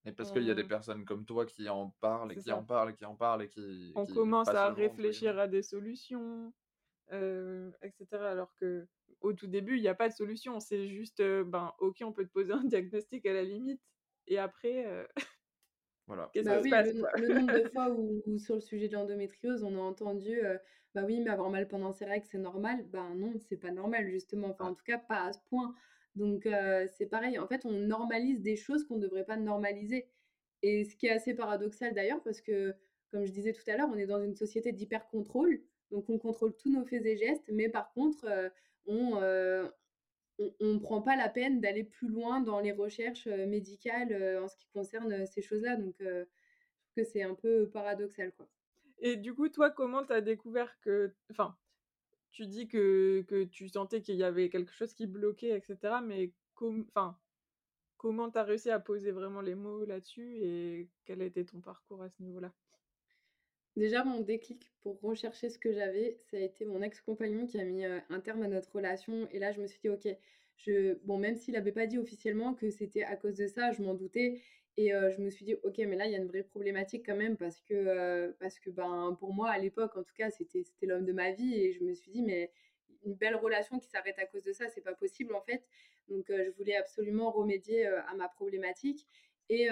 et 0.07 0.13
parce 0.13 0.33
qu'il 0.33 0.45
y 0.45 0.51
a 0.51 0.55
des 0.55 0.65
personnes 0.65 1.05
comme 1.05 1.25
toi 1.25 1.45
qui 1.45 1.69
en 1.69 1.91
parlent 2.01 2.33
et 2.33 2.37
qui 2.37 2.53
en 2.53 2.63
parlent 2.63 2.91
et 2.91 2.95
qui 2.95 3.05
en 3.05 3.15
parlent 3.15 3.43
et 3.43 3.49
qui. 3.49 3.93
On 3.95 4.07
commence 4.07 4.49
à 4.49 4.73
réfléchir 4.73 5.39
à 5.39 5.49
des 5.49 5.63
solutions, 5.63 6.53
etc. 7.11 8.07
Alors 8.13 8.55
que 8.57 8.87
au 9.21 9.33
tout 9.33 9.47
début, 9.47 9.77
il 9.77 9.83
n'y 9.83 9.89
a 9.89 9.95
pas 9.95 10.09
de 10.09 10.15
solution. 10.15 10.61
C'est 10.61 10.89
juste, 10.89 11.21
ben, 11.21 11.73
ok, 11.79 11.97
on 12.03 12.13
peut 12.13 12.25
te 12.25 12.33
poser 12.33 12.53
un 12.53 12.65
diagnostic 12.65 13.27
à 13.27 13.33
la 13.33 13.43
limite. 13.43 13.81
Et 14.27 14.39
après. 14.39 15.07
Voilà. 16.07 16.31
Qu'est-ce 16.33 16.49
bah 16.49 16.59
qui 16.59 16.69
se 16.95 17.01
passe 17.03 17.21
le, 17.21 17.35
nombre 17.35 17.53
de 17.53 17.69
fois 17.73 17.91
où, 17.91 18.39
sur 18.39 18.55
le 18.55 18.61
sujet 18.61 18.89
de 18.89 18.95
l'endométriose, 18.95 19.65
on 19.65 19.77
a 19.77 19.81
entendu 19.81 20.41
bah 20.97 21.03
oui, 21.05 21.21
mais 21.21 21.29
avoir 21.29 21.51
mal 21.51 21.69
pendant 21.69 21.93
ses 21.93 22.07
règles, 22.07 22.25
c'est 22.25 22.39
normal. 22.39 22.83
Ben 22.91 23.15
non, 23.17 23.35
c'est 23.39 23.59
pas 23.59 23.71
normal, 23.71 24.09
justement. 24.09 24.49
Enfin, 24.49 24.71
en 24.71 24.75
tout 24.75 24.83
cas, 24.83 24.97
pas 24.97 25.25
à 25.25 25.33
ce 25.35 25.39
point. 25.51 25.75
Donc 26.17 26.49
c'est 26.97 27.07
pareil, 27.07 27.39
en 27.39 27.47
fait, 27.47 27.65
on 27.65 27.73
normalise 27.73 28.41
des 28.43 28.57
choses 28.57 28.85
qu'on 28.85 28.97
ne 28.97 29.03
devrait 29.03 29.25
pas 29.25 29.37
normaliser. 29.37 30.09
Et 30.63 30.85
ce 30.85 30.97
qui 30.97 31.07
est 31.07 31.11
assez 31.11 31.35
paradoxal 31.35 31.95
d'ailleurs, 31.95 32.23
parce 32.23 32.41
que, 32.41 32.75
comme 33.11 33.25
je 33.25 33.31
disais 33.33 33.53
tout 33.53 33.63
à 33.69 33.77
l'heure, 33.77 33.91
on 33.93 33.99
est 33.99 34.07
dans 34.07 34.23
une 34.23 34.35
société 34.35 34.73
d'hyper-contrôle, 34.73 35.61
donc 35.91 36.09
on 36.09 36.19
contrôle 36.19 36.57
tous 36.57 36.73
nos 36.73 36.85
faits 36.85 37.05
et 37.05 37.17
gestes, 37.17 37.49
mais 37.53 37.69
par 37.69 37.93
contre, 37.93 38.27
on 38.87 39.21
ne 39.21 40.79
prend 40.79 41.03
pas 41.03 41.17
la 41.17 41.29
peine 41.29 41.61
d'aller 41.61 41.85
plus 41.85 42.09
loin 42.09 42.41
dans 42.41 42.61
les 42.61 42.73
recherches 42.73 43.27
médicales 43.27 44.39
en 44.43 44.49
ce 44.49 44.57
qui 44.57 44.69
concerne 44.69 45.27
ces 45.27 45.43
choses-là. 45.43 45.77
Donc, 45.77 45.95
je 46.01 46.25
trouve 46.81 46.95
que 46.97 47.05
c'est 47.05 47.23
un 47.23 47.35
peu 47.35 47.69
paradoxal, 47.69 48.33
quoi. 48.33 48.49
Et 48.99 49.17
du 49.17 49.35
coup, 49.35 49.51
toi, 49.51 49.71
comment 49.71 50.05
tu 50.05 50.15
as 50.15 50.23
découvert 50.23 50.81
que... 50.81 51.15
Enfin, 51.31 51.55
tu 52.37 52.47
dis 52.47 52.69
que, 52.69 53.25
tu 53.51 53.69
sentais 53.69 54.03
qu'il 54.03 54.17
y 54.17 54.23
avait 54.23 54.51
quelque 54.51 54.73
chose 54.73 54.93
qui 54.93 55.07
bloquait, 55.07 55.57
etc. 55.57 56.03
Mais 56.05 56.33
enfin, 56.61 57.19
comment 57.97 58.31
tu 58.31 58.39
as 58.39 58.43
réussi 58.43 58.71
à 58.71 58.79
poser 58.79 59.11
vraiment 59.11 59.41
les 59.41 59.55
mots 59.55 59.87
là-dessus 59.87 60.37
et 60.43 60.91
quel 61.07 61.23
a 61.23 61.25
été 61.25 61.47
ton 61.47 61.61
parcours 61.61 62.03
à 62.03 62.11
ce 62.11 62.23
niveau-là? 62.23 62.53
Déjà, 63.75 64.05
mon 64.05 64.21
déclic 64.21 64.71
pour 64.83 65.01
rechercher 65.01 65.49
ce 65.49 65.59
que 65.59 65.73
j'avais, 65.73 66.19
ça 66.31 66.37
a 66.37 66.41
été 66.41 66.67
mon 66.67 66.83
ex-compagnon 66.83 67.47
qui 67.47 67.59
a 67.59 67.65
mis 67.65 67.85
un 67.85 68.21
terme 68.21 68.43
à 68.43 68.49
notre 68.49 68.71
relation. 68.77 69.29
Et 69.33 69.39
là, 69.39 69.53
je 69.53 69.61
me 69.63 69.67
suis 69.67 69.81
dit, 69.81 69.89
ok, 69.89 70.07
je... 70.57 70.95
bon, 71.05 71.19
même 71.19 71.37
s'il 71.37 71.55
n'avait 71.55 71.73
pas 71.73 71.87
dit 71.87 71.99
officiellement 71.99 72.55
que 72.55 72.69
c'était 72.69 73.05
à 73.05 73.17
cause 73.17 73.37
de 73.37 73.47
ça, 73.47 73.73
je 73.73 73.83
m'en 73.83 73.95
doutais. 73.95 74.43
Et 74.79 74.91
je 74.91 75.21
me 75.23 75.31
suis 75.31 75.45
dit, 75.45 75.55
ok, 75.63 75.79
mais 75.79 75.97
là, 75.97 76.07
il 76.07 76.13
y 76.13 76.15
a 76.15 76.19
une 76.19 76.27
vraie 76.27 76.43
problématique 76.43 77.07
quand 77.07 77.17
même 77.17 77.37
parce 77.37 77.63
que, 77.63 78.33
parce 78.41 78.59
que 78.59 78.69
ben, 78.71 79.17
pour 79.19 79.33
moi, 79.33 79.51
à 79.51 79.59
l'époque, 79.59 79.97
en 79.97 80.03
tout 80.03 80.15
cas, 80.15 80.31
c'était 80.31 80.65
l'homme 80.83 81.07
de 81.07 81.13
ma 81.13 81.33
vie. 81.33 81.55
Et 81.55 81.73
je 81.73 81.83
me 81.83 81.95
suis 81.95 82.11
dit, 82.11 82.23
mais 82.23 82.51
une 83.05 83.15
belle 83.15 83.37
relation 83.37 83.79
qui 83.79 83.89
s'arrête 83.89 84.19
à 84.19 84.27
cause 84.27 84.43
de 84.43 84.53
ça, 84.53 84.69
c'est 84.69 84.83
pas 84.83 84.95
possible 84.95 85.35
en 85.35 85.41
fait. 85.41 85.65
Donc, 86.09 86.27
je 86.29 86.51
voulais 86.59 86.77
absolument 86.77 87.31
remédier 87.31 87.87
à 87.87 88.15
ma 88.17 88.29
problématique. 88.29 89.07
Et 89.49 89.69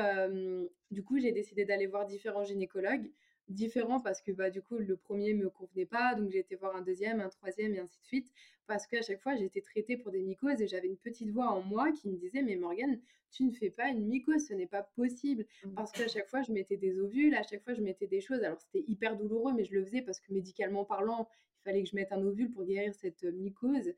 du 0.90 1.02
coup, 1.04 1.18
j'ai 1.18 1.32
décidé 1.32 1.64
d'aller 1.64 1.86
voir 1.86 2.06
différents 2.06 2.44
gynécologues 2.44 3.10
différents 3.48 4.00
parce 4.00 4.20
que 4.22 4.32
bah, 4.32 4.50
du 4.50 4.62
coup, 4.62 4.78
le 4.78 4.96
premier 4.96 5.34
me 5.34 5.50
convenait 5.50 5.86
pas. 5.86 6.14
Donc, 6.14 6.30
j'ai 6.30 6.38
été 6.38 6.56
voir 6.56 6.76
un 6.76 6.82
deuxième, 6.82 7.20
un 7.20 7.28
troisième 7.28 7.74
et 7.74 7.78
ainsi 7.78 7.98
de 8.00 8.06
suite. 8.06 8.32
Parce 8.66 8.86
qu'à 8.86 9.02
chaque 9.02 9.20
fois, 9.20 9.36
j'étais 9.36 9.60
traitée 9.60 9.96
pour 9.96 10.10
des 10.10 10.22
mycoses 10.22 10.60
et 10.62 10.66
j'avais 10.66 10.88
une 10.88 10.96
petite 10.96 11.30
voix 11.30 11.50
en 11.50 11.62
moi 11.62 11.92
qui 11.92 12.08
me 12.08 12.16
disait 12.16 12.42
Mais 12.42 12.56
Morgane, 12.56 12.98
tu 13.30 13.44
ne 13.44 13.52
fais 13.52 13.70
pas 13.70 13.88
une 13.88 14.06
mycose, 14.06 14.46
ce 14.46 14.54
n'est 14.54 14.66
pas 14.66 14.82
possible. 14.82 15.44
Mmh. 15.64 15.74
Parce 15.74 15.92
qu'à 15.92 16.08
chaque 16.08 16.28
fois, 16.28 16.42
je 16.42 16.52
mettais 16.52 16.76
des 16.76 16.98
ovules, 16.98 17.34
à 17.34 17.42
chaque 17.42 17.62
fois, 17.62 17.74
je 17.74 17.82
mettais 17.82 18.06
des 18.06 18.20
choses. 18.20 18.42
Alors, 18.42 18.60
c'était 18.60 18.84
hyper 18.88 19.16
douloureux, 19.16 19.52
mais 19.52 19.64
je 19.64 19.74
le 19.74 19.84
faisais 19.84 20.02
parce 20.02 20.20
que 20.20 20.32
médicalement 20.32 20.84
parlant, 20.84 21.28
il 21.60 21.64
fallait 21.64 21.82
que 21.82 21.88
je 21.90 21.96
mette 21.96 22.12
un 22.12 22.22
ovule 22.22 22.50
pour 22.50 22.64
guérir 22.64 22.94
cette 22.94 23.24
mycose. 23.24 23.92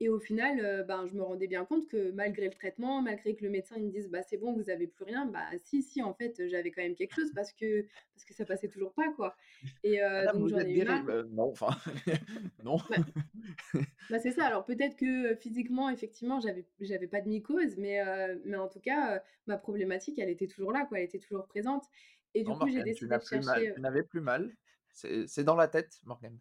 Et 0.00 0.08
au 0.08 0.18
final, 0.18 0.84
ben, 0.86 1.06
je 1.06 1.14
me 1.14 1.22
rendais 1.22 1.46
bien 1.46 1.64
compte 1.64 1.88
que 1.88 2.10
malgré 2.12 2.46
le 2.46 2.52
traitement, 2.52 3.02
malgré 3.02 3.34
que 3.34 3.44
le 3.44 3.50
médecin 3.50 3.76
il 3.76 3.86
me 3.86 3.90
dise 3.90 4.08
bah 4.10 4.22
c'est 4.22 4.36
bon, 4.36 4.52
vous 4.52 4.70
avez 4.70 4.86
plus 4.86 5.04
rien, 5.04 5.26
bah 5.26 5.46
si 5.64 5.82
si 5.82 6.02
en 6.02 6.14
fait 6.14 6.48
j'avais 6.48 6.70
quand 6.70 6.82
même 6.82 6.94
quelque 6.94 7.14
chose 7.14 7.30
parce 7.34 7.52
que 7.52 7.82
parce 8.14 8.24
que 8.24 8.34
ça 8.34 8.44
passait 8.44 8.68
toujours 8.68 8.92
pas 8.92 9.12
quoi. 9.12 9.36
Et 9.84 10.00
donc 10.32 10.48
j'en 10.48 10.58
ai 10.58 10.80
eu 10.80 10.84
marre. 10.84 11.04
Bah, 11.04 11.22
non, 11.30 11.50
enfin 11.50 11.70
non. 12.64 12.76
Bah, 12.90 12.96
bah, 14.10 14.18
c'est 14.18 14.32
ça. 14.32 14.44
Alors 14.46 14.64
peut-être 14.64 14.96
que 14.96 15.34
physiquement 15.36 15.90
effectivement 15.90 16.40
j'avais 16.40 16.64
j'avais 16.80 17.06
pas 17.06 17.20
de 17.20 17.28
mycose, 17.28 17.76
mais 17.76 18.00
mais 18.44 18.56
en 18.56 18.68
tout 18.68 18.80
cas 18.80 19.22
ma 19.46 19.56
problématique 19.56 20.18
elle 20.18 20.30
était 20.30 20.46
toujours 20.46 20.72
là 20.72 20.86
quoi, 20.86 20.98
elle 20.98 21.04
était 21.04 21.18
toujours 21.18 21.46
présente. 21.46 21.84
Et 22.34 22.44
du 22.44 22.52
coup 22.52 22.68
j'ai 22.68 22.82
décidé 22.82 23.16
de 23.16 23.22
chercher. 23.22 23.72
Tu 23.74 23.80
n'avais 23.80 24.02
plus 24.02 24.20
mal. 24.20 24.50
C'est 24.92 25.44
dans 25.44 25.56
la 25.56 25.68
tête, 25.68 26.00
Morgane. 26.04 26.38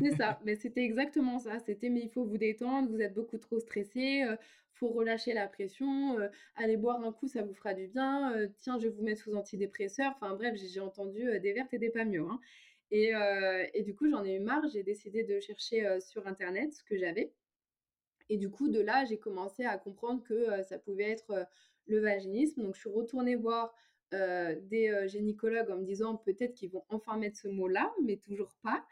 C'est 0.00 0.14
ça, 0.16 0.38
mais 0.44 0.54
c'était 0.54 0.84
exactement 0.84 1.38
ça. 1.38 1.58
C'était 1.60 1.88
mais 1.88 2.00
il 2.00 2.10
faut 2.10 2.24
vous 2.24 2.36
détendre, 2.36 2.90
vous 2.90 3.00
êtes 3.00 3.14
beaucoup 3.14 3.38
trop 3.38 3.58
stressé, 3.58 4.22
il 4.22 4.38
faut 4.74 4.88
relâcher 4.88 5.32
la 5.32 5.48
pression, 5.48 6.18
allez 6.56 6.76
boire 6.76 7.02
un 7.02 7.12
coup, 7.12 7.26
ça 7.26 7.42
vous 7.42 7.54
fera 7.54 7.74
du 7.74 7.88
bien. 7.88 8.34
tiens, 8.58 8.78
je 8.78 8.88
vais 8.88 8.94
vous 8.94 9.02
mettre 9.02 9.22
sous 9.22 9.34
antidépresseur. 9.34 10.12
Enfin 10.16 10.34
bref, 10.34 10.56
j'ai 10.56 10.80
entendu 10.80 11.40
des 11.40 11.52
vertes 11.52 11.72
et 11.72 11.78
des 11.78 11.90
pas 11.90 12.04
mieux. 12.04 12.26
Hein. 12.28 12.40
Et, 12.90 13.12
et, 13.74 13.82
du 13.82 13.94
coup, 13.94 14.08
j'en 14.10 14.24
ai 14.24 14.34
eu 14.34 14.40
marre. 14.40 14.68
J'ai 14.72 14.82
décidé 14.82 15.24
de 15.24 15.40
chercher 15.40 16.00
sur 16.00 16.26
internet 16.26 16.74
ce 16.74 16.84
que 16.84 16.98
j'avais. 16.98 17.32
Et 18.28 18.36
du 18.36 18.50
coup, 18.50 18.68
de 18.68 18.80
là, 18.80 19.04
j'ai 19.04 19.18
commencé 19.18 19.64
à 19.64 19.76
comprendre 19.78 20.22
que 20.22 20.62
ça 20.62 20.78
pouvait 20.78 21.10
être 21.10 21.46
le 21.86 22.00
vaginisme. 22.00 22.62
Donc, 22.62 22.74
je 22.74 22.80
suis 22.80 22.90
retournée 22.90 23.36
voir 23.36 23.74
euh, 24.12 24.56
des 24.62 24.88
euh, 24.88 25.06
gynécologues 25.06 25.70
en 25.70 25.76
me 25.76 25.84
disant 25.84 26.16
peut-être 26.16 26.54
qu'ils 26.54 26.70
vont 26.70 26.82
enfin 26.88 27.16
mettre 27.16 27.36
ce 27.36 27.46
mot-là, 27.46 27.94
mais 28.02 28.16
toujours 28.16 28.52
pas. 28.62 28.84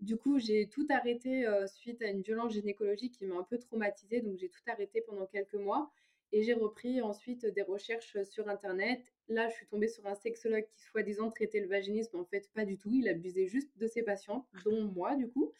Du 0.00 0.18
coup, 0.18 0.38
j'ai 0.38 0.68
tout 0.68 0.86
arrêté 0.90 1.46
euh, 1.46 1.66
suite 1.66 2.02
à 2.02 2.08
une 2.08 2.20
violence 2.20 2.52
gynécologique 2.52 3.14
qui 3.14 3.24
m'a 3.24 3.36
un 3.36 3.42
peu 3.42 3.56
traumatisée, 3.56 4.20
donc 4.20 4.36
j'ai 4.36 4.50
tout 4.50 4.60
arrêté 4.66 5.00
pendant 5.00 5.24
quelques 5.26 5.54
mois. 5.54 5.90
Et 6.32 6.42
j'ai 6.42 6.52
repris 6.52 7.00
ensuite 7.00 7.46
des 7.46 7.62
recherches 7.62 8.22
sur 8.24 8.48
Internet. 8.48 9.00
Là, 9.28 9.48
je 9.48 9.54
suis 9.54 9.66
tombée 9.66 9.88
sur 9.88 10.06
un 10.06 10.14
sexologue 10.14 10.66
qui, 10.74 10.82
soi-disant, 10.82 11.30
traitait 11.30 11.60
le 11.60 11.68
vaginisme. 11.68 12.18
En 12.18 12.24
fait, 12.24 12.50
pas 12.52 12.66
du 12.66 12.76
tout. 12.76 12.90
Il 12.92 13.08
abusait 13.08 13.46
juste 13.46 13.70
de 13.78 13.86
ses 13.86 14.02
patients, 14.02 14.46
dont 14.64 14.82
moi, 14.82 15.14
du 15.14 15.28
coup. 15.28 15.52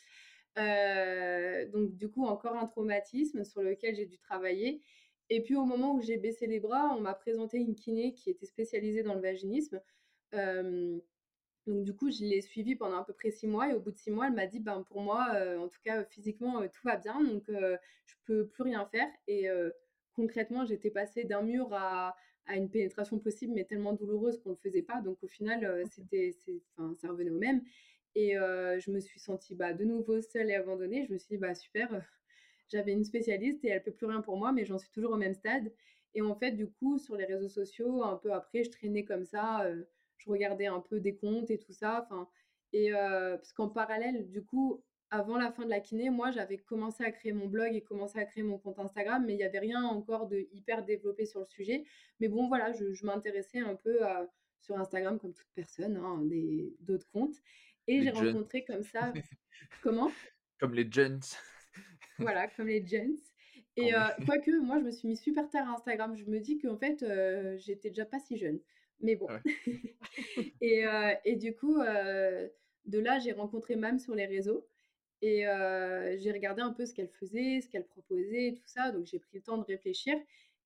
donc, 0.57 1.97
du 1.97 2.09
coup, 2.09 2.27
encore 2.27 2.57
un 2.57 2.67
traumatisme 2.67 3.45
sur 3.45 3.63
lequel 3.63 3.95
j'ai 3.95 4.07
dû 4.07 4.19
travailler. 4.19 4.83
Et 5.31 5.43
puis 5.43 5.57
au 5.57 5.65
moment 5.65 5.95
où 5.95 6.01
j'ai 6.01 6.17
baissé 6.19 6.47
les 6.47 6.61
bras, 6.61 6.95
on 6.97 7.01
m'a 7.01 7.15
présenté 7.15 7.59
une 7.59 7.75
kiné 7.75 8.13
qui 8.13 8.31
était 8.31 8.47
spécialisée 8.47 9.03
dans 9.03 9.15
le 9.15 9.21
vaginisme. 9.21 9.81
donc 10.33 11.85
du 11.85 11.95
coup, 11.95 12.11
je 12.11 12.23
l'ai 12.25 12.41
suivie 12.43 12.77
pendant 12.77 12.99
à 12.99 13.05
peu 13.05 13.13
près 13.13 13.31
six 13.31 13.49
mois 13.49 13.71
et 13.71 13.75
au 13.75 13.81
bout 13.81 13.91
de 13.91 13.97
six 13.97 14.11
mois, 14.11 14.29
elle 14.29 14.35
m'a 14.35 14.47
dit, 14.47 14.61
ben 14.61 14.83
pour 14.85 15.01
moi, 15.01 15.33
en 15.59 15.69
tout 15.69 15.81
cas 15.83 16.05
physiquement, 16.05 16.63
tout 16.69 16.83
va 16.85 16.97
bien, 16.97 17.21
donc 17.23 17.45
je 17.49 18.15
peux 18.25 18.47
plus 18.47 18.63
rien 18.63 18.87
faire. 18.87 19.09
Et 19.27 19.49
concrètement, 20.15 20.65
j'étais 20.65 20.91
passée 20.91 21.25
d'un 21.25 21.43
mur 21.43 21.73
à, 21.73 22.17
à, 22.47 22.57
une 22.57 22.71
pénétration 22.71 23.19
possible, 23.19 23.53
mais 23.53 23.65
tellement 23.65 23.95
douloureuse 23.95 24.39
qu'on 24.41 24.51
ne 24.51 24.55
le 24.55 24.61
faisait 24.61 24.83
pas. 24.83 25.01
Donc 25.01 25.19
au 25.25 25.29
final, 25.29 25.85
c'était, 25.91 26.37
ça 26.97 27.09
revenait 27.09 27.31
au 27.31 27.39
même. 27.39 27.63
Et 28.15 28.35
je 28.35 28.91
me 28.91 29.01
suis 29.01 29.21
sentie 29.21 29.55
bah, 29.57 29.73
de 29.73 29.85
nouveau 29.85 30.21
seule 30.23 30.51
et 30.51 30.55
abandonnée. 30.55 31.05
Je 31.05 31.13
me 31.13 31.19
suis 31.19 31.29
dit, 31.31 31.37
bah 31.37 31.55
super, 31.55 32.01
j'avais 32.69 32.93
une 32.93 33.05
spécialiste 33.05 33.65
et 33.65 33.69
elle 33.69 33.83
peut 33.83 33.93
plus 33.93 34.07
rien 34.07 34.21
pour 34.21 34.37
moi, 34.37 34.53
mais 34.53 34.65
j'en 34.65 34.79
suis 34.79 34.91
toujours 34.91 35.13
au 35.13 35.17
même 35.17 35.35
stade. 35.35 35.73
Et 36.15 36.23
en 36.23 36.35
fait, 36.35 36.53
du 36.53 36.69
coup, 36.69 36.99
sur 36.99 37.17
les 37.17 37.25
réseaux 37.25 37.49
sociaux, 37.49 38.03
un 38.03 38.17
peu 38.17 38.33
après, 38.33 38.65
je 38.65 38.71
traînais 38.71 39.05
comme 39.05 39.25
ça, 39.25 39.65
euh, 39.65 39.85
je 40.17 40.31
regardais 40.31 40.67
un 40.67 40.81
peu 40.81 41.01
des 41.01 41.17
comptes 41.17 41.51
et 41.51 41.59
tout 41.59 41.73
ça. 41.73 42.03
Enfin, 42.05 42.29
et 42.73 42.93
euh, 42.95 43.37
parce 43.37 43.53
qu'en 43.53 43.69
parallèle, 43.69 44.29
du 44.31 44.43
coup, 44.43 44.83
avant 45.11 45.37
la 45.37 45.53
fin 45.53 45.65
de 45.65 45.71
la 45.71 45.81
kiné, 45.81 46.11
moi, 46.11 46.31
j'avais 46.31 46.59
commencé 46.59 47.05
à 47.05 47.13
créer 47.13 47.33
mon 47.33 47.47
blog 47.47 47.75
et 47.75 47.83
commencé 47.83 48.19
à 48.19 48.25
créer 48.25 48.43
mon 48.43 48.59
compte 48.59 48.79
Instagram, 48.79 49.25
mais 49.27 49.35
il 49.35 49.37
n'y 49.37 49.45
avait 49.45 49.59
rien 49.59 49.85
encore 49.85 50.27
de 50.27 50.49
hyper 50.53 50.85
développé 50.85 51.27
sur 51.27 51.41
le 51.41 51.47
sujet. 51.47 51.85
Mais 52.19 52.29
bon, 52.29 52.49
voilà, 52.49 52.73
je, 52.73 53.05
m'intéressais 53.05 53.61
un 53.61 53.77
peu 53.77 54.01
sur 54.61 54.77
Instagram 54.79 55.19
comme 55.19 55.33
toute 55.33 55.51
personne, 55.55 55.97
hein, 55.97 56.23
des 56.25 56.75
d'autres 56.81 57.09
comptes. 57.11 57.37
Et 57.87 58.03
j'ai 58.03 58.11
rencontré 58.11 58.65
comme 58.65 58.83
ça. 58.83 59.13
Comment? 59.83 60.11
Comme 60.59 60.75
les 60.75 60.91
gens 60.91 61.21
voilà, 62.19 62.49
comme 62.49 62.69
les 62.69 62.87
gens. 62.87 63.15
Et 63.77 63.95
euh, 63.95 63.99
quoique, 64.27 64.51
moi, 64.61 64.79
je 64.79 64.85
me 64.85 64.91
suis 64.91 65.09
mis 65.09 65.17
super 65.17 65.49
tard 65.51 65.69
à 65.69 65.75
Instagram. 65.75 66.17
Je 66.17 66.25
me 66.25 66.41
dis 66.41 66.59
qu'en 66.59 66.77
fait, 66.77 67.03
euh, 67.03 67.57
j'étais 67.59 67.91
déjà 67.91 68.05
pas 68.05 68.19
si 68.19 68.37
jeune. 68.37 68.61
Mais 69.01 69.17
bon. 69.17 69.29
et, 70.61 70.87
euh, 70.87 71.15
et, 71.25 71.37
du 71.37 71.55
coup, 71.55 71.79
de 71.79 72.99
là, 72.99 73.19
j'ai 73.19 73.33
rencontré 73.33 73.77
Mam 73.77 73.99
sur 73.99 74.15
les 74.15 74.27
réseaux. 74.27 74.67
Et 75.23 75.45
j'ai 76.19 76.33
regardé 76.33 76.63
un 76.63 76.73
peu 76.73 76.87
ce 76.87 76.95
qu'elle 76.95 77.09
faisait, 77.09 77.61
ce 77.61 77.69
qu'elle 77.69 77.87
proposait, 77.87 78.55
tout 78.57 78.67
ça. 78.67 78.91
Donc, 78.91 79.07
j'ai 79.07 79.19
pris 79.19 79.39
le 79.39 79.43
temps 79.43 79.59
de 79.59 79.65
réfléchir. 79.65 80.17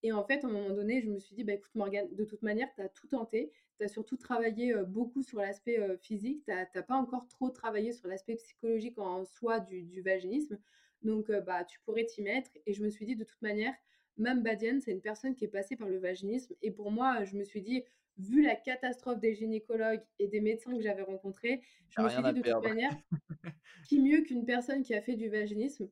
Et 0.02 0.12
en 0.12 0.24
fait, 0.24 0.44
à 0.44 0.48
un 0.48 0.50
moment 0.50 0.74
donné, 0.74 1.00
je 1.02 1.10
me 1.10 1.18
suis 1.18 1.34
dit, 1.34 1.44
bah, 1.44 1.52
écoute, 1.52 1.74
Morgane, 1.74 2.14
de 2.14 2.24
toute 2.24 2.42
manière, 2.42 2.68
tu 2.74 2.80
as 2.80 2.88
tout 2.88 3.06
tenté. 3.06 3.52
Tu 3.78 3.84
as 3.84 3.88
surtout 3.88 4.16
travaillé 4.16 4.74
beaucoup 4.86 5.22
sur 5.22 5.38
l'aspect 5.38 5.78
physique. 5.98 6.44
Tu 6.46 6.52
n'as 6.52 6.82
pas 6.82 6.96
encore 6.96 7.28
trop 7.28 7.50
travaillé 7.50 7.92
sur 7.92 8.08
l'aspect 8.08 8.36
psychologique 8.36 8.98
en 8.98 9.24
soi 9.24 9.60
du, 9.60 9.82
du 9.82 10.00
vaginisme. 10.00 10.58
Donc, 11.02 11.30
euh, 11.30 11.40
bah, 11.40 11.64
tu 11.64 11.80
pourrais 11.80 12.04
t'y 12.04 12.22
mettre. 12.22 12.50
Et 12.66 12.72
je 12.72 12.82
me 12.82 12.90
suis 12.90 13.06
dit, 13.06 13.16
de 13.16 13.24
toute 13.24 13.40
manière, 13.42 13.74
Mam 14.16 14.42
Badian, 14.42 14.80
c'est 14.80 14.92
une 14.92 15.00
personne 15.00 15.34
qui 15.34 15.44
est 15.44 15.48
passée 15.48 15.76
par 15.76 15.88
le 15.88 15.98
vaginisme. 15.98 16.54
Et 16.62 16.70
pour 16.70 16.90
moi, 16.90 17.24
je 17.24 17.36
me 17.36 17.44
suis 17.44 17.62
dit, 17.62 17.84
vu 18.18 18.42
la 18.42 18.54
catastrophe 18.54 19.18
des 19.18 19.34
gynécologues 19.34 20.02
et 20.18 20.28
des 20.28 20.40
médecins 20.40 20.74
que 20.76 20.82
j'avais 20.82 21.02
rencontrés, 21.02 21.62
je 21.88 22.02
me 22.02 22.08
suis 22.08 22.22
dit, 22.22 22.32
de 22.34 22.42
toute 22.42 22.62
manière, 22.62 22.96
qui 23.88 24.00
mieux 24.00 24.22
qu'une 24.22 24.44
personne 24.44 24.82
qui 24.82 24.94
a 24.94 25.00
fait 25.00 25.16
du 25.16 25.28
vaginisme 25.28 25.88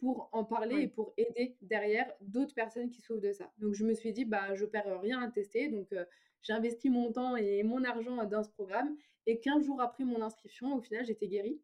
pour 0.00 0.30
en 0.32 0.44
parler 0.44 0.82
et 0.82 0.88
pour 0.88 1.12
aider 1.16 1.56
derrière 1.60 2.10
d'autres 2.22 2.54
personnes 2.54 2.90
qui 2.90 3.02
souffrent 3.02 3.20
de 3.20 3.32
ça. 3.32 3.52
Donc, 3.58 3.74
je 3.74 3.84
me 3.84 3.94
suis 3.94 4.12
dit, 4.12 4.24
bah, 4.24 4.54
je 4.54 4.64
perds 4.64 5.00
rien 5.00 5.20
à 5.20 5.30
tester. 5.30 5.68
Donc, 5.68 5.92
euh, 5.92 6.04
j'ai 6.42 6.54
investi 6.54 6.88
mon 6.88 7.12
temps 7.12 7.36
et 7.36 7.62
mon 7.62 7.84
argent 7.84 8.24
dans 8.24 8.42
ce 8.42 8.50
programme. 8.50 8.96
Et 9.26 9.38
15 9.40 9.64
jours 9.64 9.80
après 9.80 10.04
mon 10.04 10.22
inscription, 10.22 10.74
au 10.74 10.80
final, 10.80 11.04
j'étais 11.04 11.28
guérie. 11.28 11.60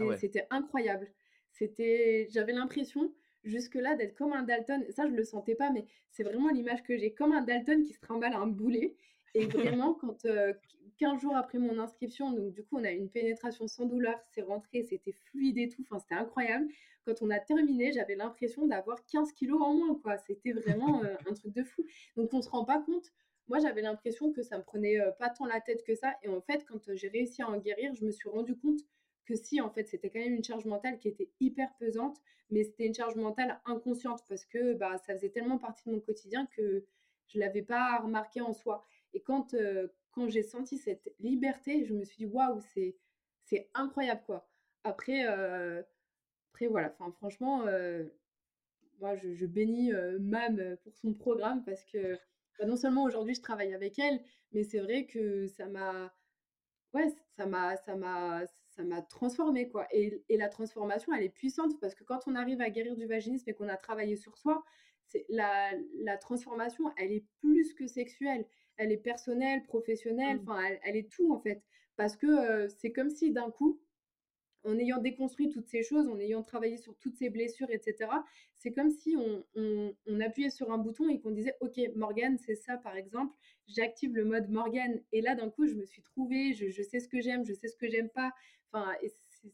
Ah 0.00 0.16
c'était 0.16 0.46
incroyable. 0.50 1.08
C'était, 1.52 2.28
j'avais 2.30 2.52
l'impression 2.52 3.12
jusque-là 3.44 3.96
d'être 3.96 4.14
comme 4.14 4.32
un 4.32 4.42
Dalton. 4.42 4.84
Ça, 4.90 5.06
je 5.08 5.14
le 5.14 5.24
sentais 5.24 5.54
pas, 5.54 5.70
mais 5.70 5.86
c'est 6.10 6.22
vraiment 6.22 6.50
l'image 6.50 6.82
que 6.82 6.96
j'ai, 6.96 7.12
comme 7.12 7.32
un 7.32 7.42
Dalton 7.42 7.82
qui 7.82 7.92
se 7.94 8.00
trimballe 8.00 8.34
un 8.34 8.46
boulet. 8.46 8.96
Et 9.34 9.46
vraiment, 9.80 9.94
quand 9.94 10.26
15 10.98 11.20
jours 11.20 11.36
après 11.36 11.58
mon 11.58 11.78
inscription, 11.78 12.32
donc 12.32 12.52
du 12.52 12.62
coup, 12.64 12.78
on 12.78 12.84
a 12.84 12.92
eu 12.92 12.96
une 12.96 13.08
pénétration 13.08 13.66
sans 13.68 13.86
douleur, 13.86 14.18
c'est 14.30 14.42
rentré, 14.42 14.82
c'était 14.82 15.12
fluide 15.12 15.58
et 15.58 15.68
tout, 15.68 15.82
enfin, 15.82 15.98
c'était 15.98 16.14
incroyable. 16.14 16.68
Quand 17.04 17.22
on 17.22 17.30
a 17.30 17.38
terminé, 17.38 17.92
j'avais 17.92 18.16
l'impression 18.16 18.66
d'avoir 18.66 19.04
15 19.06 19.32
kilos 19.32 19.60
en 19.62 19.74
moins, 19.74 19.94
quoi. 19.94 20.18
C'était 20.18 20.52
vraiment 20.52 21.02
un 21.28 21.34
truc 21.34 21.52
de 21.52 21.62
fou. 21.62 21.84
Donc, 22.16 22.34
on 22.34 22.42
se 22.42 22.50
rend 22.50 22.64
pas 22.64 22.80
compte. 22.80 23.12
Moi, 23.48 23.60
j'avais 23.60 23.80
l'impression 23.80 24.32
que 24.32 24.42
ça 24.42 24.58
me 24.58 24.62
prenait 24.62 24.98
pas 25.18 25.30
tant 25.30 25.46
la 25.46 25.60
tête 25.60 25.82
que 25.84 25.94
ça. 25.94 26.14
Et 26.22 26.28
en 26.28 26.42
fait, 26.42 26.66
quand 26.66 26.94
j'ai 26.94 27.08
réussi 27.08 27.40
à 27.40 27.48
en 27.48 27.56
guérir, 27.56 27.94
je 27.94 28.04
me 28.04 28.10
suis 28.10 28.28
rendu 28.28 28.56
compte 28.56 28.80
que 29.24 29.34
si, 29.34 29.60
en 29.60 29.70
fait, 29.70 29.86
c'était 29.86 30.10
quand 30.10 30.20
même 30.20 30.34
une 30.34 30.44
charge 30.44 30.64
mentale 30.64 30.98
qui 30.98 31.08
était 31.08 31.30
hyper 31.40 31.74
pesante, 31.78 32.18
mais 32.50 32.64
c'était 32.64 32.86
une 32.86 32.94
charge 32.94 33.14
mentale 33.16 33.60
inconsciente 33.66 34.22
parce 34.28 34.44
que 34.44 34.74
bah, 34.74 34.96
ça 34.98 35.14
faisait 35.14 35.28
tellement 35.28 35.58
partie 35.58 35.84
de 35.86 35.94
mon 35.94 36.00
quotidien 36.00 36.46
que 36.46 36.84
je 37.28 37.38
l'avais 37.38 37.62
pas 37.62 37.98
remarqué 37.98 38.40
en 38.40 38.52
soi. 38.52 38.86
Et 39.12 39.20
quand, 39.20 39.54
euh, 39.54 39.88
quand 40.12 40.28
j'ai 40.28 40.42
senti 40.42 40.78
cette 40.78 41.12
liberté, 41.18 41.84
je 41.84 41.94
me 41.94 42.04
suis 42.04 42.26
dit, 42.26 42.26
waouh, 42.26 42.60
c'est, 42.74 42.96
c'est 43.44 43.70
incroyable, 43.74 44.22
quoi. 44.26 44.48
Après, 44.84 45.26
euh, 45.26 45.82
après 46.52 46.66
voilà, 46.66 46.94
franchement, 47.18 47.66
euh, 47.66 48.04
moi, 49.00 49.16
je, 49.16 49.46
bénis 49.46 49.92
Mam 50.20 50.76
pour 50.82 50.96
son 50.96 51.14
programme 51.14 51.64
parce 51.64 51.84
que 51.84 52.18
bah, 52.58 52.66
non 52.66 52.76
seulement 52.76 53.04
aujourd'hui, 53.04 53.34
je 53.34 53.42
travaille 53.42 53.74
avec 53.74 53.98
elle, 53.98 54.20
mais 54.52 54.64
c'est 54.64 54.80
vrai 54.80 55.06
que 55.06 55.46
ça 55.46 55.66
m'a 55.66 56.12
ouais, 56.94 57.08
ça 57.36 57.46
m'a, 57.46 57.76
ça 57.76 57.96
m'a, 57.96 58.42
ça 58.70 58.82
m'a 58.84 59.02
transformé 59.02 59.68
quoi. 59.68 59.86
Et, 59.92 60.22
la 60.30 60.48
transformation, 60.48 61.12
elle 61.14 61.24
est 61.24 61.28
puissante 61.28 61.78
parce 61.80 61.94
que 61.94 62.04
quand 62.04 62.20
on 62.26 62.34
arrive 62.34 62.60
à 62.60 62.70
guérir 62.70 62.96
du 62.96 63.06
vaginisme 63.06 63.48
et 63.50 63.54
qu'on 63.54 63.68
a 63.68 63.76
travaillé 63.76 64.16
sur 64.16 64.36
soi, 64.38 64.64
la, 65.28 65.72
la 66.00 66.16
transformation, 66.16 66.84
elle 66.96 67.12
est 67.12 67.24
plus 67.40 67.74
que 67.74 67.86
sexuelle, 67.86 68.46
elle 68.76 68.92
est 68.92 68.96
personnelle, 68.96 69.62
professionnelle, 69.64 70.38
mmh. 70.38 70.42
enfin, 70.48 70.62
elle, 70.84 70.96
est 70.96 71.10
tout 71.10 71.32
en 71.32 71.40
fait. 71.40 71.62
Parce 71.96 72.16
que 72.16 72.68
c'est 72.68 72.92
comme 72.92 73.10
si 73.10 73.32
d'un 73.32 73.50
coup, 73.50 73.80
en 74.64 74.78
ayant 74.78 74.98
déconstruit 74.98 75.50
toutes 75.50 75.68
ces 75.68 75.82
choses, 75.82 76.08
en 76.08 76.18
ayant 76.18 76.42
travaillé 76.42 76.76
sur 76.76 76.96
toutes 76.98 77.16
ces 77.16 77.30
blessures, 77.30 77.70
etc., 77.70 78.10
c'est 78.56 78.72
comme 78.72 78.90
si 78.90 79.16
on, 79.16 80.20
appuyait 80.20 80.50
sur 80.50 80.72
un 80.72 80.78
bouton 80.78 81.08
et 81.08 81.20
qu'on 81.20 81.30
disait, 81.30 81.54
OK, 81.60 81.80
Morgane, 81.94 82.38
c'est 82.38 82.56
ça 82.56 82.76
par 82.76 82.96
exemple, 82.96 83.36
j'active 83.66 84.14
le 84.14 84.24
mode 84.24 84.48
Morgane. 84.50 85.00
Et 85.12 85.20
là, 85.20 85.34
d'un 85.34 85.50
coup, 85.50 85.66
je 85.66 85.74
me 85.74 85.84
suis 85.84 86.02
trouvée, 86.02 86.54
je, 86.54 86.82
sais 86.82 87.00
ce 87.00 87.08
que 87.08 87.20
j'aime, 87.20 87.44
je 87.44 87.52
sais 87.52 87.68
ce 87.68 87.76
que 87.76 87.88
j'aime 87.88 88.10
pas. 88.10 88.32
Enfin, 88.72 88.92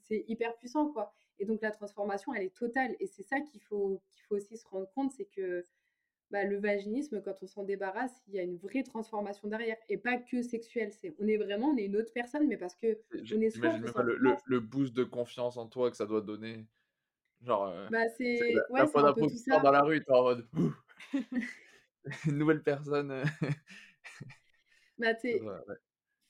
c'est 0.03 0.25
hyper 0.27 0.57
puissant, 0.57 0.89
quoi. 0.91 1.15
Et 1.39 1.45
donc, 1.45 1.61
la 1.63 1.71
transformation, 1.71 2.35
elle 2.35 2.45
est 2.45 2.57
totale. 2.57 2.95
Et 3.01 3.07
c'est 3.07 3.23
ça 3.23 3.41
qu'il 3.41 3.61
faut, 3.61 4.03
qu'il 4.11 4.23
faut 4.25 4.37
aussi 4.37 4.57
se 4.57 4.67
rendre 4.67 4.91
compte, 4.95 5.13
c'est 5.13 5.27
que 5.27 5.65
bah, 6.31 6.45
le 6.45 6.59
vaginisme, 6.59 7.23
quand 7.23 7.43
on 7.43 7.47
s'en 7.47 7.65
débarrasse, 7.65 8.23
il 8.27 8.35
y 8.35 8.39
a 8.39 8.43
une 8.43 8.57
vraie 8.57 8.83
transformation 8.83 9.49
derrière 9.49 9.77
et 9.89 9.99
pas 9.99 10.17
que 10.19 10.43
sexuelle. 10.43 10.93
C'est, 10.93 11.15
on 11.21 11.29
est 11.29 11.37
vraiment, 11.37 11.69
on 11.69 11.77
est 11.77 11.85
une 11.85 11.97
autre 11.97 12.13
personne, 12.13 12.49
mais 12.49 12.57
parce 12.57 12.75
que 12.75 12.99
on 13.13 13.41
est 13.41 13.51
soi. 13.51 13.77
Le, 13.79 14.35
le, 14.47 14.61
boost 14.61 14.95
de 14.95 15.05
confiance 15.05 15.57
en 15.57 15.69
toi 15.69 15.91
que 15.91 15.97
ça 15.97 16.07
doit 16.07 16.23
donner. 16.23 16.67
Genre, 17.43 17.67
euh, 17.67 17.89
Bah, 17.91 18.09
c'est 18.17 18.37
c'est 18.37 18.53
la 18.53 18.63
ouais, 18.71 18.81
la 18.81 18.87
c'est 18.87 18.93
fois 18.93 19.03
un 19.03 19.13
peu 19.13 19.21
d'après 19.21 19.35
tout 19.35 19.39
que 19.39 19.57
tu 19.57 19.63
dans 19.63 19.71
la 19.71 19.83
rue, 19.83 20.03
tu 20.03 20.11
es 20.11 20.15
en 20.15 20.23
mode: 20.23 20.49
«Une 22.27 22.39
nouvelle 22.39 22.63
personne, 22.63 23.11
heu». 23.13 23.23
Bah, 24.99 25.13
vrai, 25.23 25.63
ouais. 25.69 25.77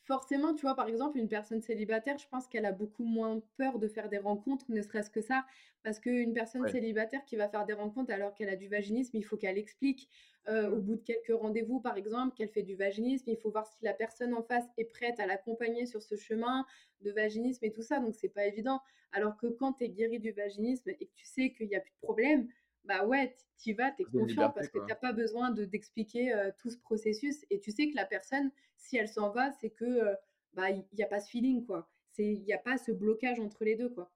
Forcément, 0.07 0.55
tu 0.55 0.63
vois, 0.63 0.77
par 0.77 0.87
exemple, 0.89 1.17
une 1.19 1.29
personne 1.29 1.63
célibataire, 1.63 2.19
je 2.19 2.29
pense 2.29 2.47
qu'elle 2.47 2.67
a 2.67 2.73
beaucoup 2.73 3.05
moins 3.05 3.41
peur 3.57 3.79
de 3.79 3.89
faire 3.89 4.11
des 4.11 4.19
rencontres, 4.19 4.67
ne 4.69 4.83
serait-ce 4.83 5.11
que 5.11 5.23
ça. 5.23 5.47
Parce 5.83 5.99
qu'une 5.99 6.35
personne 6.35 6.67
Ouais. 6.67 6.69
célibataire 6.69 7.25
qui 7.25 7.37
va 7.37 7.49
faire 7.49 7.65
des 7.65 7.73
rencontres 7.73 8.13
alors 8.13 8.35
qu'elle 8.35 8.51
a 8.51 8.57
du 8.57 8.69
vaginisme, 8.69 9.17
il 9.17 9.23
faut 9.25 9.39
qu'elle 9.39 9.57
explique, 9.57 10.11
au 10.47 10.77
Mmh. 10.77 10.83
bout 10.83 10.97
de 10.97 11.03
quelques 11.03 11.33
rendez-vous, 11.33 11.81
par 11.81 11.97
exemple, 11.97 12.35
qu'elle 12.37 12.51
fait 12.51 12.63
du 12.63 12.77
vaginisme. 12.77 13.31
Il 13.31 13.39
faut 13.39 13.51
voir 13.51 13.67
si 13.67 13.79
la 13.83 13.95
personne 13.95 14.35
en 14.35 14.43
face 14.43 14.67
est 14.77 14.85
prête 14.85 15.19
à 15.21 15.27
l'accompagner 15.27 15.87
sur 15.87 16.03
ce 16.03 16.17
chemin 16.17 16.67
de 17.01 17.11
vaginisme 17.11 17.65
et 17.65 17.73
tout 17.73 17.83
ça, 17.83 17.99
donc 17.99 18.15
c'est 18.15 18.29
pas 18.29 18.45
évident. 18.47 18.81
Alors 19.13 19.37
que 19.39 19.47
quand 19.47 19.75
tu 19.75 19.85
es 19.85 19.89
guéri 19.89 20.19
du 20.19 20.33
vaginisme 20.33 20.91
et 20.91 21.07
que 21.07 21.15
tu 21.15 21.25
sais 21.25 21.53
qu'il 21.53 21.69
y 21.69 21.77
a 21.77 21.81
plus 21.81 21.93
de 21.93 21.97
problème, 22.03 22.49
bah, 22.85 23.05
ouais, 23.07 23.37
tu 23.59 23.71
y 23.71 23.73
vas, 23.73 23.91
tu 23.93 24.03
es 24.03 24.07
de 24.07 24.19
confiant 24.19 24.21
liberté, 24.21 24.53
parce 24.53 24.69
que 24.69 24.79
tu 24.79 24.85
quoi. 24.85 24.93
as 24.93 24.97
pas 24.97 25.13
besoin 25.13 25.51
de 25.51 25.65
d'expliquer, 25.65 26.35
heu, 26.35 26.53
tout 26.59 26.71
ce 26.71 26.79
processus 26.79 27.45
et 27.51 27.61
tu 27.61 27.71
sais 27.73 27.89
que 27.91 27.97
la 27.97 28.07
personne, 28.07 28.51
si 28.77 28.97
elle 28.97 29.09
s'en 29.09 29.31
va, 29.31 29.53
c'est 29.53 29.71
que, 29.71 30.15
bah, 30.55 30.71
il 30.71 30.87
y 30.93 31.03
a 31.03 31.07
pas 31.07 31.21
ce 31.21 31.31
feeling, 31.31 31.65
quoi. 31.67 31.91
C'est 32.11 32.27
il 32.33 32.45
y 32.45 32.53
a 32.53 32.59
pas 32.59 32.79
ce 32.79 32.93
blocage 32.93 33.41
entre 33.41 33.65
les 33.65 33.77
2, 33.77 33.89
quoi. 33.91 34.13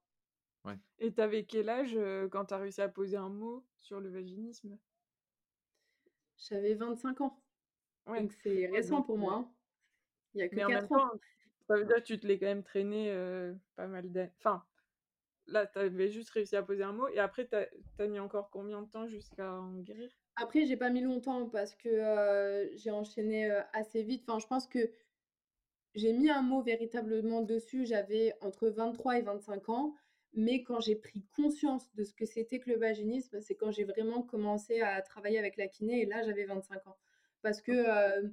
Ouais. 0.65 0.77
Et 0.99 1.13
tu 1.13 1.19
avais 1.21 1.45
quel 1.45 1.67
âge, 1.69 1.97
quand 2.31 2.45
tu 2.45 2.53
as 2.53 2.57
réussi 2.57 2.81
à 2.81 2.87
poser 2.89 3.17
un 3.17 3.27
mot 3.29 3.67
sur 3.75 3.99
le 3.99 4.09
vaginisme? 4.09 4.79
J'avais 6.37 6.73
25 6.73 7.21
ans, 7.21 7.43
Ouais, 8.07 8.21
donc 8.21 8.33
c'est 8.33 8.67
récent 8.67 9.03
pour 9.03 9.17
moi, 9.17 9.33
hein. 9.35 9.55
Il 10.35 10.41
y 10.41 10.43
a 10.43 10.49
que 10.49 10.57
mais 10.57 10.63
en 10.63 10.71
même 10.71 10.87
4 10.87 10.89
temps, 10.89 10.97
ans. 10.97 11.11
ça 11.67 11.77
veut 11.77 11.85
dire 11.85 11.97
que 11.97 12.01
tu 12.03 12.19
te 12.19 12.27
l'es 12.27 12.39
quand 12.39 12.45
même 12.47 12.63
traîné, 12.63 13.11
pas 13.75 13.87
mal 13.87 14.11
d'a 14.11 14.27
enfin, 14.37 14.65
là, 15.51 15.65
tu 15.67 15.79
avais 15.79 16.09
juste 16.09 16.29
réussi 16.31 16.55
à 16.55 16.63
poser 16.63 16.83
un 16.83 16.93
mot 16.93 17.07
et 17.07 17.19
après 17.19 17.47
tu 17.47 17.55
as 17.55 18.07
mis 18.07 18.19
encore 18.19 18.49
combien 18.49 18.81
de 18.81 18.89
temps 18.89 19.07
jusqu'à 19.07 19.51
en 19.51 19.79
guérir? 19.79 20.09
Après, 20.35 20.65
j'ai 20.65 20.77
pas 20.77 20.89
mis 20.89 21.01
longtemps 21.01 21.47
parce 21.49 21.75
que, 21.75 22.69
j'ai 22.75 22.91
enchaîné, 22.91 23.49
assez 23.73 24.03
vite. 24.03 24.23
Enfin, 24.27 24.39
je 24.39 24.47
pense 24.47 24.67
que 24.67 24.91
j'ai 25.95 26.13
mis 26.13 26.29
un 26.29 26.41
mot 26.41 26.61
véritablement 26.61 27.41
dessus, 27.41 27.85
j'avais 27.85 28.33
entre 28.41 28.69
23 28.69 29.17
et 29.17 29.21
25 29.21 29.69
ans, 29.69 29.95
mais 30.33 30.63
quand 30.63 30.79
j'ai 30.79 30.95
pris 30.95 31.25
conscience 31.35 31.93
de 31.95 32.03
ce 32.03 32.13
que 32.13 32.25
c'était 32.25 32.59
que 32.59 32.69
le 32.69 32.77
vaginisme, 32.77 33.41
c'est 33.41 33.55
quand 33.55 33.71
j'ai 33.71 33.83
vraiment 33.83 34.21
commencé 34.21 34.81
à 34.81 35.01
travailler 35.01 35.39
avec 35.39 35.57
la 35.57 35.67
kiné 35.67 36.01
et 36.01 36.05
là, 36.05 36.21
j'avais 36.23 36.45
25 36.45 36.87
ans. 36.87 36.97
Parce 37.41 37.61
que. 37.61 38.31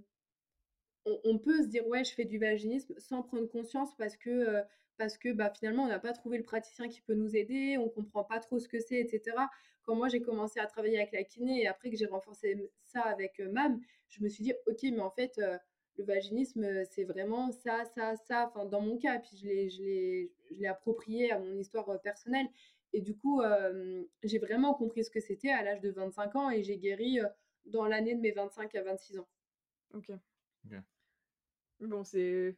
On 1.06 1.20
on 1.24 1.38
peut 1.38 1.62
se 1.62 1.68
dire: 1.68 1.86
«Ouais, 1.88 2.04
je 2.04 2.12
fais 2.14 2.24
du 2.26 2.38
vaginisme» 2.38 2.94
sans 2.98 3.22
prendre 3.22 3.46
conscience 3.48 3.94
parce 3.96 4.16
que, 4.18 4.30
heu, 4.30 4.64
parce 4.98 5.18
que, 5.18 5.32
bah, 5.32 5.50
finalement, 5.50 5.84
on 5.84 5.88
n'a 5.88 6.00
pas 6.00 6.12
trouvé 6.14 6.38
le 6.38 6.44
praticien 6.44 6.88
qui 6.88 7.02
peut 7.02 7.14
nous 7.14 7.36
aider, 7.36 7.78
on 7.78 7.88
comprend 7.90 8.24
pas 8.24 8.40
trop 8.40 8.58
ce 8.58 8.68
que 8.68 8.80
c'est 8.80 8.96
et 9.00 9.06
cetera. 9.08 9.50
Quand 9.84 9.94
moi, 9.96 10.08
j'ai 10.08 10.20
commencé 10.22 10.60
à 10.60 10.66
travailler 10.66 10.98
avec 10.98 11.12
la 11.12 11.24
kiné 11.24 11.62
et 11.62 11.68
après 11.68 11.90
que 11.90 11.96
j'ai 11.96 12.06
renforcé 12.06 12.70
ça 12.84 13.02
avec, 13.02 13.38
MAM, 13.40 13.80
je 14.08 14.22
me 14.24 14.28
suis 14.28 14.44
dit: 14.44 14.54
«OK, 14.66 14.82
mais 14.84 15.00
en 15.00 15.10
fait, 15.10 15.38
heu, 15.38 15.58
le 15.98 16.04
vaginisme, 16.04 16.84
c'est 16.90 17.04
vraiment 17.04 17.52
ça, 17.52 17.84
ça, 17.84 18.16
ça», 18.16 18.46
enfin, 18.48 18.66
dans 18.66 18.80
mon 18.82 18.98
cas, 18.98 19.18
puis 19.20 19.36
je 19.38 19.46
l'ai 19.46 19.68
je 19.70 19.82
l'ai 19.82 20.32
je 20.50 20.60
l'ai 20.60 20.66
approprié 20.68 21.32
à 21.32 21.38
mon 21.38 21.56
histoire, 21.58 22.00
personnelle 22.02 22.48
et 22.92 23.00
du 23.02 23.16
coup, 23.16 23.42
j'ai 24.22 24.38
vraiment 24.38 24.74
compris 24.74 25.04
ce 25.04 25.10
que 25.10 25.20
c'était 25.20 25.50
à 25.50 25.62
l'âge 25.62 25.80
de 25.80 25.90
25 25.90 26.36
ans 26.36 26.50
et 26.50 26.62
j'ai 26.62 26.78
guéri, 26.78 27.18
dans 27.66 27.86
l'année 27.86 28.14
de 28.14 28.20
mes 28.20 28.32
25 28.32 28.74
à 28.74 28.82
26 28.82 29.18
ans. 29.18 29.28
OK. 29.94 30.12
OK. 30.64 30.86
Bon, 31.80 32.04
c'est 32.04 32.56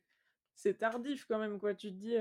c'est 0.55 0.79
tardif 0.79 1.27
quand 1.27 1.39
même, 1.39 1.59
quoi. 1.61 1.75
Tu 1.75 1.89
te 1.91 1.95
dis, 1.97 2.17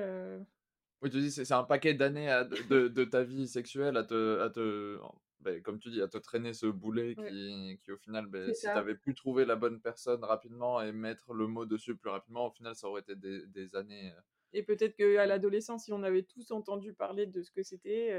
Oui, 1.02 1.12
tu 1.12 1.20
dis, 1.20 1.32
c'est 1.32 1.52
un 1.54 1.64
paquet 1.64 1.94
d'années 1.94 2.28
de 2.70 3.04
ta 3.06 3.24
vie 3.24 3.48
sexuelle 3.48 3.98
à 3.98 4.04
te 4.04 4.40
à 4.40 4.50
te 4.50 5.00
en 5.02 5.22
beh, 5.40 5.62
comme 5.62 5.78
tu 5.80 5.92
dis, 5.92 6.02
à 6.02 6.08
te 6.08 6.18
traîner 6.18 6.54
ce 6.54 6.66
boulet 6.66 7.16
Ouais. 7.18 7.28
qui 7.28 7.80
qui 7.84 7.92
au 7.92 7.98
final, 7.98 8.28
C'est 8.46 8.54
si 8.56 8.72
tu 8.72 8.78
ça. 8.78 8.80
avais 8.80 8.96
pu 8.96 9.14
trouver 9.14 9.46
la 9.46 9.56
bonne 9.56 9.80
personne 9.80 10.24
rapidement 10.24 10.82
et 10.82 10.92
mettre 10.92 11.34
le 11.36 11.46
mot 11.46 11.66
dessus 11.68 11.96
plus 11.96 12.10
rapidement, 12.10 12.48
au 12.48 12.52
final, 12.52 12.76
ça 12.76 12.88
aurait 12.88 13.02
été 13.02 13.16
des 13.16 13.46
des 13.46 13.76
années, 13.76 14.12
Et 14.54 14.64
peut-être 14.64 14.96
qu'à 14.96 15.26
l'adolescence, 15.26 15.86
si 15.86 15.94
on 15.94 16.04
avait 16.04 16.24
tous 16.24 16.52
entendu 16.52 16.94
parler 16.94 17.28
de 17.28 17.42
ce 17.42 17.52
que 17.52 17.64
c'était, 17.64 18.12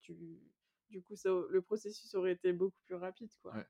tu 0.00 0.40
du 0.88 1.02
coup, 1.02 1.16
ça 1.16 1.28
le 1.50 1.60
processus 1.62 2.14
aurait 2.14 2.32
été 2.32 2.52
beaucoup 2.52 2.80
plus 2.86 2.94
rapide, 2.94 3.34
quoi. 3.42 3.54
Ouais. 3.54 3.66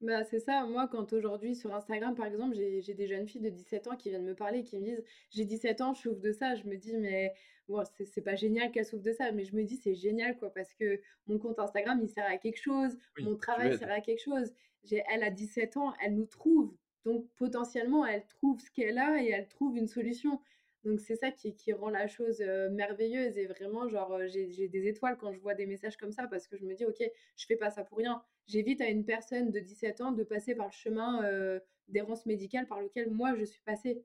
Bah, 0.00 0.24
c'est 0.24 0.40
ça. 0.40 0.66
Moi, 0.66 0.88
quand 0.88 1.12
aujourd'hui 1.12 1.54
sur 1.54 1.74
Instagram, 1.74 2.14
par 2.14 2.26
exemple, 2.26 2.54
j'ai 2.54 2.80
j'ai 2.82 2.94
des 2.94 3.06
jeunes 3.06 3.26
filles 3.26 3.40
de 3.40 3.48
17 3.48 3.86
ans 3.86 3.96
qui 3.96 4.10
viennent 4.10 4.24
me 4.24 4.34
parler 4.34 4.58
et 4.60 4.64
qui 4.64 4.76
me 4.78 4.84
disent: 4.84 5.02
«J'ai 5.30 5.44
17 5.44 5.80
ans, 5.80 5.94
je 5.94 6.00
souffre 6.02 6.20
de 6.20 6.32
ça». 6.32 6.54
Je 6.56 6.64
me 6.64 6.76
dis: 6.76 6.96
«Mais 6.98 7.32
bon, 7.68 7.82
c'est 7.96 8.04
c'est 8.04 8.20
pas 8.22 8.34
génial 8.34 8.70
qu'elles 8.70 8.84
souffrent 8.84 9.02
de 9.04 9.12
ça», 9.12 9.32
mais 9.32 9.44
je 9.44 9.54
me 9.56 9.62
dis: 9.64 9.76
«C'est 9.76 9.94
génial, 9.94 10.36
quoi, 10.36 10.50
parce 10.52 10.74
que 10.74 11.00
mon 11.26 11.38
compte 11.38 11.58
Instagram, 11.58 12.00
il 12.02 12.08
sert 12.08 12.26
à 12.26 12.36
quelque 12.38 12.60
chose, 12.60 12.98
Oui, 13.16 13.22
mon 13.22 13.36
tu 13.36 13.36
travail 13.36 13.72
sert 13.72 13.90
à 13.90 14.00
quelque 14.00 14.22
chose». 14.22 14.52
J'ai 14.82 15.02
elle 15.10 15.22
a 15.22 15.30
17 15.30 15.76
ans, 15.78 15.94
elle 16.02 16.14
nous 16.14 16.26
trouve, 16.26 16.76
donc 17.06 17.26
potentiellement, 17.36 18.04
elle 18.04 18.26
trouve 18.26 18.60
ce 18.60 18.70
qu'elle 18.70 18.98
a 18.98 19.22
et 19.22 19.30
elle 19.30 19.48
trouve 19.48 19.76
une 19.78 19.86
solution. 19.88 20.40
Donc 20.84 21.00
c'est 21.00 21.16
ça 21.16 21.30
qui 21.30 21.54
qui 21.54 21.72
rend 21.72 21.90
la 21.90 22.06
chose, 22.06 22.40
merveilleuse 22.40 23.38
et 23.38 23.46
vraiment 23.46 23.88
genre, 23.88 24.18
j'ai 24.26 24.68
des 24.68 24.86
étoiles 24.88 25.16
quand 25.16 25.32
je 25.32 25.38
vois 25.40 25.54
des 25.54 25.66
messages 25.66 25.96
comme 25.96 26.12
ça 26.12 26.26
parce 26.28 26.46
que 26.48 26.56
je 26.56 26.64
me 26.64 26.74
dis: 26.74 26.84
«OK, 26.84 27.02
je 27.36 27.46
fais 27.46 27.56
pas 27.56 27.70
ça 27.70 27.84
pour 27.84 27.98
rien». 27.98 28.22
J'évite 28.46 28.80
à 28.82 28.88
une 28.88 29.04
personne 29.06 29.50
de 29.50 29.60
17 29.60 30.00
ans 30.02 30.12
de 30.12 30.22
passer 30.24 30.54
par 30.54 30.66
le 30.66 30.72
chemin, 30.72 31.60
d'errance 31.88 32.26
médicale 32.26 32.66
par 32.66 32.80
lequel 32.82 33.10
moi 33.10 33.34
je 33.36 33.44
suis 33.44 33.62
passée. 33.62 34.04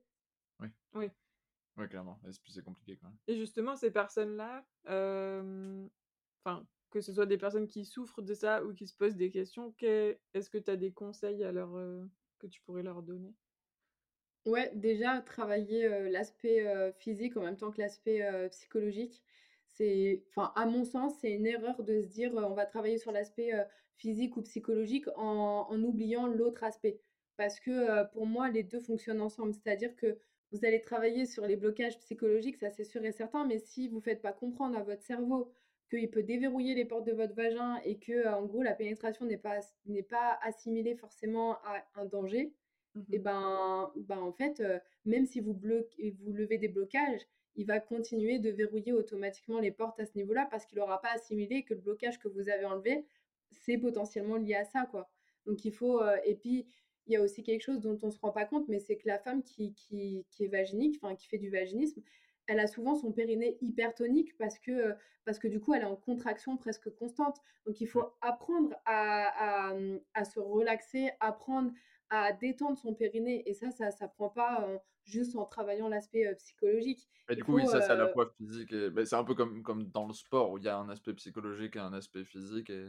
Oui. 0.60 0.68
Oui. 0.94 1.10
Ouais, 1.76 1.88
clairement. 1.88 2.20
C'est 2.46 2.64
compliqué 2.64 2.96
quand 2.96 3.08
même. 3.08 3.18
Et 3.28 3.36
justement, 3.36 3.76
ces 3.76 3.90
personnes-là, 3.90 4.66
hem, 4.86 5.90
enfin, 6.44 6.68
que 6.90 7.00
ce 7.00 7.12
soit 7.12 7.26
des 7.26 7.38
personnes 7.38 7.68
qui 7.68 7.84
souffrent 7.84 8.22
de 8.22 8.34
ça 8.34 8.64
ou 8.64 8.74
qui 8.74 8.86
se 8.88 8.96
posent 8.96 9.16
des 9.16 9.30
questions, 9.30 9.72
qu'est 9.72 10.20
est-ce 10.34 10.50
que 10.50 10.58
tu 10.58 10.70
as 10.70 10.76
des 10.76 10.92
conseils 10.92 11.44
à 11.44 11.52
leur, 11.52 11.70
que 12.38 12.46
tu 12.46 12.60
pourrais 12.62 12.82
leur 12.82 13.02
donner? 13.02 13.36
Ouais, 14.46 14.72
déjà 14.74 15.20
travailler, 15.20 15.86
l'aspect, 16.08 16.92
physique 16.98 17.36
en 17.36 17.42
même 17.42 17.56
temps 17.58 17.70
que 17.70 17.78
l'aspect, 17.80 18.22
psychologique. 18.50 19.22
C'est 19.66 20.24
enfin, 20.30 20.52
à 20.56 20.64
mon 20.66 20.84
sens, 20.84 21.18
c'est 21.20 21.30
une 21.32 21.46
erreur 21.46 21.82
de 21.82 22.00
se 22.00 22.06
dire, 22.08 22.32
«On 22.34 22.54
va 22.54 22.64
travailler 22.64 22.96
sur 22.96 23.12
l'aspect, 23.12 23.52
physique 23.96 24.36
ou 24.38 24.42
psychologique» 24.42 25.06
en 25.16 25.66
en 25.70 25.82
oubliant 25.82 26.26
l'autre 26.26 26.64
aspect. 26.64 27.02
Parce 27.36 27.60
que, 27.60 28.10
pour 28.12 28.26
moi, 28.26 28.48
les 28.48 28.62
2 28.62 28.80
fonctionnent 28.80 29.20
ensemble. 29.20 29.52
C'est-à-dire 29.52 29.94
que 29.94 30.18
vous 30.52 30.64
allez 30.64 30.80
travailler 30.80 31.26
sur 31.26 31.46
les 31.46 31.56
blocages 31.56 31.98
psychologiques, 31.98 32.56
ça 32.56 32.70
c'est 32.70 32.82
sûr 32.84 33.04
et 33.04 33.12
certain, 33.12 33.46
mais 33.46 33.58
si 33.58 33.88
vous 33.88 34.00
faites 34.00 34.20
pas 34.22 34.32
comprendre 34.32 34.76
à 34.76 34.82
votre 34.82 35.02
cerveau 35.02 35.52
qu'il 35.90 36.10
peut 36.10 36.22
déverrouiller 36.24 36.74
les 36.74 36.84
portes 36.86 37.06
de 37.06 37.12
votre 37.12 37.34
vagin 37.34 37.76
et 37.84 37.98
que, 38.00 38.26
en 38.26 38.46
gros 38.46 38.62
la 38.62 38.74
pénétration 38.74 39.26
n'est 39.26 39.38
pas 39.38 39.60
n'est 39.84 40.02
pas 40.02 40.38
assimilée 40.42 40.96
forcément 40.96 41.52
à 41.62 41.84
un 41.94 42.04
danger, 42.06 42.56
Mmh 42.94 43.02
et 43.12 43.18
mh. 43.18 43.22
ben 43.24 43.92
ben, 43.96 44.18
en 44.18 44.32
fait, 44.32 44.62
même 45.04 45.26
si 45.26 45.40
vous 45.40 45.54
bloquez 45.54 46.10
vous 46.12 46.32
levez 46.32 46.58
des 46.58 46.68
blocages, 46.68 47.22
il 47.56 47.66
va 47.66 47.80
continuer 47.80 48.38
de 48.38 48.50
verrouiller 48.50 48.92
automatiquement 48.92 49.58
les 49.60 49.72
portes 49.72 50.00
à 50.00 50.06
ce 50.06 50.16
niveau-là 50.16 50.46
parce 50.50 50.66
qu'il 50.66 50.78
aura 50.80 51.00
pas 51.00 51.12
assimilé 51.12 51.64
que 51.64 51.74
le 51.74 51.80
blocage 51.80 52.18
que 52.18 52.28
vous 52.28 52.48
avez 52.48 52.64
enlevé, 52.64 53.04
c'est 53.50 53.78
potentiellement 53.78 54.36
lié 54.36 54.54
à 54.54 54.64
ça, 54.64 54.86
quoi. 54.90 55.10
Donc 55.46 55.64
il 55.64 55.72
faut, 55.72 56.00
et 56.24 56.34
puis 56.36 56.66
il 57.06 57.12
y 57.12 57.16
a 57.16 57.22
aussi 57.22 57.42
quelque 57.42 57.62
chose 57.62 57.80
dont 57.80 57.98
on 58.02 58.10
se 58.10 58.18
rend 58.20 58.30
pas 58.32 58.44
compte, 58.44 58.68
mais 58.68 58.78
c'est 58.78 58.96
que 58.96 59.08
la 59.08 59.18
femme 59.18 59.42
qui 59.42 59.72
qui 59.74 60.26
qui 60.30 60.44
est 60.44 60.48
vaginique, 60.48 60.98
enfin 61.02 61.14
qui 61.16 61.26
fait 61.28 61.38
du 61.38 61.50
vaginisme, 61.50 62.02
elle 62.46 62.60
a 62.60 62.66
souvent 62.66 62.94
son 62.94 63.12
périnée 63.12 63.58
hypertonique 63.60 64.36
parce 64.38 64.58
que, 64.58 64.94
parce 65.24 65.38
que 65.38 65.48
du 65.48 65.60
coup 65.60 65.74
elle 65.74 65.82
est 65.82 65.84
en 65.86 65.96
contraction 65.96 66.56
presque 66.56 66.90
constante. 66.90 67.38
Donc 67.66 67.80
il 67.80 67.86
faut 67.86 68.04
apprendre 68.20 68.76
à 68.86 69.70
à, 69.70 69.74
mmh, 69.74 70.00
à 70.14 70.24
se 70.24 70.40
relaxer, 70.40 71.10
apprendre 71.20 71.72
à 72.10 72.32
détendre 72.32 72.78
son 72.78 72.94
périnée 72.94 73.48
et 73.48 73.54
ça, 73.54 73.70
ça 73.70 73.90
s'apprend 73.92 74.28
pas, 74.30 74.66
heu, 74.68 74.78
juste 75.04 75.36
en 75.36 75.46
travaillant 75.46 75.88
l'aspect, 75.88 76.26
heu, 76.26 76.34
psychologique. 76.36 77.08
Et 77.28 77.36
du 77.36 77.44
coup, 77.44 77.54
oui, 77.54 77.66
ça, 77.66 77.80
c'est 77.82 77.92
à 77.92 77.96
la 77.96 78.08
heu 78.08 78.10
fois 78.10 78.32
physique 78.36 78.72
et 78.72 78.90
c'est 79.06 79.14
un 79.16 79.24
peu 79.24 79.34
comme 79.34 79.62
comme 79.62 79.84
dans 79.90 80.06
le 80.06 80.12
sport 80.12 80.50
où 80.50 80.58
il 80.58 80.64
y 80.64 80.68
a 80.68 80.76
un 80.78 80.88
aspect 80.88 81.14
psychologique 81.14 81.76
et 81.76 81.78
un 81.78 81.92
aspect 81.92 82.24
physique 82.24 82.70
et 82.70 82.86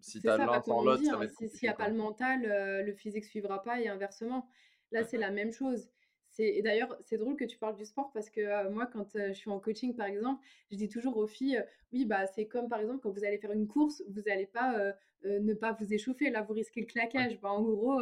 si 0.00 0.22
tu 0.22 0.30
as 0.30 0.38
l'un 0.38 0.60
sans 0.62 0.82
l'autre, 0.82 1.04
ça 1.04 1.16
va 1.16 1.24
hein, 1.24 1.26
être 1.26 1.34
si 1.36 1.48
s'il 1.48 1.66
y 1.66 1.68
compliqué, 1.68 1.70
a 1.70 1.74
pas 1.74 1.88
le 1.88 1.94
mental, 1.96 2.42
le 2.86 2.92
physique 2.94 3.24
suivra 3.24 3.62
pas 3.62 3.80
et 3.80 3.88
inversement. 3.88 4.48
Là, 4.90 5.02
Ouais. 5.02 5.04
c'est 5.04 5.18
la 5.18 5.30
même 5.30 5.52
chose. 5.52 5.90
C'est 6.28 6.46
et 6.48 6.62
d'ailleurs, 6.62 6.96
c'est 7.02 7.16
drôle 7.18 7.36
que 7.36 7.44
tu 7.44 7.58
parles 7.58 7.76
du 7.76 7.84
sport 7.84 8.10
parce 8.12 8.28
que, 8.30 8.68
moi, 8.70 8.86
quand, 8.86 9.16
je 9.16 9.32
suis 9.32 9.50
en 9.50 9.60
coaching, 9.60 9.94
par 9.96 10.06
exemple, 10.06 10.44
je 10.70 10.76
dis 10.76 10.88
toujours 10.88 11.16
aux 11.16 11.26
filles, 11.28 11.64
«Oui, 11.92 12.06
bah, 12.06 12.26
c'est 12.26 12.46
comme, 12.48 12.68
par 12.68 12.80
exemple, 12.80 13.00
quand 13.00 13.10
vous 13.10 13.24
allez 13.24 13.38
faire 13.38 13.52
une 13.52 13.68
course, 13.68 14.02
vous 14.08 14.28
allez 14.28 14.46
pas, 14.46 14.94
ne 15.24 15.54
pas 15.54 15.72
vous 15.72 15.92
échauffer. 15.94 16.30
Là, 16.30 16.42
vous 16.42 16.54
risquez 16.54 16.80
le 16.80 16.86
Ouais. 17.16 17.26
claquage». 17.26 17.40
Bah, 17.40 17.50
en 17.50 17.62
gros, 17.62 18.00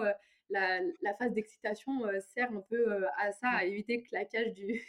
la 0.52 0.80
la 1.02 1.14
phase 1.14 1.32
d'excitation, 1.32 2.06
heu, 2.06 2.20
sert 2.20 2.52
un 2.52 2.60
peu, 2.62 2.76
heu, 2.92 3.06
à 3.18 3.32
ça, 3.32 3.48
à 3.50 3.64
éviter 3.64 3.98
le 3.98 4.02
claquage 4.04 4.52
du 4.54 4.82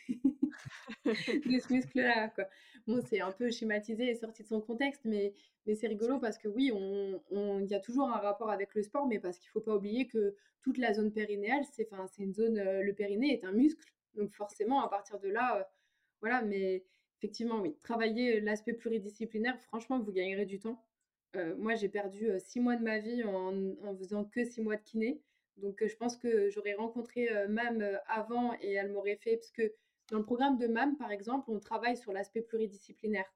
de 1.46 1.60
ce 1.60 1.74
muscle-là, 1.74 2.30
quoi. 2.30 2.46
Bon, 2.88 3.02
c'est 3.02 3.22
un 3.22 3.32
peu 3.32 3.50
schématisé 3.52 4.10
et 4.10 4.16
sorti 4.16 4.44
de 4.44 4.48
son 4.48 4.62
contexte, 4.62 5.02
mais 5.06 5.34
mais 5.66 5.76
c'est 5.76 5.88
rigolo 5.88 6.20
parce 6.20 6.38
que 6.38 6.48
oui, 6.48 6.72
on 6.74 7.22
on 7.32 7.60
il 7.60 7.70
y 7.70 7.76
a 7.76 7.80
toujours 7.80 8.10
un 8.10 8.18
rapport 8.20 8.52
avec 8.52 8.76
le 8.76 8.84
sport, 8.84 9.08
mais 9.08 9.20
parce 9.20 9.40
qu'il 9.40 9.50
faut 9.50 9.62
pas 9.62 9.76
oublier 9.76 10.08
que 10.08 10.36
toute 10.62 10.78
la 10.78 10.94
zone 10.94 11.12
périnéale, 11.12 11.64
c'est 11.72 11.88
une 12.20 12.34
zone, 12.34 12.58
heu, 12.60 12.84
le 12.84 12.94
périnée 12.94 13.34
est 13.34 13.46
un 13.46 13.52
muscle, 13.54 13.84
donc 14.16 14.34
forcément 14.34 14.84
à 14.84 14.90
partir 14.90 15.20
de 15.20 15.30
là, 15.30 15.70
voilà, 16.22 16.42
mais 16.42 16.86
effectivement, 17.20 17.60
oui. 17.62 17.78
Travailler 17.84 18.40
l'aspect 18.42 18.74
pluridisciplinaire, 18.74 19.60
franchement, 19.62 20.00
vous 20.00 20.12
gagnerez 20.12 20.46
du 20.46 20.60
temps. 20.60 20.84
moi, 21.58 21.76
j'ai 21.76 21.90
perdu 21.90 22.28
six 22.40 22.60
mois 22.60 22.76
de 22.76 22.84
ma 22.84 23.00
vie 23.00 23.24
en, 23.24 23.54
en 23.84 23.96
faisant 23.98 24.26
que 24.26 24.46
six 24.46 24.62
mois 24.62 24.76
de 24.78 24.84
kiné. 24.84 25.22
Donc, 25.58 25.86
je 25.86 25.96
pense 25.96 26.18
que 26.18 26.50
j'aurais 26.50 26.74
rencontré 26.74 27.30
MAM 27.48 28.00
avant 28.08 28.54
et 28.62 28.74
elle 28.74 28.92
m'aurait 28.92 29.18
fait, 29.18 29.38
parce 29.38 29.52
que 29.52 29.74
dans 30.12 30.18
le 30.18 30.24
programme 30.24 30.58
de 30.58 30.68
MAM, 30.68 30.98
par 30.98 31.12
exemple, 31.12 31.50
on 31.52 31.60
travaille 31.60 31.96
sur 31.98 32.12
l'aspect 32.12 32.42
pluridisciplinaire. 32.42 33.32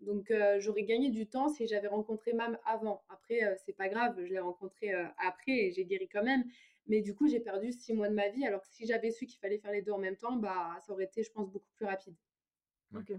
Donc, 0.00 0.32
j'aurais 0.58 0.84
gagné 0.84 1.10
du 1.10 1.28
temps 1.28 1.48
si 1.48 1.66
j'avais 1.66 1.88
rencontré 1.88 2.32
MAM 2.32 2.58
avant. 2.64 3.04
Après, 3.08 3.56
c'est 3.64 3.76
pas 3.76 3.88
grave, 3.88 4.16
je 4.24 4.32
l'ai 4.32 4.38
rencontré 4.38 4.92
après 5.18 5.52
et 5.52 5.70
j'ai 5.72 5.84
guéri 5.84 6.08
quand 6.08 6.24
même. 6.24 6.44
Mais 6.86 7.02
du 7.02 7.14
coup, 7.14 7.28
j'ai 7.28 7.40
perdu 7.40 7.70
six 7.70 7.92
mois 7.92 8.08
de 8.08 8.14
ma 8.14 8.28
vie. 8.28 8.46
Alors 8.46 8.62
que 8.62 8.68
si 8.70 8.86
j'avais 8.86 9.10
su 9.10 9.26
qu'il 9.26 9.38
fallait 9.38 9.58
faire 9.58 9.72
les 9.72 9.82
deux 9.82 9.92
en 9.92 9.98
même 9.98 10.16
temps, 10.16 10.36
bah, 10.36 10.78
ça 10.86 10.92
aurait 10.92 11.04
été, 11.04 11.22
je 11.22 11.30
pense, 11.30 11.50
beaucoup 11.50 11.70
plus 11.76 11.84
rapide. 11.84 12.14
Ok. 12.94 13.12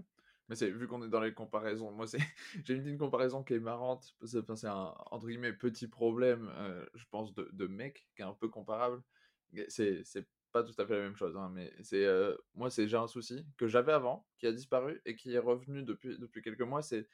Mais 0.50 0.56
c'est 0.56 0.68
vu 0.68 0.88
qu'on 0.88 1.00
est 1.04 1.08
dans 1.08 1.20
les 1.20 1.32
comparaisons, 1.32 1.92
moi 1.92 2.08
c'est 2.08 2.18
j'ai 2.64 2.74
une, 2.74 2.98
comparaison 2.98 3.44
qui 3.44 3.54
est 3.54 3.60
marrante. 3.60 4.16
C'est 4.24 4.50
un 4.66 4.94
entre 5.12 5.28
guillemets 5.28 5.52
petit 5.52 5.86
problème, 5.86 6.50
je 6.94 7.04
pense 7.08 7.32
de, 7.34 7.48
de 7.52 7.68
mec 7.68 8.08
qui 8.16 8.22
est 8.22 8.24
un 8.24 8.34
peu 8.34 8.48
comparable. 8.48 9.00
C'est 9.68 10.26
pas 10.50 10.64
tout 10.64 10.74
à 10.78 10.84
fait 10.84 10.96
la 10.96 11.02
même 11.02 11.14
chose, 11.14 11.36
hein, 11.36 11.52
mais 11.54 11.72
c'est 11.84 12.04
moi 12.54 12.68
c'est 12.68 12.88
j'ai 12.88 12.96
un 12.96 13.06
souci 13.06 13.46
que 13.58 13.68
j'avais 13.68 13.92
avant, 13.92 14.26
qui 14.38 14.48
a 14.48 14.52
disparu 14.52 15.00
et 15.06 15.14
qui 15.14 15.32
est 15.32 15.38
revenu 15.38 15.84
depuis 15.84 16.18
depuis 16.18 16.42
quelques 16.42 16.62
mois. 16.62 16.82
C'est 16.82 17.08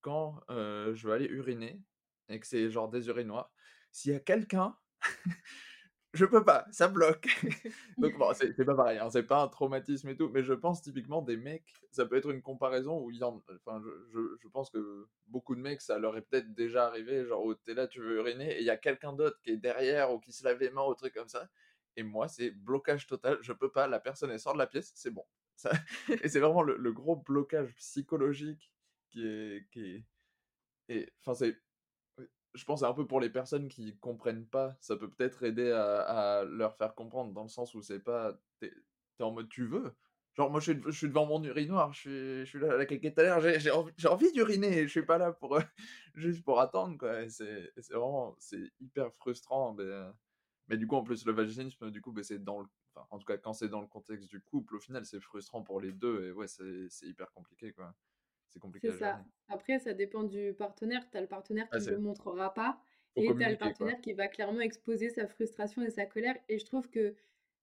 quand 0.00 0.40
je 0.48 1.06
veux 1.06 1.12
aller 1.12 1.26
uriner 1.26 1.82
et 2.28 2.38
que 2.38 2.46
c'est 2.46 2.70
genre 2.70 2.88
des 2.88 3.08
urinoirs. 3.08 3.52
S'il 3.90 4.12
y 4.12 4.14
a 4.14 4.20
quelqu'un 4.20 4.76
je 6.12 6.24
peux 6.24 6.44
pas, 6.44 6.66
ça 6.72 6.88
bloque. 6.88 7.28
Donc 7.98 8.18
bon, 8.18 8.32
c'est 8.34 8.64
pas 8.64 8.74
pareil, 8.74 8.98
hein, 8.98 9.08
c'est 9.10 9.22
pas 9.22 9.42
un 9.42 9.48
traumatisme 9.48 10.08
et 10.08 10.16
tout, 10.16 10.28
mais 10.28 10.42
je 10.42 10.54
pense 10.54 10.82
typiquement 10.82 11.22
des 11.22 11.36
mecs, 11.36 11.72
ça 11.92 12.04
peut 12.04 12.16
être 12.16 12.30
une 12.30 12.42
comparaison 12.42 13.00
où 13.00 13.10
il 13.10 13.18
y 13.18 13.24
en, 13.24 13.42
enfin, 13.64 13.80
je, 14.12 14.36
je, 14.40 14.48
pense 14.48 14.70
que 14.70 15.06
beaucoup 15.28 15.54
de 15.54 15.60
mecs, 15.60 15.80
ça 15.80 15.98
leur 15.98 16.16
est 16.16 16.22
peut-être 16.22 16.52
déjà 16.52 16.86
arrivé, 16.86 17.24
genre 17.24 17.44
où 17.44 17.54
t'es 17.54 17.74
là, 17.74 17.86
tu 17.86 18.00
veux 18.00 18.16
uriner, 18.16 18.56
et 18.56 18.60
il 18.60 18.66
y 18.66 18.70
a 18.70 18.76
quelqu'un 18.76 19.12
d'autre 19.12 19.40
qui 19.42 19.50
est 19.50 19.56
derrière 19.56 20.12
ou 20.12 20.18
qui 20.18 20.32
se 20.32 20.44
lave 20.44 20.58
les 20.58 20.70
mains 20.70 20.84
ou 20.84 20.94
truc 20.94 21.14
comme 21.14 21.28
ça, 21.28 21.48
et 21.96 22.02
moi, 22.02 22.28
c'est 22.28 22.50
blocage 22.50 23.06
total, 23.06 23.38
je 23.42 23.52
peux 23.52 23.70
pas, 23.70 23.86
la 23.86 24.00
personne 24.00 24.30
elle 24.30 24.40
sort 24.40 24.54
de 24.54 24.58
la 24.58 24.66
pièce, 24.66 24.92
c'est 24.94 25.10
bon. 25.10 25.24
Ça... 25.54 25.70
et 26.08 26.28
c'est 26.28 26.40
vraiment 26.40 26.62
le, 26.62 26.76
le, 26.76 26.92
gros 26.92 27.16
blocage 27.16 27.74
psychologique 27.74 28.72
qui 29.10 29.26
est, 29.26 29.68
qui 29.70 29.84
est... 29.84 30.04
et 30.88 31.12
enfin 31.20 31.34
c'est 31.34 31.56
je 32.54 32.64
pense 32.64 32.82
un 32.82 32.92
peu 32.92 33.06
pour 33.06 33.20
les 33.20 33.30
personnes 33.30 33.68
qui 33.68 33.96
comprennent 33.98 34.46
pas, 34.46 34.76
ça 34.80 34.96
peut 34.96 35.10
peut-être 35.10 35.44
aider 35.44 35.70
à, 35.70 36.44
leur 36.44 36.76
faire 36.76 36.94
comprendre, 36.94 37.32
dans 37.32 37.42
le 37.42 37.48
sens 37.48 37.74
où 37.74 37.82
c'est 37.82 38.00
pas. 38.00 38.38
T'es 38.58 38.72
es 39.18 39.22
en 39.22 39.32
mode 39.32 39.48
tu 39.48 39.66
veux. 39.66 39.94
Genre, 40.34 40.50
moi, 40.50 40.60
je 40.60 40.72
suis, 40.92 41.08
devant 41.08 41.26
mon 41.26 41.42
urinoir, 41.42 41.92
je 41.92 42.00
suis, 42.00 42.40
je 42.40 42.44
suis 42.44 42.58
là 42.60 42.76
la 42.76 42.86
caquette 42.86 43.18
à 43.18 43.22
l'air, 43.22 43.40
j'ai 43.58 44.08
envie, 44.08 44.32
d'uriner, 44.32 44.84
je 44.84 44.88
suis 44.88 45.04
pas 45.04 45.18
là 45.18 45.32
pour 45.32 45.58
juste 46.14 46.44
pour 46.44 46.60
attendre, 46.60 46.96
quoi. 46.98 47.28
C'est 47.28 47.72
vraiment, 47.90 48.36
c'est 48.38 48.70
hyper 48.80 49.12
frustrant. 49.14 49.74
Mais, 49.74 49.84
mais, 50.68 50.76
du 50.76 50.86
coup, 50.86 50.96
en 50.96 51.02
plus, 51.02 51.26
le 51.26 51.32
vaginisme, 51.32 51.90
du 51.90 52.00
coup, 52.00 52.12
bah, 52.12 52.22
c'est 52.22 52.42
dans 52.42 52.60
le. 52.60 52.66
Enfin, 52.94 53.06
en 53.10 53.18
tout 53.18 53.26
cas, 53.26 53.36
quand 53.38 53.52
c'est 53.52 53.68
dans 53.68 53.80
le 53.80 53.86
contexte 53.86 54.28
du 54.28 54.40
couple, 54.40 54.76
au 54.76 54.80
final, 54.80 55.04
c'est 55.04 55.20
frustrant 55.20 55.62
pour 55.62 55.80
les 55.80 55.92
deux, 55.92 56.26
et 56.26 56.32
ouais, 56.32 56.48
c'est 56.48 57.06
hyper 57.06 57.32
compliqué, 57.32 57.72
quoi 57.72 57.94
c'est 58.52 58.60
compliqué. 58.60 58.90
C'est 58.90 58.98
ça. 58.98 59.24
Après, 59.48 59.78
ça 59.78 59.92
dépend 59.92 60.22
du 60.22 60.54
partenaire. 60.54 61.08
Tu 61.10 61.16
as 61.16 61.20
le 61.20 61.26
partenaire 61.26 61.68
qui 61.70 61.78
ne 61.78 61.90
le 61.90 61.98
montrera 61.98 62.54
pas 62.54 62.80
et 63.16 63.34
tu 63.34 63.44
as 63.44 63.50
le 63.50 63.56
partenaire 63.56 64.00
qui 64.00 64.12
va 64.12 64.28
clairement 64.28 64.60
exposer 64.60 65.10
sa 65.10 65.26
frustration 65.26 65.82
et 65.82 65.90
sa 65.90 66.06
colère. 66.06 66.36
Et 66.48 66.58
je 66.58 66.64
trouve 66.64 66.88
que 66.88 67.14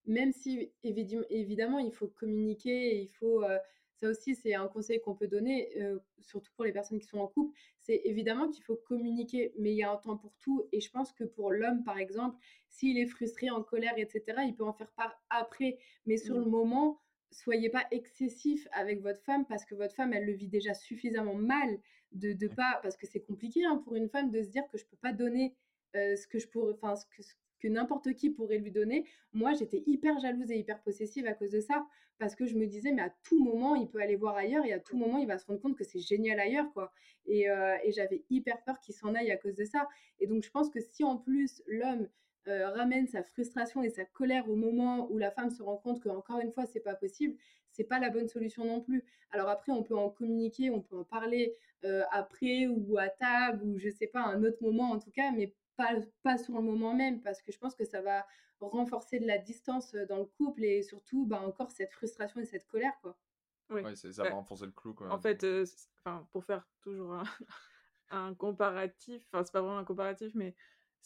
même 0.06 0.32
si 0.32 0.72
évidemment 0.84 1.80
il 1.80 1.92
faut 1.92 2.08
communiquer, 2.08 3.02
il 3.02 3.10
faut 3.10 3.44
euh, 3.44 3.58
ça 3.96 4.10
aussi 4.10 4.36
c'est 4.36 4.54
un 4.54 4.68
conseil 4.68 5.02
qu'on 5.02 5.16
peut 5.16 5.28
donner, 5.28 5.70
euh, 5.82 6.00
surtout 6.20 6.52
pour 6.56 6.66
les 6.66 6.72
personnes 6.72 7.00
qui 7.00 7.08
sont 7.08 7.20
en 7.20 7.28
couple, 7.28 7.58
c'est 7.80 8.02
évidemment 8.06 8.48
qu'il 8.50 8.64
faut 8.64 8.76
communiquer, 8.76 9.54
mais 9.58 9.72
il 9.72 9.78
y 9.78 9.84
a 9.84 9.92
un 9.92 9.98
temps 9.98 10.18
pour 10.18 10.34
tout. 10.40 10.68
Et 10.72 10.80
je 10.80 10.90
pense 10.90 11.12
que 11.12 11.24
pour 11.24 11.52
l'homme 11.52 11.84
par 11.84 11.98
exemple, 11.98 12.38
s'il 12.70 12.98
est 12.98 13.08
frustré, 13.08 13.50
en 13.50 13.64
colère, 13.64 13.98
etc., 13.98 14.24
il 14.46 14.56
peut 14.56 14.64
en 14.64 14.74
faire 14.74 14.92
part 14.92 15.22
après, 15.30 15.78
mais 16.06 16.18
sur 16.18 16.36
le 16.36 16.46
mmh. 16.46 16.50
moment 16.50 17.02
soyez 17.32 17.70
pas 17.70 17.86
excessif 17.92 18.68
avec 18.72 19.02
votre 19.02 19.22
femme 19.22 19.46
parce 19.46 19.66
que 19.66 19.76
votre 19.76 19.94
femme, 19.94 20.14
elle 20.14 20.26
le 20.26 20.34
vit 20.34 20.48
déjà 20.48 20.74
suffisamment 20.74 21.36
mal 21.36 21.80
de, 22.12 22.34
de 22.34 22.48
pas, 22.48 22.80
parce 22.82 22.98
que 22.98 23.06
c'est 23.06 23.22
compliqué 23.22 23.66
hein, 23.66 23.78
pour 23.84 23.96
une 23.96 24.10
femme 24.10 24.32
de 24.32 24.42
se 24.42 24.50
dire 24.50 24.64
que 24.72 24.78
je 24.78 24.86
peux 24.86 24.98
pas 24.98 25.14
donner 25.14 25.56
ce 25.94 26.28
que 26.28 26.40
je 26.40 26.48
pourrais, 26.48 26.74
enfin, 26.74 26.96
ce 26.96 27.06
que, 27.06 27.28
que 27.60 27.68
n'importe 27.68 28.14
qui 28.14 28.30
pourrait 28.30 28.60
lui 28.60 28.72
donner. 28.72 29.06
Moi, 29.34 29.54
j'étais 29.54 29.84
hyper 29.88 30.20
jalouse 30.20 30.52
et 30.52 30.58
hyper 30.58 30.82
possessive 30.84 31.26
à 31.26 31.34
cause 31.34 31.52
de 31.52 31.60
ça 31.60 31.86
parce 32.20 32.36
que 32.36 32.46
je 32.46 32.56
me 32.56 32.66
disais, 32.66 32.92
mais 32.92 33.02
à 33.02 33.14
tout 33.24 33.44
moment, 33.44 33.76
il 33.76 33.88
peut 33.88 34.00
aller 34.00 34.16
voir 34.16 34.36
ailleurs 34.36 34.66
et 34.66 34.74
à 34.74 34.80
tout 34.80 34.98
moment, 34.98 35.18
il 35.18 35.28
va 35.28 35.38
se 35.38 35.46
rendre 35.46 35.60
compte 35.60 35.76
que 35.76 35.84
c'est 35.84 36.00
génial 36.00 36.40
ailleurs, 36.40 36.72
quoi. 36.74 36.92
Et, 37.26 37.46
et 37.46 37.92
j'avais 37.92 38.24
hyper 38.30 38.64
peur 38.64 38.80
qu'il 38.80 38.96
s'en 38.96 39.14
aille 39.16 39.32
à 39.32 39.38
cause 39.38 39.56
de 39.56 39.66
ça. 39.66 39.88
Et 40.20 40.28
donc, 40.28 40.44
je 40.44 40.50
pense 40.50 40.70
que 40.70 40.80
si 40.80 41.04
en 41.04 41.18
plus 41.18 41.62
l'homme 41.68 42.08
euh, 42.48 42.70
ramène 42.70 43.08
sa 43.08 43.24
frustration 43.24 43.84
et 43.84 43.89
sa 43.89 44.06
colère 44.06 44.50
au 44.50 44.56
moment 44.56 45.12
où 45.12 45.18
la 45.18 45.32
femme 45.32 45.50
se 45.50 45.62
rend 45.62 45.78
compte 45.78 46.02
que 46.02 46.10
encore 46.10 46.39
une 46.39 46.52
fois 46.52 46.66
c'est 46.66 46.80
pas 46.80 46.95
possible, 46.95 47.36
c'est 47.72 47.84
pas 47.84 48.00
la 48.00 48.10
bonne 48.10 48.28
solution 48.28 48.64
non 48.66 48.82
plus. 48.82 49.04
Alors 49.32 49.50
après 49.50 49.72
on 49.72 49.84
peut 49.84 49.98
en 49.98 50.10
communiquer, 50.10 50.70
on 50.70 50.82
peut 50.82 50.98
en 50.98 51.04
parler 51.04 51.56
euh, 51.84 52.04
après 52.12 52.68
ou 52.68 52.98
à 52.98 53.10
table 53.10 53.64
ou 53.64 53.78
je 53.78 53.89
sais 53.89 54.08
pas 54.08 54.22
un 54.22 54.43
autre 54.43 54.58
moment 54.62 54.91
en 54.91 55.00
tout 55.00 55.12
cas, 55.12 55.32
mais 55.32 55.54
pas 55.76 55.91
pas 56.24 56.38
sur 56.38 56.56
le 56.56 56.62
moment 56.62 56.93
même 56.93 57.22
parce 57.22 57.41
que 57.41 57.52
je 57.52 57.58
pense 57.60 57.76
que 57.76 57.86
ça 57.86 58.02
va 58.02 58.26
renforcer 58.60 59.20
de 59.20 59.28
la 59.28 59.38
distance 59.38 59.93
euh, 59.93 60.06
dans 60.06 60.18
le 60.18 60.26
couple 60.26 60.64
et 60.64 60.84
surtout 60.84 61.26
bah, 61.26 61.41
encore 61.41 61.72
cette 61.72 61.91
frustration 61.91 62.39
et 62.39 62.45
cette 62.45 62.68
colère 62.68 62.98
quoi. 63.02 63.18
Oui, 63.70 63.82
ça 63.95 64.24
va 64.24 64.30
renforcer 64.30 64.66
le 64.66 64.72
clou. 64.72 64.95
En 65.10 65.20
fait, 65.20 65.45
pour 66.32 66.45
faire 66.45 66.66
toujours 66.82 67.14
un, 67.14 67.24
un 68.12 68.34
comparatif, 68.34 69.28
enfin 69.28 69.43
c'est 69.43 69.52
pas 69.52 69.62
vraiment 69.62 69.80
un 69.80 69.84
comparatif, 69.84 70.32
mais 70.36 70.56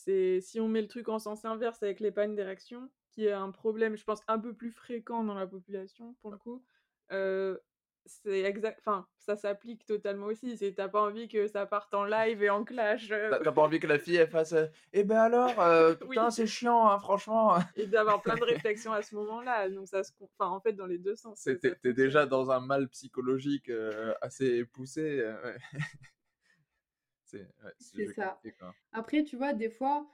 c'est 0.04 0.40
si 0.42 0.60
on 0.60 0.68
met 0.68 0.82
le 0.82 0.88
truc 0.88 1.10
en 1.10 1.20
sens 1.20 1.46
inverse 1.46 1.82
avec 1.84 2.00
les 2.00 2.12
pannes 2.12 2.36
d'érection, 2.36 2.90
qui 3.12 3.26
est 3.26 3.32
un 3.32 3.52
problème, 3.52 3.96
je 3.96 4.04
pense, 4.04 4.22
un 4.28 4.40
peu 4.40 4.54
plus 4.54 4.72
fréquent 4.72 5.24
dans 5.24 5.36
la 5.36 5.48
population, 5.48 6.16
pour 6.22 6.32
le 6.32 6.38
coup, 6.38 6.64
c'est 8.06 8.42
exact, 8.42 8.80
enfin, 8.80 9.08
ça 9.20 9.36
s'applique 9.36 9.86
totalement 9.86 10.28
aussi. 10.28 10.58
C'est 10.58 10.74
t'as 10.74 10.88
pas 10.88 11.02
envie 11.02 11.28
que 11.28 11.48
ça 11.48 11.66
parte 11.66 11.94
en 11.94 12.06
live 12.06 12.44
et 12.44 12.50
en 12.50 12.64
clash. 12.64 13.10
T'as 13.10 13.52
pas 13.52 13.62
envie 13.62 13.80
que 13.80 13.88
la 13.88 14.00
fille 14.00 14.16
elle 14.16 14.30
fasse. 14.30 14.56
Eh 14.94 15.04
ben 15.04 15.20
alors, 15.20 15.54
putain, 16.10 16.32
c'est 16.32 16.48
chiant, 16.48 16.90
hein, 16.90 17.00
franchement. 17.00 17.56
et 17.76 17.88
d'avoir 17.88 18.22
plein 18.22 18.36
de 18.36 18.44
réflexions 18.44 18.94
à 18.94 19.02
ce 19.02 19.16
moment-là. 19.16 19.70
Donc 19.70 19.88
ça 19.88 20.04
se, 20.04 20.12
enfin, 20.38 20.50
en 20.52 20.60
fait, 20.60 20.74
dans 20.74 20.88
les 20.88 20.98
deux 20.98 21.16
sens. 21.16 21.44
T'es 21.44 21.94
déjà 21.94 22.26
dans 22.26 22.52
un 22.52 22.60
mal 22.60 22.88
psychologique 22.90 23.72
assez 24.22 24.66
poussé. 24.66 25.24
C'est 27.78 28.08
ça. 28.08 28.42
Après, 28.92 29.24
tu 29.24 29.36
vois, 29.38 29.54
des 29.54 29.70
fois, 29.70 30.08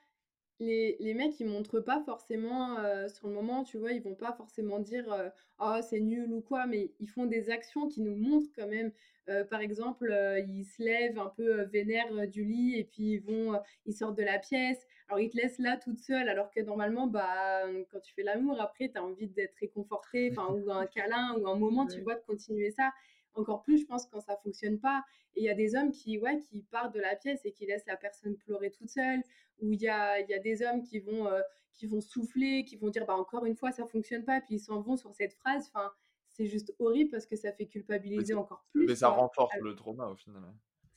les, 0.59 0.97
les 0.99 1.13
mecs, 1.13 1.39
ils 1.39 1.47
montrent 1.47 1.80
pas 1.80 2.01
forcément 2.03 2.80
euh, 2.80 3.07
sur 3.09 3.28
le 3.28 3.34
moment, 3.34 3.63
tu 3.63 3.78
vois, 3.78 3.91
ils 3.91 4.01
vont 4.01 4.15
pas 4.15 4.34
forcément 4.34 4.80
dire 4.80 5.11
euh, 5.11 5.30
oh 5.59 5.78
c'est 5.88 5.99
nul 5.99 6.32
ou 6.34 6.41
quoi, 6.41 6.65
mais 6.65 6.91
ils 6.99 7.09
font 7.09 7.26
des 7.26 7.49
actions 7.49 7.88
qui 7.88 8.01
nous 8.01 8.15
montrent 8.15 8.51
quand 8.55 8.68
même. 8.68 8.91
Euh, 9.30 9.43
par 9.43 9.59
exemple, 9.61 10.11
ils 10.47 10.65
se 10.65 10.82
lèvent 10.82 11.20
un 11.20 11.30
peu 11.30 11.63
vénère 11.63 12.28
du 12.28 12.43
lit 12.45 12.76
et 12.80 12.86
puis 12.86 13.13
ils 13.13 13.22
vont, 13.22 13.59
ils 13.86 13.93
sortent 13.93 14.18
de 14.18 14.24
la 14.24 14.39
pièce. 14.39 14.88
Alors 15.09 15.20
ils 15.20 15.30
te 15.30 15.38
laissent 15.38 15.59
là 15.59 15.78
toute 15.78 15.99
seule, 15.99 16.28
alors 16.30 16.49
que 16.49 16.61
normalement, 16.61 17.07
bah 17.07 17.63
quand 17.91 17.99
tu 17.99 18.13
fais 18.13 18.24
l'amour, 18.24 18.59
après, 18.59 18.89
tu 18.89 18.97
as 18.97 19.03
envie 19.03 19.28
d'être 19.28 19.55
réconforté, 19.59 20.32
enfin 20.32 20.51
ou 20.53 20.72
un 20.72 20.86
câlin 20.88 21.36
ou 21.38 21.47
un 21.47 21.55
moment, 21.55 21.86
tu 21.86 22.01
vois, 22.01 22.15
de 22.15 22.22
continuer 22.22 22.72
ça 22.72 22.91
encore 23.38 23.63
plus, 23.63 23.79
je 23.79 23.85
pense, 23.85 24.07
quand 24.07 24.21
ça 24.21 24.38
fonctionne 24.38 24.79
pas. 24.79 25.03
Et 25.35 25.41
il 25.41 25.45
y 25.45 25.49
a 25.49 25.53
des 25.53 25.75
hommes 25.75 25.91
qui, 25.91 26.17
ouais, 26.17 26.39
qui 26.39 26.61
partent 26.63 26.93
de 26.93 26.99
la 26.99 27.15
pièce 27.15 27.41
et 27.45 27.51
qui 27.51 27.65
laissent 27.65 27.85
la 27.85 27.97
personne 27.97 28.35
pleurer 28.38 28.71
toute 28.71 28.89
seule. 28.89 29.21
Ou 29.59 29.71
il 29.73 29.81
y 29.81 29.88
a, 29.89 30.19
y 30.21 30.33
a 30.33 30.39
des 30.39 30.61
hommes 30.63 30.83
qui 30.83 30.99
vont, 30.99 31.27
euh, 31.27 31.41
qui 31.73 31.88
vont 31.88 32.01
souffler, 32.01 32.65
qui 32.65 32.75
vont 32.77 32.89
dire, 32.89 33.05
bah, 33.05 33.15
encore 33.15 33.45
une 33.45 33.55
fois, 33.55 33.71
ça 33.71 33.85
fonctionne 33.85 34.23
pas, 34.23 34.41
puis 34.41 34.55
ils 34.55 34.59
s'en 34.59 34.81
vont 34.81 34.97
sur 34.97 35.13
cette 35.13 35.33
phrase. 35.33 35.67
Enfin, 35.73 35.91
c'est 36.29 36.45
juste 36.47 36.73
horrible 36.79 37.09
parce 37.11 37.25
que 37.25 37.35
ça 37.35 37.51
fait 37.51 37.67
culpabiliser 37.67 38.33
encore 38.33 38.65
plus. 38.71 38.85
Mais 38.88 38.95
ça 38.95 39.09
renforce 39.09 39.55
le 39.59 39.75
trauma 39.75 40.07
au 40.07 40.15
final. 40.15 40.43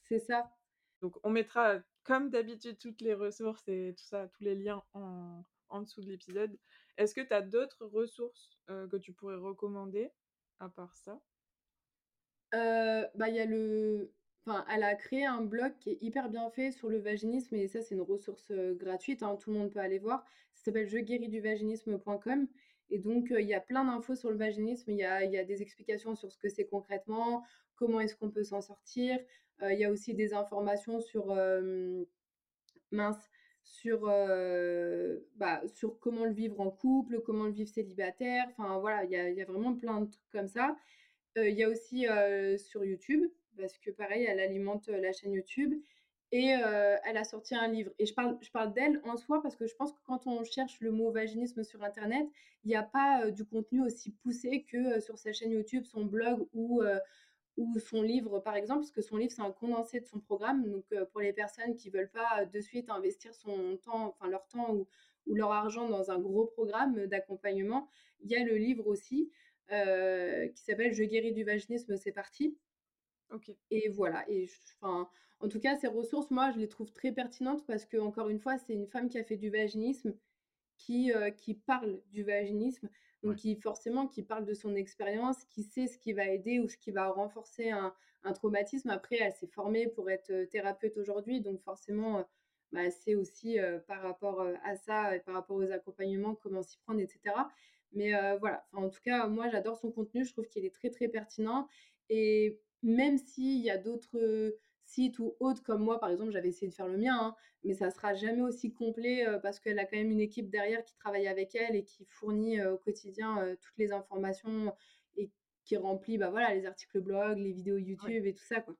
C'est 0.02 0.18
ça. 0.18 0.50
Donc, 1.00 1.16
on 1.22 1.30
mettra, 1.30 1.78
comme 2.04 2.30
d'habitude, 2.30 2.78
toutes 2.78 3.00
les 3.00 3.14
ressources 3.14 3.66
et 3.68 3.94
tout 3.96 4.04
ça, 4.04 4.28
tous 4.28 4.44
les 4.44 4.54
liens 4.54 4.82
en, 4.92 5.44
en 5.70 5.80
dessous 5.80 6.02
de 6.02 6.08
l'épisode. 6.08 6.58
Est-ce 6.98 7.14
que 7.14 7.22
tu 7.22 7.32
as 7.32 7.40
d'autres 7.40 7.86
ressources 7.86 8.58
euh, 8.68 8.86
que 8.88 8.96
tu 8.96 9.12
pourrais 9.12 9.36
recommander 9.36 10.10
à 10.58 10.68
part 10.68 10.94
ça? 10.96 11.18
Euh, 12.54 13.06
bah, 13.14 13.28
y 13.28 13.40
a 13.40 13.44
le 13.44 14.12
enfin, 14.46 14.64
elle 14.72 14.82
a 14.82 14.94
créé 14.94 15.26
un 15.26 15.42
blog 15.42 15.72
qui 15.78 15.90
est 15.90 15.98
hyper 16.02 16.28
bien 16.30 16.48
fait 16.50 16.72
sur 16.72 16.88
le 16.88 16.98
vaginisme 16.98 17.54
et 17.54 17.68
ça, 17.68 17.82
c'est 17.82 17.94
une 17.94 18.00
ressource, 18.00 18.50
gratuite, 18.52 19.22
hein, 19.22 19.36
tout 19.36 19.50
le 19.52 19.58
monde 19.58 19.70
peut 19.70 19.80
aller 19.80 19.98
voir. 19.98 20.24
Ça 20.54 20.64
s'appelle 20.64 20.88
jeguérisduvaginisme.com 20.88 22.48
et 22.90 22.98
donc 22.98 23.28
il 23.30 23.46
y 23.46 23.54
a 23.54 23.60
plein 23.60 23.84
d'infos 23.84 24.16
sur 24.16 24.30
le 24.30 24.36
vaginisme. 24.36 24.90
Il 24.90 24.96
y 24.96 25.04
a 25.04 25.24
y 25.24 25.38
a 25.38 25.44
des 25.44 25.62
explications 25.62 26.14
sur 26.16 26.32
ce 26.32 26.38
que 26.38 26.48
c'est 26.48 26.66
concrètement, 26.66 27.44
comment 27.76 28.00
est-ce 28.00 28.16
qu'on 28.16 28.30
peut 28.30 28.44
s'en 28.44 28.60
sortir. 28.60 29.18
il 29.62 29.78
y 29.78 29.84
a 29.84 29.90
aussi 29.90 30.14
des 30.14 30.34
informations 30.34 31.00
sur, 31.00 31.34
mince, 32.90 33.30
sur, 33.62 34.00
bah, 35.36 35.62
sur 35.66 35.98
comment 36.00 36.24
le 36.24 36.32
vivre 36.32 36.60
en 36.60 36.70
couple, 36.70 37.20
comment 37.20 37.44
le 37.44 37.52
vivre 37.52 37.70
célibataire. 37.70 38.46
Enfin 38.50 38.78
voilà, 38.78 39.04
il 39.04 39.10
y 39.10 39.16
a 39.16 39.28
il 39.28 39.36
y 39.36 39.42
a 39.42 39.44
vraiment 39.46 39.74
plein 39.74 40.00
de 40.00 40.10
trucs 40.10 40.30
comme 40.32 40.48
ça 40.48 40.76
Il 41.36 41.54
y 41.54 41.64
a 41.64 41.68
aussi 41.68 42.06
sur 42.58 42.84
YouTube, 42.84 43.30
parce 43.56 43.78
que 43.78 43.90
pareil, 43.90 44.24
elle 44.24 44.40
alimente 44.40 44.88
la 44.88 45.12
chaîne 45.12 45.32
YouTube. 45.32 45.74
Et 46.32 46.46
elle 46.46 47.16
a 47.16 47.24
sorti 47.24 47.56
un 47.56 47.66
livre. 47.66 47.90
Et 47.98 48.06
je 48.06 48.14
parle, 48.14 48.38
je 48.40 48.50
parle 48.50 48.72
d'elle 48.72 49.00
en 49.04 49.16
soi 49.16 49.42
parce 49.42 49.56
que 49.56 49.66
je 49.66 49.74
pense 49.74 49.92
que 49.92 49.98
quand 50.04 50.28
on 50.28 50.44
cherche 50.44 50.80
le 50.80 50.92
mot 50.92 51.10
vaginisme 51.10 51.64
sur 51.64 51.82
Internet, 51.82 52.24
il 52.64 52.68
n'y 52.68 52.76
a 52.76 52.84
pas 52.84 53.30
du 53.32 53.44
contenu 53.44 53.82
aussi 53.82 54.12
poussé 54.12 54.64
que 54.70 55.00
sur 55.00 55.18
sa 55.18 55.32
chaîne 55.32 55.50
YouTube, 55.50 55.84
son 55.84 56.04
blog 56.04 56.46
ou, 56.52 56.82
ou 57.56 57.78
son 57.80 58.02
livre, 58.02 58.38
par 58.38 58.54
exemple, 58.54 58.80
parce 58.80 58.92
que 58.92 59.02
son 59.02 59.16
livre, 59.16 59.32
c'est 59.32 59.42
un 59.42 59.50
condensé 59.50 59.98
de 59.98 60.06
son 60.06 60.20
programme. 60.20 60.70
Donc, 60.70 60.84
pour 61.10 61.20
les 61.20 61.32
personnes 61.32 61.74
qui 61.74 61.90
veulent 61.90 62.10
pas 62.10 62.44
de 62.44 62.60
suite 62.60 62.90
investir 62.90 63.34
son 63.34 63.76
temps, 63.78 64.06
enfin 64.06 64.28
leur 64.28 64.46
temps 64.46 64.72
ou 65.26 65.34
leur 65.34 65.50
argent 65.50 65.88
dans 65.88 66.12
un 66.12 66.18
gros 66.20 66.46
programme 66.46 67.06
d'accompagnement, 67.06 67.88
il 68.20 68.30
y 68.30 68.36
a 68.36 68.44
le 68.44 68.56
livre 68.56 68.86
aussi 68.86 69.30
qui 69.70 70.62
s'appelle 70.62 70.92
Je 70.92 71.04
guéris 71.04 71.32
du 71.32 71.44
vaginisme, 71.44 71.96
c'est 71.96 72.12
parti. 72.12 72.58
Ok. 73.30 73.50
Et 73.70 73.88
voilà. 73.88 74.24
Et 74.28 74.48
enfin, 74.80 75.08
en 75.40 75.48
tout 75.48 75.60
cas, 75.60 75.76
ces 75.76 75.86
ressources, 75.86 76.30
moi, 76.30 76.50
je 76.50 76.58
les 76.58 76.68
trouve 76.68 76.92
très 76.92 77.12
pertinentes 77.12 77.64
parce 77.66 77.86
que, 77.86 77.96
encore 77.96 78.28
une 78.28 78.40
fois, 78.40 78.58
c'est 78.58 78.74
une 78.74 78.86
femme 78.86 79.08
qui 79.08 79.18
a 79.18 79.24
fait 79.24 79.36
du 79.36 79.50
vaginisme, 79.50 80.14
qui, 80.76 81.12
euh, 81.12 81.30
qui 81.30 81.54
parle 81.54 82.02
du 82.10 82.24
vaginisme, 82.24 82.88
donc 83.22 83.36
qui 83.36 83.56
forcément 83.56 84.06
qui 84.08 84.22
parle 84.22 84.44
de 84.46 84.54
son 84.54 84.74
expérience, 84.74 85.44
qui 85.44 85.62
sait 85.62 85.86
ce 85.86 85.98
qui 85.98 86.12
va 86.12 86.26
aider 86.26 86.58
ou 86.60 86.68
ce 86.68 86.76
qui 86.76 86.90
va 86.90 87.08
renforcer 87.08 87.70
un, 87.70 87.94
un 88.24 88.32
traumatisme. 88.32 88.90
Après, 88.90 89.16
elle 89.20 89.32
s'est 89.32 89.46
formée 89.46 89.88
pour 89.88 90.10
être 90.10 90.30
euh, 90.30 90.46
thérapeute 90.46 90.96
aujourd'hui, 90.96 91.40
donc 91.40 91.62
forcément, 91.62 92.18
euh, 92.18 92.22
bah, 92.72 92.90
c'est 92.90 93.14
aussi 93.16 93.58
par 93.88 94.00
rapport 94.02 94.42
à 94.62 94.76
ça 94.76 95.16
et 95.16 95.20
par 95.20 95.34
rapport 95.34 95.56
aux 95.56 95.72
accompagnements, 95.72 96.36
comment 96.36 96.62
s'y 96.62 96.78
prendre, 96.78 97.00
etc. 97.00 97.34
Mais 97.92 98.12
voilà, 98.38 98.66
en 98.72 98.88
tout 98.88 99.00
cas, 99.02 99.26
moi, 99.26 99.48
j'adore 99.48 99.78
son 99.78 99.90
contenu, 99.90 100.24
je 100.24 100.32
trouve 100.32 100.46
qu'il 100.46 100.64
est 100.64 100.74
très, 100.74 100.90
très 100.90 101.08
pertinent. 101.08 101.66
Et 102.08 102.60
même 102.82 103.18
s'il 103.18 103.60
y 103.60 103.70
a 103.70 103.78
d'autres 103.78 104.54
sites 104.84 105.18
ou 105.18 105.36
autres 105.40 105.62
comme 105.62 105.82
moi, 105.82 106.00
par 106.00 106.10
exemple, 106.10 106.32
j'avais 106.32 106.48
essayé 106.48 106.68
de 106.68 106.74
faire 106.74 106.88
le 106.88 106.98
mien, 106.98 107.16
hein, 107.20 107.36
mais 107.64 107.74
ça 107.74 107.90
sera 107.90 108.14
jamais 108.14 108.42
aussi 108.42 108.72
complet 108.72 109.26
parce 109.42 109.60
qu'elle 109.60 109.78
a 109.78 109.84
quand 109.84 109.96
même 109.96 110.10
une 110.10 110.20
équipe 110.20 110.50
derrière 110.50 110.84
qui 110.84 110.94
travaille 110.94 111.28
avec 111.28 111.54
elle 111.54 111.76
et 111.76 111.84
qui 111.84 112.04
fournit 112.06 112.64
au 112.64 112.78
quotidien 112.78 113.56
toutes 113.60 113.78
les 113.78 113.92
informations 113.92 114.74
et 115.16 115.30
qui 115.64 115.76
remplit 115.76 116.18
bah, 116.18 116.30
voilà, 116.30 116.54
les 116.54 116.66
articles 116.66 117.00
blog, 117.00 117.38
les 117.38 117.52
vidéos 117.52 117.76
YouTube 117.76 118.26
et 118.26 118.34
tout 118.34 118.44
ça. 118.44 118.60
Quoi. 118.60 118.76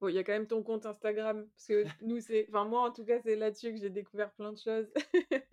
Bon, 0.00 0.08
il 0.08 0.14
y 0.14 0.18
a 0.18 0.24
quand 0.24 0.32
même 0.32 0.46
ton 0.46 0.62
compte 0.62 0.86
Instagram, 0.86 1.46
parce 1.46 1.66
que 1.66 1.84
nous, 2.02 2.20
c'est. 2.20 2.46
Enfin, 2.48 2.64
moi, 2.64 2.88
en 2.88 2.92
tout 2.92 3.04
cas, 3.04 3.20
c'est 3.20 3.36
là-dessus 3.36 3.74
que 3.74 3.80
j'ai 3.80 3.90
découvert 3.90 4.32
plein 4.32 4.52
de 4.52 4.58
choses 4.58 4.90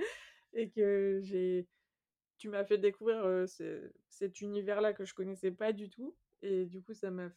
et 0.54 0.70
que 0.70 1.20
j'ai. 1.22 1.68
Tu 2.38 2.50
m'as 2.50 2.64
fait 2.66 2.78
découvrir 2.78 3.46
cet 4.10 4.42
univers-là 4.42 4.94
que 4.94 5.06
je 5.06 5.14
connaissais 5.14 5.52
pas 5.52 5.74
du 5.74 5.90
tout. 5.90 6.16
Et 6.42 6.66
du 6.66 6.82
coup, 6.82 6.94
ça 6.94 7.10
m'a 7.12 7.30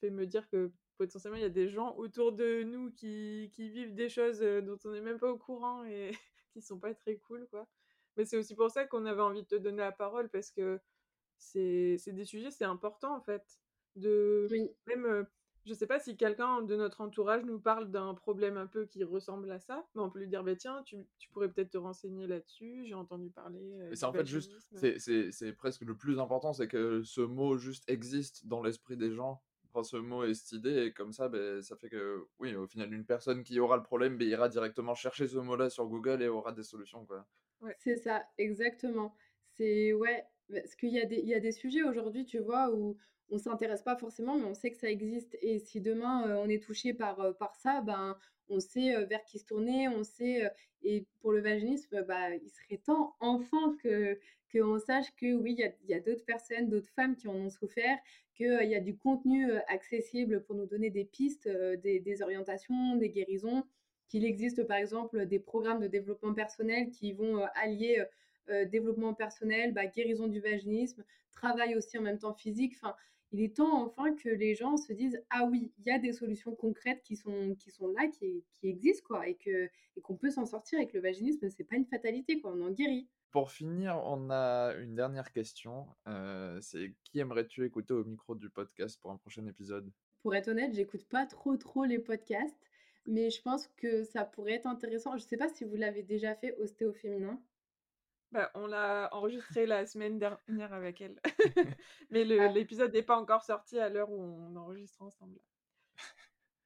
fait 0.00 0.10
me 0.10 0.26
dire 0.26 0.48
que 0.48 0.70
potentiellement, 0.98 1.36
il 1.36 1.42
y 1.42 1.46
a 1.46 1.50
des 1.50 1.68
gens 1.68 1.94
autour 1.96 2.32
de 2.32 2.62
nous 2.62 2.92
qui, 2.92 3.50
qui 3.52 3.70
vivent 3.70 3.94
des 3.94 4.08
choses 4.08 4.40
dont 4.40 4.78
on 4.84 4.90
n'est 4.90 5.00
même 5.00 5.18
pas 5.18 5.30
au 5.30 5.38
courant 5.38 5.84
et 5.84 6.12
qui 6.52 6.60
sont 6.60 6.78
pas 6.78 6.94
très 6.94 7.16
cool, 7.16 7.46
quoi. 7.50 7.66
Mais 8.16 8.24
c'est 8.24 8.36
aussi 8.36 8.54
pour 8.54 8.70
ça 8.70 8.84
qu'on 8.86 9.06
avait 9.06 9.22
envie 9.22 9.42
de 9.42 9.48
te 9.48 9.54
donner 9.56 9.78
la 9.78 9.92
parole, 9.92 10.28
parce 10.28 10.50
que 10.50 10.80
c'est 11.38 11.98
des 12.06 12.24
sujets, 12.24 12.50
c'est 12.50 12.64
important, 12.64 13.16
en 13.16 13.20
fait. 13.20 13.60
De... 13.96 14.46
Même, 14.86 15.26
je 15.64 15.74
sais 15.74 15.86
pas 15.86 15.98
si 15.98 16.16
quelqu'un 16.16 16.62
de 16.62 16.76
notre 16.76 17.00
entourage 17.00 17.44
nous 17.44 17.58
parle 17.58 17.90
d'un 17.90 18.14
problème 18.14 18.56
un 18.56 18.66
peu 18.66 18.86
qui 18.86 19.04
ressemble 19.04 19.50
à 19.50 19.58
ça, 19.58 19.86
mais 19.94 20.02
on 20.02 20.10
peut 20.10 20.20
lui 20.20 20.28
dire, 20.28 20.44
bah, 20.44 20.56
tiens, 20.56 20.82
tu, 20.84 20.96
tu 21.18 21.30
pourrais 21.30 21.50
peut-être 21.50 21.70
te 21.70 21.78
renseigner 21.78 22.26
là-dessus, 22.26 22.84
j'ai 22.86 22.94
entendu 22.94 23.30
parler. 23.30 23.90
c'est 23.94 24.04
en 24.04 24.12
fait 24.12 24.26
juste, 24.26 24.52
c'est 24.72 25.52
presque 25.52 25.82
le 25.82 25.96
plus 25.96 26.18
important, 26.18 26.52
c'est 26.52 26.68
que 26.68 27.02
ce 27.02 27.20
mot 27.20 27.56
juste 27.56 27.88
existe 27.88 28.46
dans 28.46 28.62
l'esprit 28.62 28.96
des 28.96 29.12
gens 29.12 29.42
ce 29.82 29.96
mot 29.96 30.24
et 30.24 30.34
cette 30.34 30.52
idée, 30.52 30.86
et 30.86 30.92
comme 30.92 31.12
ça, 31.12 31.28
ben, 31.28 31.60
ça 31.62 31.76
fait 31.76 31.88
que, 31.88 32.26
oui, 32.38 32.54
au 32.54 32.66
final, 32.66 32.92
une 32.92 33.04
personne 33.04 33.42
qui 33.42 33.58
aura 33.58 33.76
le 33.76 33.82
problème 33.82 34.16
ben, 34.16 34.28
ira 34.28 34.48
directement 34.48 34.94
chercher 34.94 35.26
ce 35.26 35.38
mot-là 35.38 35.70
sur 35.70 35.86
Google 35.86 36.22
et 36.22 36.28
aura 36.28 36.52
des 36.52 36.62
solutions. 36.62 37.04
Quoi. 37.06 37.26
Ouais. 37.60 37.74
C'est 37.80 37.96
ça, 37.96 38.24
exactement. 38.38 39.16
C'est, 39.50 39.92
ouais, 39.92 40.24
parce 40.48 40.76
qu'il 40.76 40.92
y, 40.92 41.00
a 41.00 41.06
des, 41.06 41.16
il 41.16 41.28
y 41.28 41.34
a 41.34 41.40
des 41.40 41.52
sujets 41.52 41.82
aujourd'hui, 41.82 42.24
tu 42.24 42.38
vois, 42.38 42.70
où 42.70 42.96
on 43.30 43.38
s'intéresse 43.38 43.82
pas 43.82 43.96
forcément, 43.96 44.36
mais 44.36 44.44
on 44.44 44.54
sait 44.54 44.70
que 44.70 44.76
ça 44.76 44.90
existe. 44.90 45.36
Et 45.42 45.58
si 45.58 45.80
demain, 45.80 46.28
euh, 46.28 46.36
on 46.44 46.48
est 46.48 46.62
touché 46.62 46.94
par, 46.94 47.20
euh, 47.20 47.32
par 47.32 47.54
ça, 47.56 47.80
ben, 47.80 48.16
on 48.48 48.60
sait 48.60 48.94
euh, 48.94 49.04
vers 49.06 49.24
qui 49.24 49.38
se 49.38 49.46
tourner, 49.46 49.88
on 49.88 50.04
sait. 50.04 50.50
et 50.82 51.06
pour 51.20 51.32
le 51.32 51.40
vaginisme, 51.40 52.02
bah, 52.02 52.34
il 52.34 52.50
serait 52.50 52.78
temps, 52.78 53.14
enfin, 53.20 53.76
que 53.82 54.18
qu'on 54.52 54.78
sache 54.78 55.12
que 55.16 55.34
oui, 55.34 55.56
il 55.58 55.88
y 55.88 55.94
a, 55.94 56.00
d'autres 56.00 56.24
personnes, 56.24 56.68
d'autres 56.68 56.90
femmes 56.90 57.16
qui 57.16 57.26
en 57.26 57.34
ont 57.34 57.50
souffert, 57.50 57.98
qu'il 58.36 58.68
y 58.68 58.76
a 58.76 58.80
du 58.80 58.96
contenu 58.96 59.50
accessible 59.66 60.44
pour 60.44 60.54
nous 60.54 60.66
donner 60.66 60.90
des 60.90 61.04
pistes, 61.04 61.48
des, 61.48 61.98
des, 61.98 62.22
orientations, 62.22 62.94
des 62.94 63.10
guérisons, 63.10 63.64
qu'il 64.06 64.24
existe 64.24 64.62
par 64.68 64.76
exemple 64.76 65.26
des 65.26 65.40
programmes 65.40 65.80
de 65.80 65.88
développement 65.88 66.34
personnel 66.34 66.90
qui 66.90 67.12
vont 67.12 67.44
allier 67.56 68.04
développement 68.70 69.14
personnel, 69.14 69.72
bah, 69.72 69.86
guérison 69.86 70.28
du 70.28 70.40
vaginisme, 70.40 71.04
travail 71.32 71.76
aussi 71.76 71.98
en 71.98 72.02
même 72.02 72.18
temps 72.18 72.34
physique. 72.34 72.74
Enfin, 72.76 72.94
il 73.32 73.42
est 73.42 73.56
temps 73.56 73.84
enfin 73.84 74.14
que 74.14 74.28
les 74.28 74.54
gens 74.54 74.76
se 74.76 74.92
disent 74.92 75.20
ah 75.30 75.44
oui, 75.50 75.72
il 75.78 75.86
y 75.86 75.90
a 75.90 75.98
des 75.98 76.12
solutions 76.12 76.54
concrètes 76.54 77.02
qui 77.02 77.16
sont 77.16 77.56
qui 77.56 77.70
sont 77.70 77.88
là, 77.88 78.06
qui, 78.06 78.44
qui 78.52 78.68
existent 78.68 79.04
quoi, 79.06 79.26
et 79.28 79.34
que 79.34 79.68
et 79.96 80.00
qu'on 80.00 80.16
peut 80.16 80.30
s'en 80.30 80.46
sortir. 80.46 80.78
avec 80.78 80.92
le 80.92 81.00
vaginisme, 81.00 81.48
c'est 81.50 81.64
pas 81.64 81.76
une 81.76 81.86
fatalité 81.86 82.40
quoi, 82.40 82.52
on 82.52 82.60
en 82.62 82.70
guérit. 82.70 83.08
Pour 83.30 83.50
finir, 83.50 84.00
on 84.04 84.30
a 84.30 84.74
une 84.74 84.94
dernière 84.94 85.32
question. 85.32 85.88
Euh, 86.06 86.60
c'est 86.60 86.94
qui 87.02 87.18
aimerais-tu 87.18 87.64
écouter 87.64 87.92
au 87.92 88.04
micro 88.04 88.36
du 88.36 88.48
podcast 88.48 89.00
pour 89.00 89.10
un 89.10 89.16
prochain 89.16 89.44
épisode? 89.46 89.90
Pour 90.22 90.36
être 90.36 90.48
honnête, 90.48 90.72
j'écoute 90.72 91.04
pas 91.08 91.26
trop 91.26 91.56
trop 91.56 91.84
les 91.84 91.98
podcasts, 91.98 92.70
mais 93.06 93.30
je 93.30 93.42
pense 93.42 93.66
que 93.76 94.04
ça 94.04 94.24
pourrait 94.24 94.54
être 94.54 94.66
intéressant. 94.66 95.16
Je 95.16 95.24
sais 95.24 95.36
pas 95.36 95.48
si 95.48 95.64
vous 95.64 95.74
l'avez 95.74 96.04
déjà 96.04 96.36
fait, 96.36 96.54
Ostéo 96.58 96.92
Féminin. 96.92 97.42
Bah, 98.34 98.50
on 98.54 98.66
l'a 98.66 99.08
enregistré 99.12 99.64
la 99.64 99.86
semaine 99.86 100.18
dernière 100.18 100.72
avec 100.72 101.00
elle. 101.00 101.20
Mais 102.10 102.26
ah. 102.40 102.48
l'épisode 102.48 102.92
n'est 102.92 103.04
pas 103.04 103.16
encore 103.16 103.44
sorti 103.44 103.78
à 103.78 103.88
l'heure 103.88 104.10
où 104.10 104.20
on 104.20 104.56
enregistre 104.56 105.00
ensemble. 105.02 105.38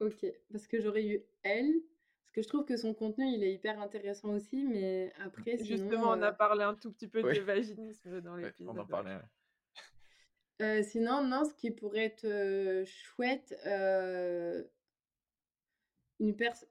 Ok, 0.01 0.25
parce 0.51 0.67
que 0.67 0.81
j'aurais 0.81 1.05
eu 1.05 1.23
elle, 1.43 1.75
parce 2.23 2.33
que 2.33 2.43
je 2.43 2.49
trouve 2.49 2.65
que 2.65 2.79
son 2.79 2.95
contenu, 2.95 3.27
il 3.27 3.45
est 3.45 3.53
hyper 3.53 3.83
intéressant 3.83 4.31
aussi, 4.31 4.65
mais 4.65 5.13
après, 5.23 5.59
Justement, 5.59 6.13
on 6.13 6.23
a 6.23 6.31
euh 6.31 6.33
parlé 6.33 6.65
un 6.65 6.75
tout 6.75 6.91
petit 6.91 7.07
peu 7.07 7.23
de 7.23 7.41
vaginisme 7.41 8.23
dans 8.23 8.37
l'épisode. 8.37 8.75
on 8.75 8.81
en 8.81 8.87
parlait, 8.87 9.19
euh, 10.63 10.83
sinon, 10.83 11.23
non, 11.23 11.45
ce 11.45 11.53
qui 11.55 11.71
pourrait 11.71 12.07
être 12.07 12.25
euh, 12.25 12.85
chouette, 12.87 13.55
une 16.19 16.35
personne... 16.35 16.69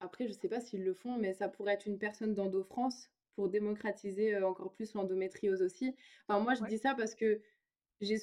Après, 0.00 0.26
je 0.26 0.32
sais 0.32 0.48
pas 0.48 0.60
s'ils 0.60 0.84
le 0.84 0.94
font, 0.94 1.18
mais 1.18 1.34
ça 1.34 1.48
pourrait 1.48 1.74
être 1.74 1.86
une 1.86 1.98
personne 1.98 2.34
d'Endo 2.34 2.64
France 2.64 3.11
pour 3.34 3.48
démocratiser 3.48 4.36
encore 4.42 4.72
plus 4.72 4.94
l'endométriose 4.94 5.62
aussi. 5.62 5.94
Enfin, 6.28 6.40
moi, 6.40 6.54
je 6.54 6.64
dis 6.64 6.78
ça 6.78 6.94
parce 6.94 7.14
que 7.14 7.40
j'ai 8.00 8.16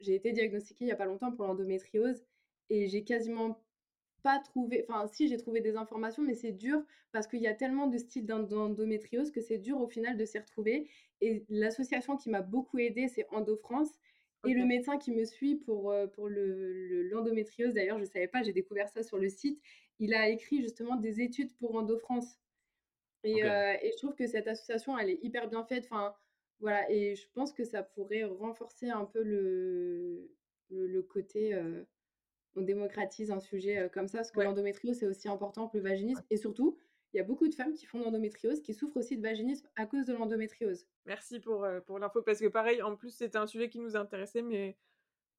j'ai 0.00 0.14
été 0.14 0.32
diagnostiquée 0.32 0.84
il 0.84 0.86
n'y 0.86 0.92
a 0.92 0.96
pas 0.96 1.04
longtemps 1.06 1.32
pour 1.32 1.46
l'endométriose 1.46 2.24
et 2.70 2.88
j'ai 2.88 3.04
quasiment 3.04 3.62
pas 4.22 4.38
trouvé, 4.38 4.86
enfin 4.88 5.06
si 5.06 5.28
j'ai 5.28 5.36
trouvé 5.36 5.60
des 5.60 5.76
informations, 5.76 6.22
mais 6.22 6.34
c'est 6.34 6.52
dur 6.52 6.82
parce 7.12 7.26
qu'il 7.26 7.40
y 7.40 7.46
a 7.46 7.54
tellement 7.54 7.86
de 7.86 7.98
styles 7.98 8.26
d'endométriose 8.26 9.30
que 9.30 9.42
c'est 9.42 9.58
dur 9.58 9.80
au 9.80 9.86
final 9.86 10.16
de 10.16 10.24
s'y 10.24 10.38
retrouver. 10.38 10.88
Et 11.20 11.44
l'association 11.50 12.16
qui 12.16 12.30
m'a 12.30 12.40
beaucoup 12.40 12.78
aidée, 12.78 13.06
c'est 13.06 13.26
EndoFrance. 13.30 13.90
Et 14.46 14.52
le 14.54 14.64
médecin 14.66 14.98
qui 14.98 15.12
me 15.12 15.24
suit 15.24 15.56
pour, 15.56 15.94
pour 16.14 16.28
l'endométriose, 16.28 17.68
le, 17.68 17.74
d'ailleurs, 17.74 17.98
je 17.98 18.04
ne 18.04 18.08
savais 18.08 18.28
pas, 18.28 18.42
j'ai 18.42 18.52
découvert 18.52 18.88
ça 18.88 19.02
sur 19.02 19.18
le 19.18 19.28
site, 19.28 19.60
il 19.98 20.14
a 20.14 20.28
écrit 20.28 20.60
justement 20.60 20.96
des 20.96 21.20
études 21.20 21.54
pour 21.56 21.76
EndoFrance. 21.76 22.38
Et, 23.24 23.40
et, 23.40 23.90
je 23.92 23.96
trouve 23.96 24.14
que 24.14 24.26
cette 24.26 24.46
association, 24.46 24.98
elle 24.98 25.10
est 25.10 25.18
hyper 25.22 25.48
bien 25.48 25.64
faite. 25.64 25.84
Enfin, 25.90 26.14
voilà, 26.60 26.90
et 26.90 27.16
je 27.16 27.26
pense 27.34 27.52
que 27.52 27.64
ça 27.64 27.82
pourrait 27.82 28.24
renforcer 28.24 28.90
un 28.90 29.04
peu 29.04 29.22
le, 29.22 30.30
le, 30.70 31.02
côté 31.02 31.58
on 32.56 32.62
démocratise 32.62 33.30
un 33.32 33.40
sujet 33.40 33.90
comme 33.92 34.06
ça, 34.06 34.18
parce 34.18 34.30
que 34.30 34.40
l'endométriose, 34.40 34.98
c'est 34.98 35.06
aussi 35.06 35.28
important 35.28 35.68
que 35.68 35.76
le 35.78 35.82
vaginisme. 35.82 36.22
Et 36.30 36.36
surtout, 36.36 36.78
il 37.12 37.16
y 37.16 37.20
a 37.20 37.24
beaucoup 37.24 37.48
de 37.48 37.54
femmes 37.54 37.72
qui 37.72 37.86
font 37.86 37.98
de 37.98 38.04
l'endométriose, 38.04 38.60
qui 38.60 38.74
souffrent 38.74 38.98
aussi 38.98 39.16
de 39.16 39.22
vaginisme 39.22 39.68
à 39.76 39.86
cause 39.86 40.06
de 40.06 40.12
l'endométriose. 40.12 40.86
Merci 41.06 41.40
pour, 41.40 41.66
pour 41.86 41.98
l'info, 41.98 42.22
parce 42.22 42.38
que 42.40 42.46
pareil, 42.46 42.82
en 42.82 42.94
plus, 42.94 43.10
c'était 43.10 43.38
un 43.38 43.46
sujet 43.46 43.68
qui 43.68 43.80
nous 43.80 43.96
intéressait, 43.96 44.42
mais 44.42 44.76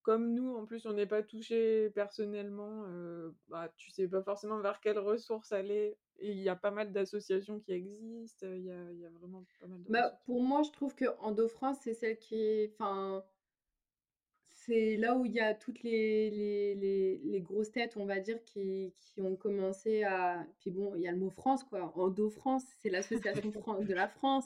comme 0.06 0.36
nous, 0.36 0.56
en 0.56 0.66
plus, 0.66 0.86
on 0.86 0.94
n'est 0.94 1.08
pas 1.08 1.24
touché 1.24 1.90
personnellement, 1.90 2.84
euh, 2.90 3.32
bah, 3.48 3.74
tu 3.76 3.90
sais 3.90 4.08
pas 4.08 4.22
forcément 4.22 4.60
vers 4.60 4.80
quelles 4.80 5.00
ressources 5.00 5.52
aller. 5.52 5.98
Et 6.20 6.32
il 6.32 6.40
y 6.40 6.50
a 6.50 6.56
pas 6.56 6.72
mal 6.72 6.92
d'associations 6.92 7.60
qui 7.60 7.74
existent, 7.74 8.48
il 8.48 8.66
y 8.66 8.72
a, 8.72 8.92
y 8.94 9.06
a, 9.06 9.10
vraiment 9.20 9.46
pas 9.60 9.68
mal 9.68 9.84
de 9.84 9.92
bah, 9.92 10.22
Pour 10.26 10.42
moi, 10.42 10.62
je 10.64 10.72
trouve 10.72 10.96
que 10.96 11.06
France, 11.48 11.78
c'est 11.84 11.94
celle 11.94 12.18
qui 12.18 12.36
est. 12.36 12.74
Enfin, 12.74 13.24
c'est 14.66 14.96
là 14.98 15.16
où 15.16 15.26
il 15.26 15.34
y 15.34 15.40
a 15.40 15.54
toutes 15.54 15.84
les, 15.84 16.30
les, 16.32 16.76
les, 16.76 17.22
les, 17.24 17.42
grosses 17.42 17.72
têtes, 17.72 17.98
on 17.98 18.06
va 18.06 18.20
dire, 18.20 18.44
qui, 18.46 18.94
qui, 19.00 19.22
ont 19.22 19.36
commencé 19.36 20.04
à. 20.04 20.46
Puis 20.60 20.72
bon, 20.72 20.94
il 20.96 21.02
y 21.02 21.08
a 21.08 21.12
le 21.12 21.18
mot 21.18 21.30
France, 21.30 21.64
quoi. 21.64 21.94
Endo-France, 21.96 22.64
c'est 22.80 22.90
l'association 22.90 23.52
de 23.82 23.94
la 23.94 24.08
France. 24.08 24.46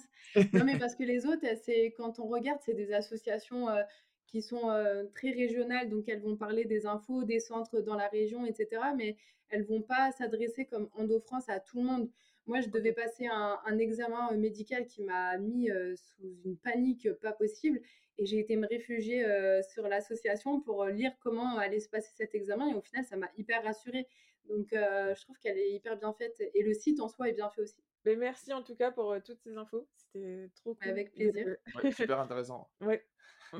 Non, 0.53 0.65
mais 0.65 0.77
parce 0.77 0.95
que 0.95 1.03
les 1.03 1.25
autres, 1.25 1.45
c'est 1.63 1.93
quand 1.95 2.19
on 2.19 2.27
regarde, 2.27 2.59
c'est 2.65 2.73
des 2.73 2.93
associations. 2.93 3.69
Euh, 3.69 3.81
qui 4.29 4.41
sont 4.41 4.69
très 5.15 5.31
régionales, 5.31 5.89
donc 5.89 6.07
elles 6.07 6.21
vont 6.21 6.35
parler 6.35 6.65
des 6.65 6.85
infos, 6.85 7.23
des 7.23 7.39
centres 7.39 7.81
dans 7.81 7.95
la 7.95 8.07
région, 8.07 8.45
etc. 8.45 8.81
Mais 8.95 9.17
elles 9.49 9.63
vont 9.65 9.81
pas 9.81 10.11
s'adresser 10.11 10.65
comme 10.65 10.89
Endo-France 10.93 11.49
à 11.49 11.59
tout 11.59 11.77
le 11.77 11.85
monde. 11.85 12.09
Moi, 12.45 12.61
je 12.61 12.69
devais 12.69 12.93
passer 12.93 13.27
un, 13.27 13.77
examen 13.79 14.31
médical 14.33 14.85
qui 14.85 15.03
m'a 15.03 15.37
mis 15.37 15.69
sous 15.95 16.37
une 16.45 16.57
panique 16.57 17.11
pas 17.21 17.31
possible. 17.31 17.81
Et 18.17 18.25
j'ai 18.25 18.37
été 18.37 18.55
me 18.55 18.67
réfugier 18.67 19.25
sur 19.63 19.87
l'association 19.87 20.61
pour 20.61 20.85
lire 20.85 21.11
comment 21.21 21.57
allait 21.57 21.79
se 21.79 21.89
passer 21.89 22.11
cet 22.15 22.35
examen. 22.35 22.69
Et 22.69 22.75
au 22.75 22.81
final, 22.81 23.05
ça 23.05 23.17
m'a 23.17 23.29
hyper 23.37 23.63
rassurée. 23.63 24.07
Donc, 24.47 24.67
je 24.71 25.21
trouve 25.21 25.39
qu'elle 25.39 25.57
est 25.57 25.71
hyper 25.71 25.97
bien 25.97 26.13
faite. 26.13 26.39
Et 26.53 26.61
le 26.61 26.73
site 26.73 26.99
en 26.99 27.07
soi 27.07 27.29
est 27.29 27.33
bien 27.33 27.49
fait 27.49 27.61
aussi. 27.61 27.81
Mais 28.05 28.15
merci 28.15 28.53
en 28.53 28.63
tout 28.63 28.75
cas 28.75 28.91
pour 28.91 29.15
toutes 29.23 29.41
ces 29.41 29.57
infos. 29.57 29.87
C'était 29.95 30.49
trop 30.55 30.75
cool. 30.75 30.89
Avec 30.89 31.13
plaisir. 31.13 31.55
super 31.91 32.19
intéressant. 32.19 32.69
ouais. 32.81 33.03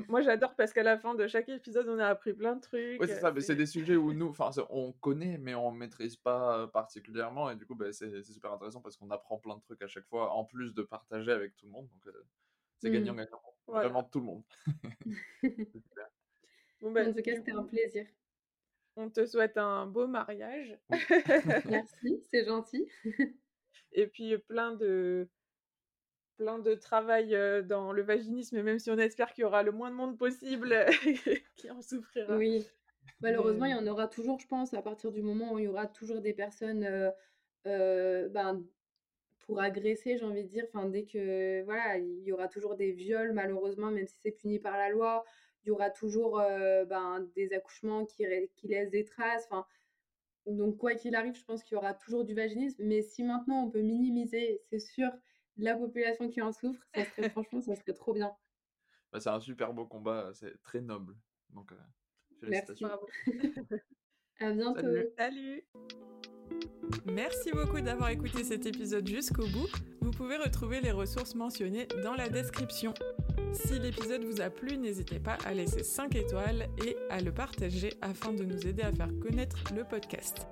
Moi, 0.08 0.22
j'adore 0.22 0.54
parce 0.54 0.72
qu'à 0.72 0.82
la 0.82 0.98
fin 0.98 1.14
de 1.14 1.26
chaque 1.26 1.48
épisode, 1.48 1.88
on 1.88 1.98
a 1.98 2.06
appris 2.06 2.32
plein 2.32 2.56
de 2.56 2.60
trucs. 2.60 3.00
Oui, 3.00 3.06
c'est 3.06 3.20
ça. 3.20 3.32
Mais 3.32 3.40
c'est 3.40 3.56
des 3.56 3.66
sujets 3.66 3.96
où 3.96 4.12
nous, 4.12 4.28
enfin, 4.28 4.50
on 4.70 4.92
connaît, 4.92 5.38
mais 5.38 5.54
on 5.54 5.70
maîtrise 5.70 6.16
pas 6.16 6.68
particulièrement. 6.68 7.50
Et 7.50 7.56
du 7.56 7.66
coup, 7.66 7.74
bah, 7.74 7.92
c'est 7.92 8.22
super 8.22 8.52
intéressant 8.52 8.80
parce 8.80 8.96
qu'on 8.96 9.10
apprend 9.10 9.38
plein 9.38 9.56
de 9.56 9.62
trucs 9.62 9.82
à 9.82 9.88
chaque 9.88 10.06
fois, 10.06 10.32
en 10.32 10.44
plus 10.44 10.74
de 10.74 10.82
partager 10.82 11.32
avec 11.32 11.56
tout 11.56 11.66
le 11.66 11.72
monde. 11.72 11.88
Donc, 11.88 12.14
c'est 12.78 12.90
mmh. 12.90 12.92
gagnant-gagnant. 12.92 13.42
Vraiment 13.66 14.02
tout 14.04 14.20
le 14.20 14.26
monde. 14.26 14.42
bon, 16.80 16.92
bah, 16.92 17.08
en 17.08 17.12
tout 17.12 17.22
cas, 17.22 17.36
c'était 17.36 17.52
un 17.52 17.64
plaisir. 17.64 18.06
On 18.96 19.08
te 19.08 19.24
souhaite 19.24 19.56
un 19.56 19.86
beau 19.86 20.06
mariage. 20.06 20.76
Merci, 21.68 22.22
c'est 22.30 22.44
gentil. 22.44 22.86
Et 23.92 24.06
puis 24.06 24.36
plein 24.38 24.74
de 24.74 25.28
plein 26.40 26.58
de 26.58 26.74
travail 26.74 27.36
dans 27.66 27.92
le 27.92 28.00
vaginisme, 28.00 28.62
même 28.62 28.78
si 28.78 28.90
on 28.90 28.96
espère 28.96 29.34
qu'il 29.34 29.42
y 29.42 29.44
aura 29.44 29.62
le 29.62 29.72
moins 29.72 29.90
de 29.90 29.94
monde 29.94 30.16
possible 30.16 30.74
qui 31.56 31.70
en 31.70 31.82
souffrira. 31.82 32.34
Oui, 32.34 32.66
malheureusement, 33.20 33.66
il 33.66 33.72
y 33.72 33.74
en 33.74 33.86
aura 33.86 34.08
toujours, 34.08 34.40
je 34.40 34.46
pense, 34.46 34.72
à 34.72 34.80
partir 34.80 35.12
du 35.12 35.20
moment 35.20 35.52
où 35.52 35.58
il 35.58 35.66
y 35.66 35.68
aura 35.68 35.86
toujours 35.86 36.22
des 36.22 36.32
personnes 36.32 37.12
ben, 37.66 38.64
pour 39.40 39.60
agresser, 39.60 40.16
j'ai 40.16 40.24
envie 40.24 40.44
de 40.44 40.48
dire. 40.48 40.64
Enfin, 40.72 40.86
dès 40.88 41.04
que, 41.04 41.62
voilà, 41.64 41.98
il 41.98 42.22
y 42.22 42.32
aura 42.32 42.48
toujours 42.48 42.74
des 42.74 42.92
viols, 42.92 43.32
malheureusement, 43.32 43.90
même 43.90 44.06
si 44.06 44.16
c'est 44.22 44.32
puni 44.32 44.58
par 44.58 44.78
la 44.78 44.88
loi. 44.88 45.26
Il 45.64 45.68
y 45.68 45.70
aura 45.72 45.90
toujours 45.90 46.38
ben, 46.38 47.28
des 47.36 47.52
accouchements 47.52 48.06
qui, 48.06 48.24
qui 48.56 48.66
laissent 48.66 48.90
des 48.90 49.04
traces. 49.04 49.46
Enfin, 49.50 49.66
donc, 50.46 50.78
quoi 50.78 50.94
qu'il 50.94 51.14
arrive, 51.14 51.34
je 51.34 51.44
pense 51.44 51.62
qu'il 51.62 51.74
y 51.74 51.78
aura 51.78 51.92
toujours 51.92 52.24
du 52.24 52.32
vaginisme. 52.32 52.82
Mais 52.82 53.02
si 53.02 53.22
maintenant 53.24 53.66
on 53.66 53.70
peut 53.70 53.82
minimiser, 53.82 54.62
c'est 54.70 54.78
sûr, 54.78 55.10
la 55.64 55.76
population 55.76 56.28
qui 56.28 56.42
en 56.42 56.52
souffre, 56.52 56.82
ça 56.94 57.04
serait 57.04 57.30
franchement, 57.30 57.60
ça 57.60 57.76
serait 57.76 57.94
trop 57.94 58.12
bien. 58.12 58.32
Bah, 59.12 59.20
c'est 59.20 59.30
un 59.30 59.40
super 59.40 59.72
beau 59.72 59.86
combat, 59.86 60.30
c'est 60.34 60.60
très 60.62 60.80
noble. 60.80 61.16
Donc, 61.50 61.72
euh, 61.72 61.76
félicitations. 62.40 62.88
Merci. 63.26 63.60
à 64.40 64.52
bientôt. 64.52 64.88
Salut. 65.16 65.64
Merci 67.06 67.52
beaucoup 67.52 67.80
d'avoir 67.80 68.10
écouté 68.10 68.44
cet 68.44 68.66
épisode 68.66 69.06
jusqu'au 69.06 69.46
bout. 69.46 69.68
Vous 70.00 70.10
pouvez 70.10 70.36
retrouver 70.36 70.80
les 70.80 70.90
ressources 70.90 71.34
mentionnées 71.34 71.86
dans 72.02 72.14
la 72.14 72.28
description. 72.28 72.94
Si 73.52 73.78
l'épisode 73.78 74.24
vous 74.24 74.40
a 74.40 74.50
plu, 74.50 74.76
n'hésitez 74.76 75.18
pas 75.18 75.36
à 75.44 75.52
laisser 75.54 75.82
5 75.82 76.14
étoiles 76.14 76.68
et 76.84 76.96
à 77.10 77.20
le 77.20 77.32
partager 77.32 77.92
afin 78.00 78.32
de 78.32 78.44
nous 78.44 78.66
aider 78.66 78.82
à 78.82 78.92
faire 78.92 79.10
connaître 79.20 79.56
le 79.74 79.84
podcast. 79.84 80.46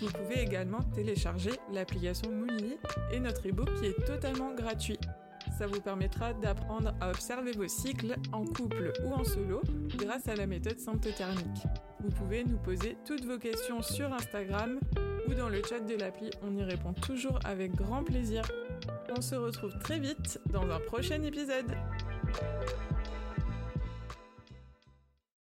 Vous 0.00 0.08
pouvez 0.08 0.40
également 0.40 0.82
télécharger 0.94 1.52
l'application 1.72 2.30
Moonly 2.30 2.76
et 3.12 3.20
notre 3.20 3.46
ebook 3.46 3.72
qui 3.74 3.86
est 3.86 4.04
totalement 4.04 4.54
gratuit. 4.54 4.98
Ça 5.58 5.66
vous 5.66 5.80
permettra 5.80 6.32
d'apprendre 6.32 6.94
à 7.00 7.10
observer 7.10 7.52
vos 7.52 7.68
cycles 7.68 8.16
en 8.32 8.44
couple 8.44 8.92
ou 9.04 9.12
en 9.12 9.24
solo 9.24 9.62
grâce 9.96 10.28
à 10.28 10.34
la 10.34 10.46
méthode 10.46 10.78
symptothermique. 10.78 11.64
Vous 12.00 12.10
pouvez 12.10 12.44
nous 12.44 12.58
poser 12.58 12.96
toutes 13.04 13.24
vos 13.24 13.38
questions 13.38 13.82
sur 13.82 14.12
Instagram 14.12 14.80
ou 15.28 15.34
dans 15.34 15.48
le 15.48 15.62
chat 15.62 15.80
de 15.80 15.94
l'appli, 15.94 16.30
on 16.42 16.54
y 16.56 16.62
répond 16.62 16.92
toujours 16.92 17.38
avec 17.44 17.74
grand 17.74 18.04
plaisir. 18.04 18.42
On 19.16 19.20
se 19.20 19.34
retrouve 19.34 19.78
très 19.78 19.98
vite 19.98 20.40
dans 20.46 20.68
un 20.70 20.80
prochain 20.80 21.22
épisode. 21.22 21.72
Thank 22.36 22.90
you. 22.90 22.93